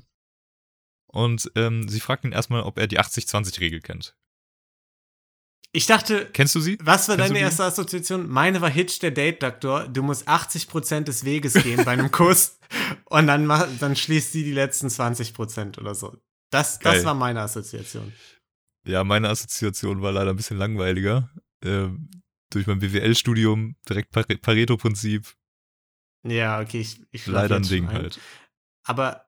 Und 1.07 1.51
ähm, 1.55 1.87
sie 1.87 1.99
fragt 1.99 2.25
ihn 2.25 2.31
erstmal, 2.31 2.63
ob 2.63 2.77
er 2.77 2.87
die 2.87 2.99
80-20-Regel 2.99 3.81
kennt. 3.81 4.15
ich 5.71 5.85
dachte, 5.85 6.29
Kennst 6.33 6.55
du 6.55 6.59
sie? 6.59 6.77
Was 6.81 7.07
war 7.07 7.15
Kennst 7.15 7.29
deine 7.29 7.39
erste 7.39 7.63
Assoziation? 7.63 8.27
Meine 8.27 8.61
war 8.61 8.69
Hitch, 8.69 8.99
der 8.99 9.11
Date-Doktor. 9.11 9.87
Du 9.87 10.03
musst 10.03 10.27
80% 10.27 11.01
des 11.01 11.23
Weges 11.23 11.53
gehen 11.53 11.85
bei 11.85 11.91
einem 11.91 12.11
Kuss 12.11 12.59
und 13.05 13.27
dann, 13.27 13.45
mach, 13.45 13.67
dann 13.79 13.95
schließt 13.95 14.31
sie 14.31 14.43
die 14.43 14.53
letzten 14.53 14.87
20% 14.87 15.79
oder 15.79 15.95
so. 15.95 16.17
Das, 16.49 16.79
das 16.79 17.03
war 17.03 17.13
meine 17.13 17.41
Assoziation. 17.41 18.13
Ja, 18.85 19.03
meine 19.03 19.29
Assoziation 19.29 20.01
war 20.01 20.11
leider 20.11 20.31
ein 20.31 20.37
bisschen 20.37 20.57
langweiliger. 20.57 21.29
Ähm, 21.63 22.09
durch 22.51 22.67
mein 22.67 22.79
BWL-Studium 22.79 23.75
direkt 23.87 24.11
Pare- 24.11 24.37
Pareto-Prinzip. 24.37 25.35
Ja, 26.23 26.59
okay, 26.61 26.81
ich, 26.81 27.01
ich 27.11 27.25
Leider 27.27 27.55
ein 27.57 27.63
Ding 27.63 27.87
ein. 27.87 27.93
halt. 27.93 28.19
Aber, 28.83 29.25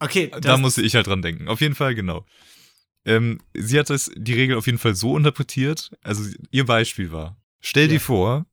okay, 0.00 0.30
da 0.40 0.56
musste 0.56 0.82
ich 0.82 0.94
halt 0.94 1.06
dran 1.06 1.22
denken. 1.22 1.48
Auf 1.48 1.60
jeden 1.60 1.74
Fall, 1.74 1.94
genau. 1.94 2.26
Ähm, 3.04 3.40
sie 3.54 3.78
hat 3.78 3.90
das, 3.90 4.10
die 4.16 4.32
Regel 4.34 4.56
auf 4.56 4.66
jeden 4.66 4.78
Fall 4.78 4.94
so 4.94 5.16
interpretiert. 5.16 5.90
Also, 6.02 6.28
ihr 6.50 6.64
Beispiel 6.66 7.12
war: 7.12 7.40
Stell 7.60 7.84
Ja. 7.84 7.90
dir 7.90 8.00
vor, 8.00 8.46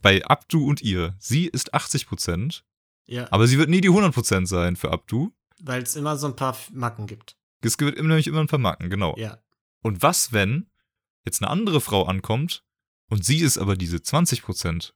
bei 0.00 0.24
Abdu 0.24 0.66
und 0.66 0.80
ihr, 0.82 1.14
sie 1.18 1.46
ist 1.46 1.74
80%, 1.74 2.62
ja, 3.06 3.28
aber 3.30 3.46
sie 3.46 3.58
wird 3.58 3.68
nie 3.68 3.80
die 3.80 3.90
100% 3.90 4.46
sein 4.46 4.76
für 4.76 4.90
Abdu. 4.90 5.30
weil 5.60 5.82
es 5.82 5.94
immer 5.94 6.16
so 6.16 6.26
ein 6.26 6.34
paar 6.34 6.56
Macken 6.72 7.06
gibt. 7.06 7.36
Es 7.60 7.76
immer- 7.76 7.92
nämlich 7.92 8.26
immer 8.26 8.40
ein 8.40 8.48
paar 8.48 8.58
Marken, 8.58 8.90
genau. 8.90 9.14
Ja, 9.16 9.38
Und 9.82 10.02
was, 10.02 10.32
wenn 10.32 10.66
jetzt 11.24 11.42
eine 11.42 11.50
andere 11.50 11.80
Frau 11.80 12.04
ankommt 12.04 12.64
und 13.10 13.24
sie 13.24 13.38
ist 13.40 13.58
aber 13.58 13.76
diese 13.76 13.98
20%, 13.98 14.92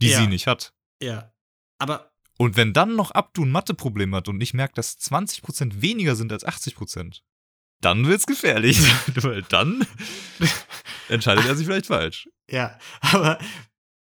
die 0.00 0.08
Ja. 0.08 0.18
sie 0.20 0.26
nicht 0.26 0.46
hat? 0.46 0.72
ja. 1.02 1.32
Aber, 1.78 2.12
Und 2.38 2.56
wenn 2.56 2.72
dann 2.72 2.94
noch 2.94 3.10
Abdu 3.10 3.44
ein 3.44 3.50
Matheproblem 3.50 4.14
hat 4.14 4.28
und 4.28 4.36
nicht 4.38 4.54
merkt, 4.54 4.78
dass 4.78 4.96
20% 4.98 5.82
weniger 5.82 6.14
sind 6.14 6.32
als 6.32 6.46
80%, 6.46 7.22
dann 7.80 8.06
wird's 8.06 8.26
gefährlich. 8.26 8.78
Weil 9.22 9.42
dann 9.42 9.84
entscheidet 11.08 11.44
er 11.46 11.56
sich 11.56 11.66
vielleicht 11.66 11.86
falsch. 11.86 12.28
ja, 12.50 12.78
aber, 13.00 13.38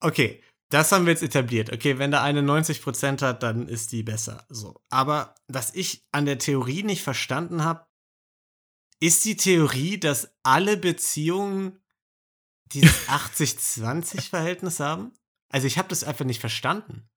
okay. 0.01 0.43
Das 0.69 0.91
haben 0.91 1.07
wir 1.07 1.13
jetzt 1.13 1.23
etabliert. 1.23 1.73
Okay, 1.73 1.99
wenn 1.99 2.11
da 2.11 2.25
eine 2.25 2.41
90% 2.43 3.23
hat, 3.23 3.45
dann 3.45 3.69
ist 3.69 3.93
die 3.93 4.03
besser. 4.03 4.45
So. 4.49 4.81
Aber 4.91 5.37
was 5.47 5.73
ich 5.75 6.05
an 6.11 6.25
der 6.27 6.39
Theorie 6.41 6.83
nicht 6.83 7.03
verstanden 7.03 7.63
habe, 7.63 7.86
ist 9.01 9.25
die 9.25 9.37
Theorie, 9.37 9.99
dass 9.99 10.31
alle 10.43 10.77
Beziehungen 10.77 11.81
dieses 12.73 12.91
80-20-Verhältnis 13.09 14.81
haben? 14.81 15.13
Also 15.49 15.67
ich 15.67 15.79
habe 15.79 15.89
das 15.89 16.05
einfach 16.05 16.25
nicht 16.25 16.41
verstanden. 16.41 17.09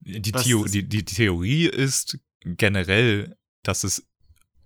Die, 0.00 0.32
Theo 0.32 0.64
die, 0.64 0.88
die 0.88 1.04
Theorie 1.04 1.66
ist 1.66 2.18
generell, 2.44 3.36
dass 3.62 3.84
es 3.84 4.06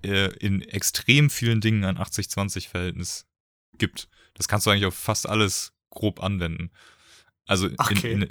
äh, 0.03 0.35
in 0.39 0.63
extrem 0.63 1.29
vielen 1.29 1.61
Dingen 1.61 1.85
ein 1.85 1.99
80-20-Verhältnis 1.99 3.27
gibt. 3.77 4.09
Das 4.35 4.49
kannst 4.49 4.67
du 4.67 4.71
eigentlich 4.71 4.87
auf 4.87 4.97
fast 4.97 5.29
alles 5.29 5.73
grob 5.91 6.23
anwenden. 6.23 6.71
Also 7.47 7.69
in, 7.69 7.77
Okay. 7.79 8.13
in, 8.13 8.23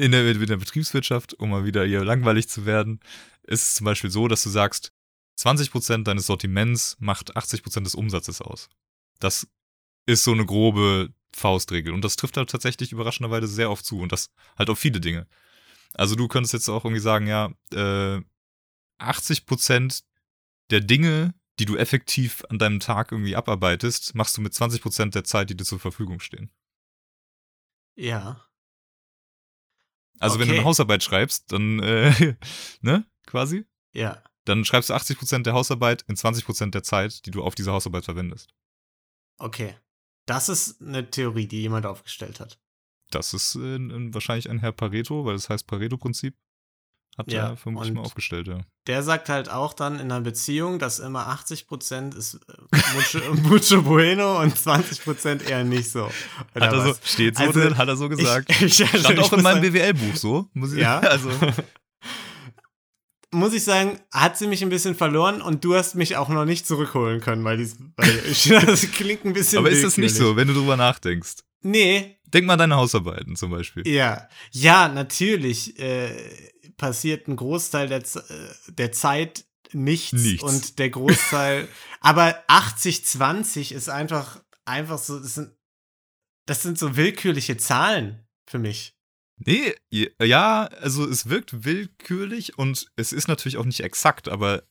in, 0.00 0.12
der, 0.12 0.30
in 0.30 0.46
der 0.46 0.56
Betriebswirtschaft, 0.58 1.34
um 1.34 1.50
mal 1.50 1.64
wieder 1.64 1.84
hier 1.84 2.04
langweilig 2.04 2.48
zu 2.48 2.66
werden, 2.66 3.00
ist 3.42 3.62
es 3.62 3.74
zum 3.74 3.86
Beispiel 3.86 4.10
so, 4.10 4.28
dass 4.28 4.42
du 4.42 4.50
sagst, 4.50 4.92
20% 5.38 6.04
deines 6.04 6.26
Sortiments 6.26 6.96
macht 6.98 7.36
80% 7.36 7.84
des 7.84 7.94
Umsatzes 7.94 8.40
aus. 8.42 8.68
Das 9.20 9.46
ist 10.06 10.24
so 10.24 10.32
eine 10.32 10.44
grobe 10.46 11.12
Faustregel. 11.34 11.92
Und 11.92 12.02
das 12.02 12.16
trifft 12.16 12.36
halt 12.36 12.50
tatsächlich 12.50 12.92
überraschenderweise 12.92 13.46
sehr 13.46 13.70
oft 13.70 13.84
zu. 13.84 14.00
Und 14.00 14.10
das 14.12 14.30
halt 14.56 14.70
auf 14.70 14.78
viele 14.78 15.00
Dinge. 15.00 15.26
Also 15.94 16.16
du 16.16 16.28
könntest 16.28 16.54
jetzt 16.54 16.68
auch 16.68 16.84
irgendwie 16.84 17.00
sagen, 17.00 17.26
ja, 17.26 17.52
äh, 17.72 18.20
80% 18.98 20.02
der 20.70 20.80
Dinge, 20.80 21.34
die 21.58 21.64
du 21.66 21.76
effektiv 21.76 22.44
an 22.50 22.58
deinem 22.58 22.80
Tag 22.80 23.12
irgendwie 23.12 23.36
abarbeitest, 23.36 24.14
machst 24.14 24.36
du 24.36 24.40
mit 24.40 24.54
20% 24.54 25.14
der 25.14 25.24
Zeit, 25.24 25.50
die 25.50 25.56
dir 25.56 25.64
zur 25.64 25.78
Verfügung 25.80 26.20
stehen. 26.20 26.50
Ja. 27.96 28.44
Also 30.20 30.38
wenn 30.38 30.48
du 30.48 30.52
Okay. 30.52 30.60
eine 30.60 30.64
Hausarbeit 30.68 31.02
schreibst, 31.04 31.52
dann, 31.52 31.80
äh, 31.80 32.36
ne, 32.80 33.06
quasi, 33.26 33.64
Ja. 33.92 34.22
Dann 34.48 34.64
schreibst 34.64 34.90
du 34.90 34.94
80% 34.94 35.42
der 35.42 35.52
Hausarbeit 35.52 36.02
in 36.08 36.16
20% 36.16 36.70
der 36.70 36.82
Zeit, 36.82 37.26
die 37.26 37.30
du 37.30 37.42
auf 37.42 37.54
diese 37.54 37.72
Hausarbeit 37.72 38.04
verwendest. 38.04 38.54
Okay. 39.38 39.74
Das 40.26 40.48
ist 40.48 40.80
eine 40.82 41.10
Theorie, 41.10 41.46
die 41.46 41.62
jemand 41.62 41.86
aufgestellt 41.86 42.40
hat. 42.40 42.58
Das 43.10 43.32
ist 43.32 43.54
äh, 43.56 43.78
wahrscheinlich 44.12 44.50
ein 44.50 44.58
Herr 44.58 44.72
Pareto, 44.72 45.24
weil 45.24 45.34
das 45.34 45.48
heißt 45.48 45.66
Pareto-Prinzip. 45.66 46.34
Hat 47.16 47.32
Ja, 47.32 47.48
er 47.48 47.56
vermutlich 47.56 47.92
mal 47.92 48.02
aufgestellt, 48.02 48.46
ja. 48.46 48.60
Der 48.86 49.02
sagt 49.02 49.28
halt 49.28 49.50
auch 49.50 49.72
dann 49.72 49.94
in 49.94 50.12
einer 50.12 50.20
Beziehung, 50.20 50.78
dass 50.78 51.00
immer 51.00 51.28
80% 51.28 52.16
ist 52.16 52.34
äh, 52.34 52.76
mucho, 52.94 53.18
mucho 53.48 53.82
bueno 53.82 54.40
und 54.40 54.54
20% 54.56 55.42
eher 55.42 55.64
nicht 55.64 55.90
so. 55.90 56.10
Oder 56.54 56.66
Hat 56.66 56.72
er 56.72 56.86
so, 56.86 56.94
steht 57.02 57.36
so 57.36 57.42
Also, 57.44 57.60
drin, 57.60 57.76
hat 57.76 57.88
er 57.88 57.96
so 57.96 58.08
gesagt. 58.08 58.50
Ich, 58.50 58.62
ich, 58.62 58.74
Stand 58.76 59.10
ich 59.10 59.18
auch 59.18 59.32
in 59.32 59.42
meinem 59.42 59.62
BWL-Buch 59.62 60.14
so. 60.14 60.48
Muss 60.52 60.72
ich, 60.72 60.80
Ja. 60.80 61.00
Also, 61.00 61.30
muss 63.30 63.52
ich 63.52 63.64
sagen, 63.64 64.00
hat 64.12 64.38
sie 64.38 64.46
mich 64.46 64.62
ein 64.62 64.68
bisschen 64.70 64.94
verloren 64.94 65.42
und 65.42 65.64
du 65.64 65.74
hast 65.74 65.94
mich 65.94 66.16
auch 66.16 66.28
noch 66.28 66.44
nicht 66.44 66.66
zurückholen 66.66 67.20
können, 67.20 67.44
weil, 67.44 67.58
dies, 67.58 67.76
weil 67.96 68.22
das 68.66 68.90
klingt 68.92 69.24
ein 69.24 69.32
bisschen 69.32 69.58
aber 69.58 69.70
ist 69.70 69.84
das 69.84 69.98
nicht 69.98 70.14
so, 70.14 70.36
wenn 70.36 70.48
du 70.48 70.54
drüber 70.54 70.76
nachdenkst? 70.76 71.36
Nee, 71.62 72.18
Denk 72.32 72.46
mal 72.46 72.54
an 72.54 72.58
deine 72.58 72.76
Hausarbeiten 72.76 73.36
zum 73.36 73.50
Beispiel. 73.50 73.86
ja. 73.88 74.28
Ja, 74.52 74.88
natürlich 74.88 75.78
äh, 75.78 76.10
passiert 76.76 77.26
ein 77.26 77.36
Großteil 77.36 77.88
der, 77.88 78.00
äh, 78.00 78.54
der 78.68 78.92
Zeit 78.92 79.46
nichts, 79.72 80.12
Nichts. 80.12 80.42
und 80.42 80.78
der 80.78 80.90
Großteil, 80.90 81.68
aber 82.00 82.42
80-20 82.48 83.74
ist 83.74 83.88
einfach, 83.88 84.42
einfach 84.64 84.98
so, 84.98 85.18
das 85.18 85.34
sind, 85.34 85.52
das 86.46 86.62
sind 86.62 86.78
so 86.78 86.96
willkürliche 86.96 87.56
Zahlen 87.56 88.26
für 88.46 88.58
mich. 88.58 88.97
Nee, 89.38 89.74
ja, 90.20 90.64
also 90.80 91.08
es 91.08 91.28
wirkt 91.28 91.64
willkürlich 91.64 92.58
und 92.58 92.90
es 92.96 93.12
ist 93.12 93.28
natürlich 93.28 93.56
auch 93.56 93.64
nicht 93.64 93.80
exakt, 93.80 94.28
aber 94.28 94.64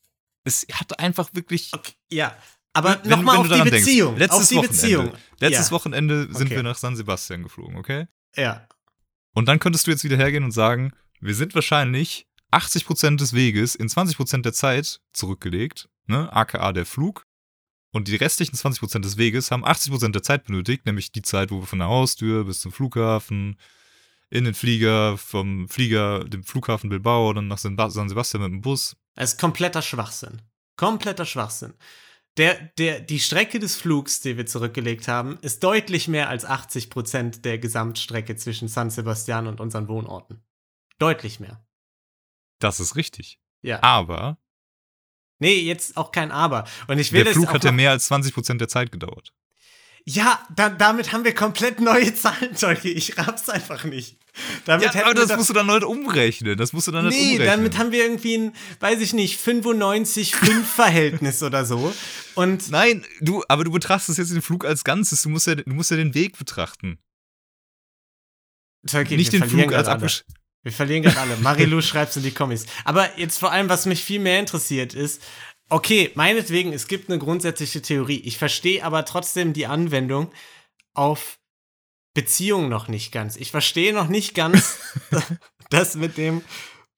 es 0.43 0.65
hat 0.73 0.99
einfach 0.99 1.29
wirklich. 1.33 1.71
Okay, 1.73 1.93
ja. 2.11 2.35
Aber 2.73 3.01
nochmal 3.05 3.37
auf 3.37 3.47
du 3.47 3.63
die 3.63 3.69
Beziehung. 3.69 4.17
letztes 4.17 4.51
auf 4.55 4.63
Wochenende. 4.63 5.17
Letztes 5.39 5.67
ja. 5.67 5.71
Wochenende 5.71 6.23
sind 6.33 6.47
Okay. 6.47 6.57
wir 6.57 6.63
nach 6.63 6.77
San 6.77 6.95
Sebastian 6.95 7.43
geflogen, 7.43 7.75
okay? 7.77 8.07
Ja. 8.35 8.67
Und 9.33 9.47
dann 9.47 9.59
könntest 9.59 9.87
du 9.87 9.91
jetzt 9.91 10.03
wieder 10.03 10.17
hergehen 10.17 10.43
und 10.43 10.51
sagen, 10.51 10.93
wir 11.19 11.33
sind 11.33 11.55
wahrscheinlich 11.55 12.27
80% 12.51 13.17
des 13.17 13.33
Weges 13.33 13.73
in 13.75 13.87
20% 13.87 14.41
der 14.41 14.53
Zeit 14.53 14.99
zurückgelegt, 15.13 15.89
ne? 16.05 16.31
aka 16.31 16.71
der 16.71 16.85
Flug. 16.85 17.25
Und 17.93 18.07
die 18.07 18.15
restlichen 18.15 18.55
20% 18.55 18.99
des 18.99 19.17
Weges 19.17 19.49
haben 19.49 19.65
80% 19.65 20.11
der 20.11 20.21
Zeit 20.21 20.43
benötigt, 20.45 20.85
nämlich 20.85 21.11
die 21.11 21.21
Zeit, 21.23 21.51
wo 21.51 21.61
wir 21.61 21.67
von 21.67 21.79
der 21.79 21.87
Haustür 21.87 22.43
bis 22.45 22.59
zum 22.59 22.71
Flughafen, 22.71 23.57
in 24.29 24.43
den 24.43 24.53
Flieger, 24.53 25.17
vom 25.17 25.67
Flieger, 25.69 26.23
dem 26.25 26.43
Flughafen 26.43 26.89
Bilbao, 26.89 27.31
dann 27.33 27.47
nach 27.47 27.57
San 27.57 27.77
Sebastian 28.09 28.43
mit 28.43 28.51
dem 28.51 28.61
Bus. 28.61 28.95
Es 29.15 29.33
ist 29.33 29.39
kompletter 29.39 29.81
Schwachsinn. 29.81 30.41
Kompletter 30.75 31.25
Schwachsinn. 31.25 31.73
der, 32.37 32.55
der, 32.77 32.99
die 32.99 33.19
Strecke 33.19 33.59
des 33.59 33.75
Flugs, 33.75 34.21
die 34.21 34.37
wir 34.37 34.45
zurückgelegt 34.45 35.07
haben, 35.07 35.39
ist 35.41 35.63
deutlich 35.63 36.07
mehr 36.07 36.29
als 36.29 36.45
80 36.45 36.89
Prozent 36.89 37.45
der 37.45 37.57
Gesamtstrecke 37.57 38.35
zwischen 38.35 38.67
San 38.67 38.89
Sebastian 38.89 39.47
und 39.47 39.59
unseren 39.59 39.87
Wohnorten. 39.87 40.43
Deutlich 40.99 41.39
mehr. 41.39 41.65
Das 42.59 42.79
ist 42.79 42.95
richtig. 42.95 43.39
Ja. 43.61 43.81
Aber 43.81 44.37
Nee, 45.39 45.59
jetzt 45.59 45.97
auch 45.97 46.11
kein 46.11 46.31
Aber. 46.31 46.65
Und 46.87 46.97
ich 46.97 47.11
will 47.11 47.23
der 47.23 47.33
das 47.33 47.33
Flug 47.33 47.53
hat 47.53 47.63
ja 47.63 47.71
mehr 47.71 47.91
als 47.91 48.09
20% 48.09 48.57
der 48.57 48.67
Zeit 48.67 48.91
gedauert. 48.91 49.33
Ja, 50.09 50.39
da, 50.55 50.69
damit 50.69 51.11
haben 51.11 51.25
wir 51.25 51.35
komplett 51.35 51.81
neue 51.81 52.15
Zahlen, 52.15 52.55
Tolki. 52.55 52.91
Ich 52.91 53.17
raff's 53.17 53.49
einfach 53.49 53.83
nicht. 53.83 54.15
Damit 54.63 54.93
Ja, 54.93 55.03
aber 55.03 55.13
das 55.13 55.35
musst 55.35 55.49
du 55.49 55.53
dann 55.53 55.69
halt 55.69 55.83
umrechnen. 55.83 56.57
Das 56.57 56.71
musst 56.71 56.87
du 56.87 56.93
dann 56.93 57.03
halt 57.03 57.13
Nee, 57.13 57.33
umrechnen. 57.33 57.45
damit 57.47 57.77
haben 57.77 57.91
wir 57.91 58.03
irgendwie 58.05 58.37
ein, 58.37 58.53
weiß 58.79 59.01
ich 59.01 59.11
nicht, 59.11 59.37
95-5-Verhältnis 59.45 61.43
oder 61.43 61.65
so. 61.65 61.93
Und 62.35 62.69
Nein, 62.69 63.05
du, 63.19 63.43
aber 63.49 63.65
du 63.65 63.71
betrachtest 63.71 64.17
jetzt 64.17 64.31
den 64.31 64.41
Flug 64.41 64.63
als 64.63 64.85
Ganzes. 64.85 65.23
Du 65.23 65.29
musst 65.29 65.45
ja, 65.47 65.55
du 65.55 65.73
musst 65.73 65.91
ja 65.91 65.97
den 65.97 66.13
Weg 66.13 66.37
betrachten. 66.37 66.99
Tolki, 68.89 69.17
Nicht 69.17 69.33
wir 69.33 69.39
den 69.41 69.49
verlieren 69.49 69.69
Flug 69.69 69.77
als 69.77 69.87
gerade 69.87 69.97
alle. 69.97 70.05
Abgesch 70.05 70.23
Wir 70.63 70.71
verlieren 70.71 71.03
gerade 71.03 71.19
alle. 71.19 71.35
Marilu 71.37 71.81
schreibt's 71.81 72.15
in 72.15 72.23
die 72.23 72.31
Kommis. 72.31 72.65
Aber 72.85 73.19
jetzt 73.19 73.39
vor 73.39 73.51
allem, 73.51 73.67
was 73.67 73.85
mich 73.85 74.03
viel 74.05 74.19
mehr 74.21 74.39
interessiert 74.39 74.93
ist, 74.93 75.21
okay, 75.69 76.11
meinetwegen, 76.15 76.73
es 76.73 76.87
gibt 76.87 77.09
eine 77.09 77.19
grundsätzliche 77.19 77.81
Theorie. 77.81 78.19
Ich 78.19 78.37
verstehe 78.37 78.83
aber 78.83 79.05
trotzdem 79.05 79.53
die 79.53 79.67
Anwendung 79.67 80.31
auf 80.93 81.39
Beziehungen 82.13 82.69
noch 82.69 82.87
nicht 82.87 83.11
ganz. 83.11 83.35
Ich 83.35 83.51
verstehe 83.51 83.93
noch 83.93 84.07
nicht 84.07 84.33
ganz 84.33 84.79
das 85.69 85.95
mit 85.95 86.17
dem, 86.17 86.41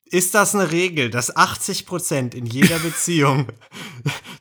ist 0.05 0.34
das 0.34 0.55
eine 0.55 0.72
Regel, 0.72 1.09
dass 1.09 1.36
80% 1.36 2.34
in 2.34 2.45
jeder 2.45 2.80
Beziehung 2.80 3.47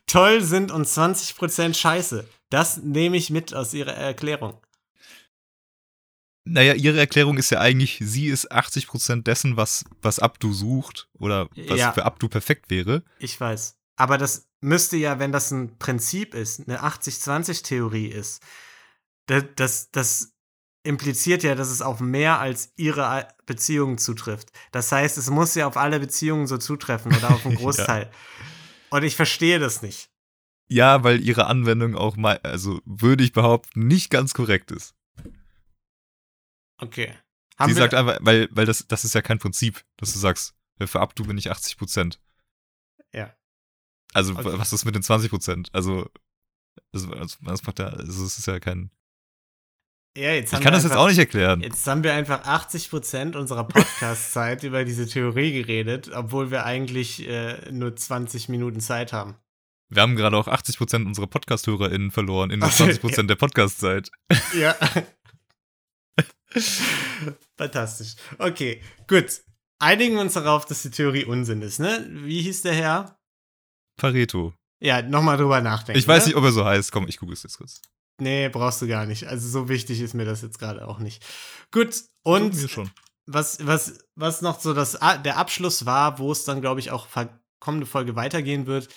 toll 0.07 0.43
sind 0.43 0.71
und 0.71 0.87
20% 0.87 1.75
scheiße? 1.75 2.29
Das 2.51 2.79
nehme 2.79 3.17
ich 3.17 3.31
mit 3.31 3.53
aus 3.55 3.75
ihrer 3.75 3.93
Erklärung. 3.93 4.59
Naja, 6.45 6.73
ihre 6.73 6.99
Erklärung 6.99 7.37
ist 7.37 7.51
ja 7.51 7.61
eigentlich, 7.61 7.99
sie 8.01 8.29
ist 8.29 8.51
80% 8.51 9.23
dessen, 9.23 9.59
was, 9.59 9.85
was 10.01 10.19
Abdu 10.19 10.55
sucht 10.55 11.09
oder 11.19 11.51
was 11.67 11.79
Ja. 11.79 11.93
für 11.93 12.07
Abdu 12.07 12.29
perfekt 12.29 12.71
wäre. 12.71 13.05
Ich 13.19 13.39
weiß. 13.39 13.78
Aber 13.99 14.17
das 14.17 14.49
müsste 14.61 14.97
ja, 14.97 15.19
wenn 15.19 15.33
das 15.33 15.51
ein 15.51 15.77
Prinzip 15.79 16.33
ist, 16.35 16.61
eine 16.61 16.83
80-20-Theorie 16.85 18.07
ist, 18.07 18.41
das, 19.27 19.45
das, 19.57 19.91
das 19.91 20.35
impliziert 20.85 21.43
ja, 21.43 21.57
dass 21.57 21.69
es 21.69 21.83
auf 21.83 21.99
mehr 21.99 22.39
als 22.39 22.73
ihre 22.77 23.27
Beziehungen 23.45 23.99
zutrifft. 23.99 24.53
Das 24.71 24.93
heißt, 24.93 25.19
es 25.19 25.29
muss 25.31 25.57
ja 25.57 25.67
auf 25.67 25.77
alle 25.77 25.99
Beziehungen 25.99 26.47
so 26.47 26.59
zutreffen 26.59 27.15
oder 27.15 27.31
auf 27.31 27.45
einen 27.45 27.57
Ja. 27.57 27.61
Großteil. 27.61 28.11
Und 28.91 29.03
ich 29.03 29.17
verstehe 29.17 29.59
das 29.59 29.83
nicht. 29.83 30.11
Ja, 30.69 31.03
weil 31.03 31.21
ihre 31.21 31.47
Anwendung 31.47 31.97
auch 31.97 32.17
mal, 32.17 32.39
also 32.45 32.81
würde 32.85 33.25
ich 33.25 33.33
behaupten, 33.33 33.87
nicht 33.89 34.11
ganz 34.11 34.33
korrekt 34.33 34.71
ist. 34.71 34.95
Okay. 36.81 37.15
sie 37.61 37.67
wir- 37.69 37.75
sagt 37.75 37.95
einfach, 37.95 38.19
weil, 38.21 38.49
weil 38.53 38.65
das, 38.67 38.87
das 38.87 39.05
ist 39.05 39.15
ja 39.15 39.23
kein 39.23 39.39
Prinzip, 39.41 39.85
dass 39.97 40.13
du 40.13 40.19
sagst, 40.21 40.55
ja, 40.79 40.87
für 40.87 41.01
Abdu 41.01 41.25
bin 41.25 41.37
ich 41.37 41.51
80%. 41.51 42.19
Ja. 43.13 43.35
Also, 44.19 44.35
Okay. 44.37 44.59
was 44.59 44.73
ist 44.73 44.85
mit 44.85 44.95
den 44.95 45.03
20%? 45.03 45.69
Also, 45.73 46.09
also, 46.93 47.11
also 47.13 47.37
das 47.43 47.65
macht 47.65 47.79
ja, 47.79 47.87
also, 47.87 48.25
es 48.25 48.39
ist 48.39 48.47
ja 48.47 48.59
kein. 48.61 48.91
ja, 50.17 50.33
jetzt 50.33 50.53
Ich 50.53 50.61
kann 50.61 50.73
das 50.73 50.83
jetzt 50.83 50.93
einfach- 50.93 51.05
auch 51.05 51.09
nicht 51.09 51.19
erklären. 51.19 51.61
Jetzt 51.61 51.87
haben 51.87 52.03
wir 52.03 52.13
einfach 52.15 52.45
80% 52.45 53.37
unserer 53.37 53.65
Podcast-Zeit 53.65 54.63
über 54.69 54.85
diese 54.85 55.07
Theorie 55.07 55.53
geredet, 55.53 56.11
obwohl 56.13 56.51
wir 56.51 56.65
eigentlich 56.65 57.27
äh, 57.29 57.71
nur 57.71 57.95
20 57.97 58.49
Minuten 58.49 58.81
Zeit 58.81 59.13
haben. 59.13 59.37
Wir 59.91 60.03
haben 60.03 60.17
gerade 60.17 60.37
auch 60.37 60.49
80% 60.49 61.07
unserer 61.07 61.27
Podcast-HörerInnen 61.29 62.11
verloren 62.11 62.51
in 62.51 62.59
nur 62.61 62.69
Ach 62.69 62.73
so, 62.73 62.85
20% 62.85 63.27
der 63.27 63.37
Podcast-Zeit. 63.37 64.11
Ja. 64.55 64.77
Fantastisch. 67.57 68.15
Okay, 68.39 68.83
gut. 69.07 69.43
Einigen 69.81 70.15
wir 70.17 70.23
uns 70.23 70.33
darauf, 70.35 70.65
dass 70.65 70.83
die 70.83 70.91
Theorie 70.91 71.25
Unsinn 71.25 71.63
ist, 71.63 71.79
ne? 71.79 72.07
Wie 72.25 72.43
hieß 72.43 72.63
der 72.63 72.75
Herr? 72.75 73.18
Pareto. 73.99 74.55
Ja, 74.81 75.03
nochmal 75.03 75.37
drüber 75.37 75.61
nachdenken. 75.61 75.99
Ich 75.99 76.09
weiß 76.09 76.25
ne? 76.25 76.29
nicht, 76.29 76.37
ob 76.37 76.45
er 76.45 76.53
so 76.53 76.65
heißt. 76.65 76.91
Komm, 76.93 77.07
ich 77.09 77.19
google 77.19 77.35
es 77.35 77.43
jetzt 77.43 77.59
kurz. 77.59 77.83
Nee, 78.21 78.49
brauchst 78.49 78.81
du 78.83 78.89
gar 78.89 79.07
nicht. 79.07 79.27
Also 79.27 79.49
so 79.49 79.69
wichtig 79.69 80.01
ist 80.01 80.15
mir 80.15 80.25
das 80.25 80.43
jetzt 80.43 80.59
gerade 80.59 80.89
auch 80.89 80.99
nicht. 80.99 81.25
Gut, 81.71 82.03
und 82.23 82.55
was, 83.27 83.65
was, 83.67 83.99
was 84.15 84.41
noch 84.41 84.61
so 84.61 84.73
das, 84.75 84.99
der 85.25 85.37
Abschluss 85.37 85.85
war, 85.87 86.19
wo 86.19 86.33
es 86.33 86.45
dann, 86.45 86.61
glaube 86.61 86.81
ich, 86.81 86.91
auch 86.91 87.07
kommende 87.61 87.87
Folge 87.87 88.17
weitergehen 88.17 88.67
wird, 88.67 88.89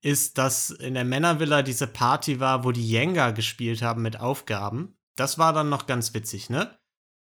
ist, 0.00 0.38
dass 0.38 0.70
in 0.70 0.94
der 0.94 1.04
Männervilla 1.04 1.62
diese 1.62 1.86
Party 1.86 2.38
war, 2.38 2.64
wo 2.64 2.70
die 2.70 2.86
Jenga 2.86 3.30
gespielt 3.30 3.82
haben 3.82 4.02
mit 4.02 4.20
Aufgaben. 4.20 4.96
Das 5.16 5.38
war 5.38 5.52
dann 5.52 5.68
noch 5.68 5.86
ganz 5.86 6.14
witzig, 6.14 6.50
ne? 6.50 6.78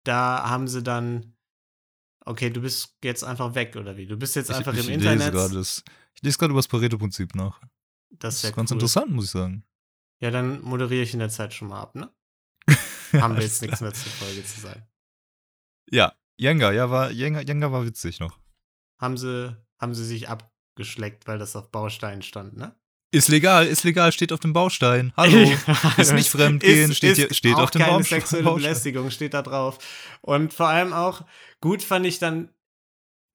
Da 0.03 0.49
haben 0.49 0.67
sie 0.67 0.83
dann. 0.83 1.35
Okay, 2.25 2.49
du 2.49 2.59
bist 2.59 2.97
jetzt 3.03 3.23
einfach 3.23 3.55
weg, 3.55 3.77
oder 3.77 3.95
wie? 3.95 4.05
Du 4.05 4.17
bist 4.17 4.35
jetzt 4.35 4.51
einfach 4.51 4.73
ich, 4.73 4.79
im 4.79 4.89
ich 4.89 4.95
Internet. 4.95 5.19
Lese 5.19 5.31
gerade 5.31 5.55
das, 5.55 5.83
ich 6.17 6.23
lese 6.23 6.37
gerade 6.39 6.51
über 6.51 6.59
das 6.59 6.67
Pareto-Prinzip 6.67 7.35
nach. 7.35 7.59
das 8.09 8.19
Das 8.19 8.33
ist 8.35 8.43
ist 8.43 8.49
ja 8.49 8.55
ganz 8.55 8.71
cool. 8.71 8.75
interessant, 8.75 9.11
muss 9.11 9.25
ich 9.25 9.31
sagen. 9.31 9.63
Ja, 10.19 10.31
dann 10.31 10.61
moderiere 10.61 11.03
ich 11.03 11.13
in 11.13 11.19
der 11.19 11.29
Zeit 11.29 11.53
schon 11.53 11.67
mal 11.67 11.79
ab, 11.79 11.95
ne? 11.95 12.11
Haben 13.13 13.35
wir 13.35 13.43
jetzt 13.43 13.61
nichts 13.61 13.81
mehr 13.81 13.93
zur 13.93 14.11
Folge 14.13 14.43
zu 14.43 14.59
sagen. 14.59 14.83
Ja, 15.91 16.13
Jenga, 16.37 16.71
ja, 16.71 16.89
war, 16.89 17.11
Jenga, 17.11 17.41
Jenga 17.41 17.71
war 17.71 17.85
witzig 17.85 18.19
noch. 18.19 18.39
Haben 18.99 19.17
sie, 19.17 19.55
haben 19.79 19.93
sie 19.93 20.05
sich 20.05 20.27
abgeschleckt, 20.27 21.27
weil 21.27 21.37
das 21.37 21.55
auf 21.55 21.71
Bausteinen 21.71 22.23
stand, 22.23 22.57
ne? 22.57 22.75
Ist 23.11 23.29
legal, 23.29 23.65
ist 23.67 23.83
legal, 23.85 24.11
steht 24.11 24.33
auf 24.33 24.41
dem 24.41 24.51
Baustein. 24.51 25.13
Hallo. 25.15 25.49
ist 25.97 26.11
nicht 26.11 26.29
fremdgehen, 26.29 26.93
steht, 26.93 27.15
hier, 27.15 27.33
steht 27.33 27.55
auf 27.55 27.71
dem 27.71 27.79
keine 27.81 27.93
Baum, 27.93 28.03
sexuelle 28.03 28.43
Baustein. 28.43 28.63
Belästigung 28.63 29.11
steht 29.11 29.33
da 29.33 29.41
drauf. 29.43 29.77
Und 30.21 30.53
vor 30.53 30.67
allem 30.67 30.91
auch 30.91 31.25
gut 31.61 31.81
fand 31.81 32.05
ich 32.05 32.19
dann, 32.19 32.49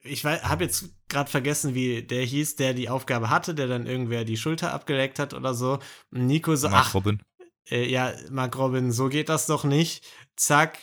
ich 0.04 0.24
habe 0.24 0.64
jetzt 0.64 0.90
gerade 1.08 1.30
vergessen, 1.30 1.74
wie 1.74 2.02
der 2.02 2.24
hieß, 2.24 2.56
der 2.56 2.74
die 2.74 2.88
Aufgabe 2.88 3.30
hatte, 3.30 3.54
der 3.54 3.66
dann 3.68 3.86
irgendwer 3.86 4.24
die 4.24 4.36
Schulter 4.36 4.72
abgeleckt 4.72 5.18
hat 5.18 5.34
oder 5.34 5.54
so. 5.54 5.78
Und 6.10 6.26
Nico 6.26 6.54
so, 6.56 6.68
Mark 6.68 6.86
ach, 6.88 6.94
Robin. 6.94 7.22
äh, 7.70 7.88
ja, 7.88 8.12
Mark 8.30 8.56
Robin, 8.56 8.90
so 8.92 9.08
geht 9.08 9.28
das 9.28 9.46
doch 9.46 9.64
nicht. 9.64 10.04
Zack, 10.36 10.78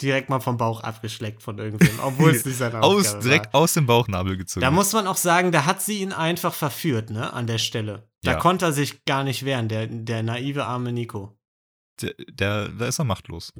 direkt 0.00 0.30
mal 0.30 0.40
vom 0.40 0.56
Bauch 0.56 0.80
abgeschleckt 0.80 1.42
von 1.42 1.58
irgendwem, 1.58 2.00
obwohl 2.00 2.30
es 2.34 2.44
nicht 2.44 2.56
seine 2.56 2.82
Aufgabe 2.82 3.18
Aus, 3.18 3.22
direkt 3.24 3.52
war. 3.52 3.60
aus 3.60 3.74
dem 3.74 3.86
Bauchnabel 3.86 4.36
gezogen. 4.36 4.62
Da 4.62 4.70
muss 4.70 4.92
man 4.92 5.06
auch 5.06 5.16
sagen, 5.16 5.52
da 5.52 5.64
hat 5.66 5.82
sie 5.82 6.00
ihn 6.00 6.12
einfach 6.12 6.54
verführt, 6.54 7.10
ne, 7.10 7.32
an 7.32 7.46
der 7.46 7.58
Stelle. 7.58 8.08
Da 8.22 8.32
Ja. 8.32 8.38
konnte 8.38 8.64
er 8.66 8.72
sich 8.72 9.04
gar 9.04 9.22
nicht 9.24 9.44
wehren, 9.44 9.68
der, 9.68 9.86
der 9.88 10.22
naive 10.22 10.64
arme 10.64 10.92
Nico. 10.92 11.36
der, 12.00 12.14
der, 12.30 12.68
da 12.70 12.86
ist 12.86 12.98
er 12.98 13.04
machtlos. 13.04 13.52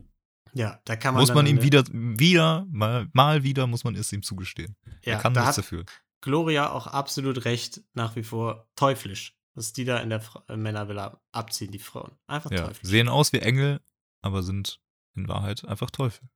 Ja, 0.55 0.80
da 0.84 0.96
kann 0.96 1.14
man 1.14 1.22
Muss 1.22 1.32
man 1.34 1.46
ihm 1.46 1.57
eine- 1.57 1.64
wieder, 1.64 1.84
wieder, 1.92 2.66
mal, 2.70 3.09
mal 3.12 3.42
wieder, 3.42 3.66
muss 3.66 3.84
man 3.84 3.94
es 3.94 4.12
ihm 4.12 4.22
zugestehen. 4.22 4.76
ja, 5.05 5.14
er 5.14 5.18
kann 5.18 5.32
da 5.34 5.40
nichts 5.42 5.57
hat 5.57 5.64
dafür. 5.64 5.84
Gloria 6.20 6.70
auch 6.70 6.86
absolut 6.86 7.44
recht, 7.46 7.80
nach 7.94 8.16
wie 8.16 8.22
vor 8.22 8.68
teuflisch, 8.76 9.34
was 9.55 9.72
die 9.72 9.84
da 9.84 9.98
in 9.98 10.11
der 10.11 10.20
Fra 10.20 10.44
äh, 10.48 10.57
Männervilla 10.57 11.20
abziehen, 11.32 11.72
die 11.72 11.78
Frauen. 11.78 12.12
Einfach 12.26 12.50
Ja, 12.50 12.66
teuflisch. 12.66 12.88
sehen 12.88 13.09
aus 13.09 13.32
wie 13.32 13.38
Engel, 13.38 13.80
aber 14.20 14.42
sind 14.42 14.78
in 15.14 15.26
Wahrheit 15.28 15.64
einfach 15.64 15.90
Teufel. 15.90 16.28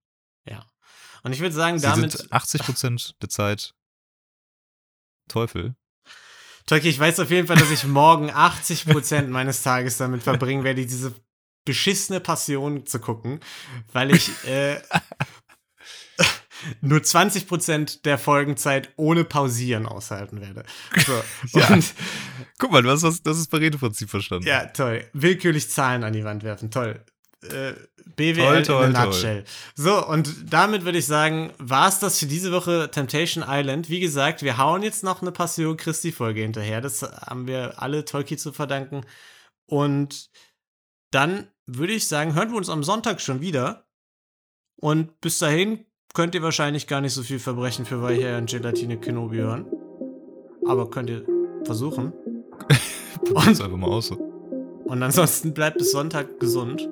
Ja. 0.45 0.67
Und 1.23 1.33
ich 1.33 1.41
würde 1.41 1.55
sagen, 1.55 1.79
Sie 1.79 1.87
damit, 1.87 2.13
sind 2.13 2.33
80% 2.33 3.15
der 3.21 3.29
Zeit 3.29 3.75
Teufel. 5.29 5.75
Tolki, 6.67 6.89
ich 6.89 6.99
weiß 6.99 7.21
auf 7.21 7.31
jeden 7.31 7.47
Fall, 7.47 7.57
dass 7.57 7.71
ich 7.71 7.85
morgen 7.85 8.31
80% 8.31 9.29
meines 9.29 9.63
Tages 9.63 9.99
damit 9.99 10.23
verbringen 10.23 10.65
werde, 10.65 10.85
diese 10.87 11.15
beschissene 11.67 12.21
Passion 12.21 12.87
zu 12.87 12.99
gucken, 12.99 13.41
weil 13.93 14.15
ich 14.15 14.31
äh, 14.47 14.81
nur 16.81 17.01
20% 17.01 18.03
der 18.03 18.17
Folgenzeit 18.17 18.91
ohne 18.97 19.25
Pausieren 19.25 19.85
aushalten 19.85 20.41
werde. 20.41 20.65
So. 21.05 21.13
Ja. 21.59 21.79
Guck 22.59 22.73
mal, 22.73 22.83
du 22.83 22.91
hast 22.91 23.03
das, 23.03 23.23
das 23.23 23.39
ist 23.39 23.51
Pareto-Prinzip 23.51 24.09
verstanden. 24.09 24.47
Ja, 24.47 24.67
toll. 24.67 25.05
Willkürlich 25.13 25.69
Zahlen 25.71 26.05
an 26.05 26.13
die 26.15 26.25
Wand 26.25 26.43
werfen. 26.43 26.71
Toll. 26.71 27.05
Äh, 27.43 27.75
BWL 28.17 28.35
Toll, 28.35 28.63
toll, 28.63 28.85
in 28.87 28.97
a 28.97 29.03
toll. 29.03 29.07
nutshell. 29.13 29.45
So, 29.75 30.07
und 30.07 30.53
damit 30.53 30.85
würde 30.85 30.99
ich 30.99 31.07
sagen, 31.07 31.53
war 31.59 31.89
es 31.89 31.99
das 31.99 32.19
für 32.19 32.27
diese 32.27 32.53
Woche 32.53 32.91
Temptation 32.91 33.45
Island. 33.47 33.91
Wie 33.91 34.01
gesagt, 34.01 34.43
wir 34.43 34.57
hauen 34.59 34.83
jetzt 34.83 35.05
noch 35.05 35.23
eine 35.23 35.33
Passion 35.33 35.77
Christi-Folge 35.77 36.41
hinterher. 36.41 36.81
Das 36.81 37.03
haben 37.03 37.47
wir 37.47 37.83
alle 37.83 38.05
Tolki 38.05 38.37
zu 38.37 38.53
verdanken. 38.53 39.03
Und 39.67 40.31
dann 41.11 41.49
würde 41.67 41.93
ich 41.93 42.09
sagen, 42.09 42.35
hören 42.35 42.51
wir 42.51 42.57
uns 42.57 42.69
am 42.69 42.83
Sonntag 42.83 43.21
schon 43.21 43.41
wieder. 43.41 43.87
Und 44.81 45.21
bis 45.21 45.39
dahin 45.39 45.85
könnt 46.15 46.35
ihr 46.35 46.43
wahrscheinlich 46.43 46.87
gar 46.87 47.01
nicht 47.01 47.13
so 47.13 47.23
viel 47.23 47.39
Verbrechen 47.39 47.85
für 47.85 48.03
Weicher 48.03 48.39
und 48.39 48.51
Gelatine 48.51 48.99
Kenobi 48.99 49.39
hören. 49.39 49.67
Aber 50.67 50.91
könnt 50.91 51.11
ihr 51.11 51.25
versuchen. 51.65 52.13
Probier's 53.25 53.61
einfach 53.61 53.77
mal 53.77 53.89
aus. 53.91 54.11
Und 54.11 55.03
ansonsten 55.03 55.53
bleibt 55.53 55.79
bis 55.79 55.93
Sonntag 55.93 56.39
gesund 56.41 56.89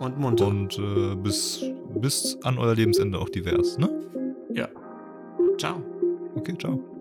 und 0.00 0.18
munter. 0.18 0.46
Und 0.46 0.78
äh, 0.78 1.14
bis, 1.16 1.64
bis 2.00 2.38
an 2.42 2.58
euer 2.58 2.74
Lebensende 2.74 3.18
auch 3.18 3.28
divers, 3.28 3.78
ne? 3.78 3.88
Ciao. 5.58 5.82
Okay, 6.36 6.56
ciao. 6.58 6.93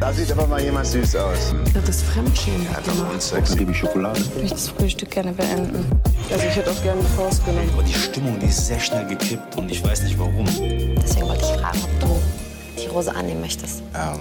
Da 0.00 0.12
sieht 0.12 0.30
aber 0.32 0.46
mal 0.46 0.60
jemand 0.62 0.86
süß 0.86 1.16
aus. 1.16 1.54
Das 1.72 1.88
ist 1.88 2.02
Fremdschämen 2.04 2.66
gemacht. 2.66 3.22
Sexy 3.22 3.66
wie 3.66 3.74
Schokolade. 3.74 4.20
Ich 4.20 4.34
möchte 4.34 4.54
das 4.54 4.68
Frühstück 4.68 5.10
gerne 5.10 5.32
beenden. 5.32 5.86
Also 6.30 6.44
ich 6.46 6.56
hätte 6.56 6.70
auch 6.70 6.82
gerne 6.82 7.00
die 7.00 7.16
Faust 7.16 7.44
genommen. 7.44 7.70
Aber 7.72 7.82
die 7.82 7.94
Stimmung, 7.94 8.38
die 8.38 8.46
ist 8.46 8.66
sehr 8.66 8.80
schnell 8.80 9.06
gekippt 9.06 9.56
und 9.56 9.70
ich 9.70 9.82
weiß 9.82 10.02
nicht 10.02 10.18
warum. 10.18 10.44
Deswegen 10.46 11.28
wollte 11.28 11.44
ich 11.44 11.60
fragen, 11.60 11.78
ob 11.82 12.00
du 12.00 12.20
die 12.82 12.86
Rose 12.88 13.14
annehmen 13.14 13.40
möchtest. 13.40 13.82
Ähm, 13.94 14.20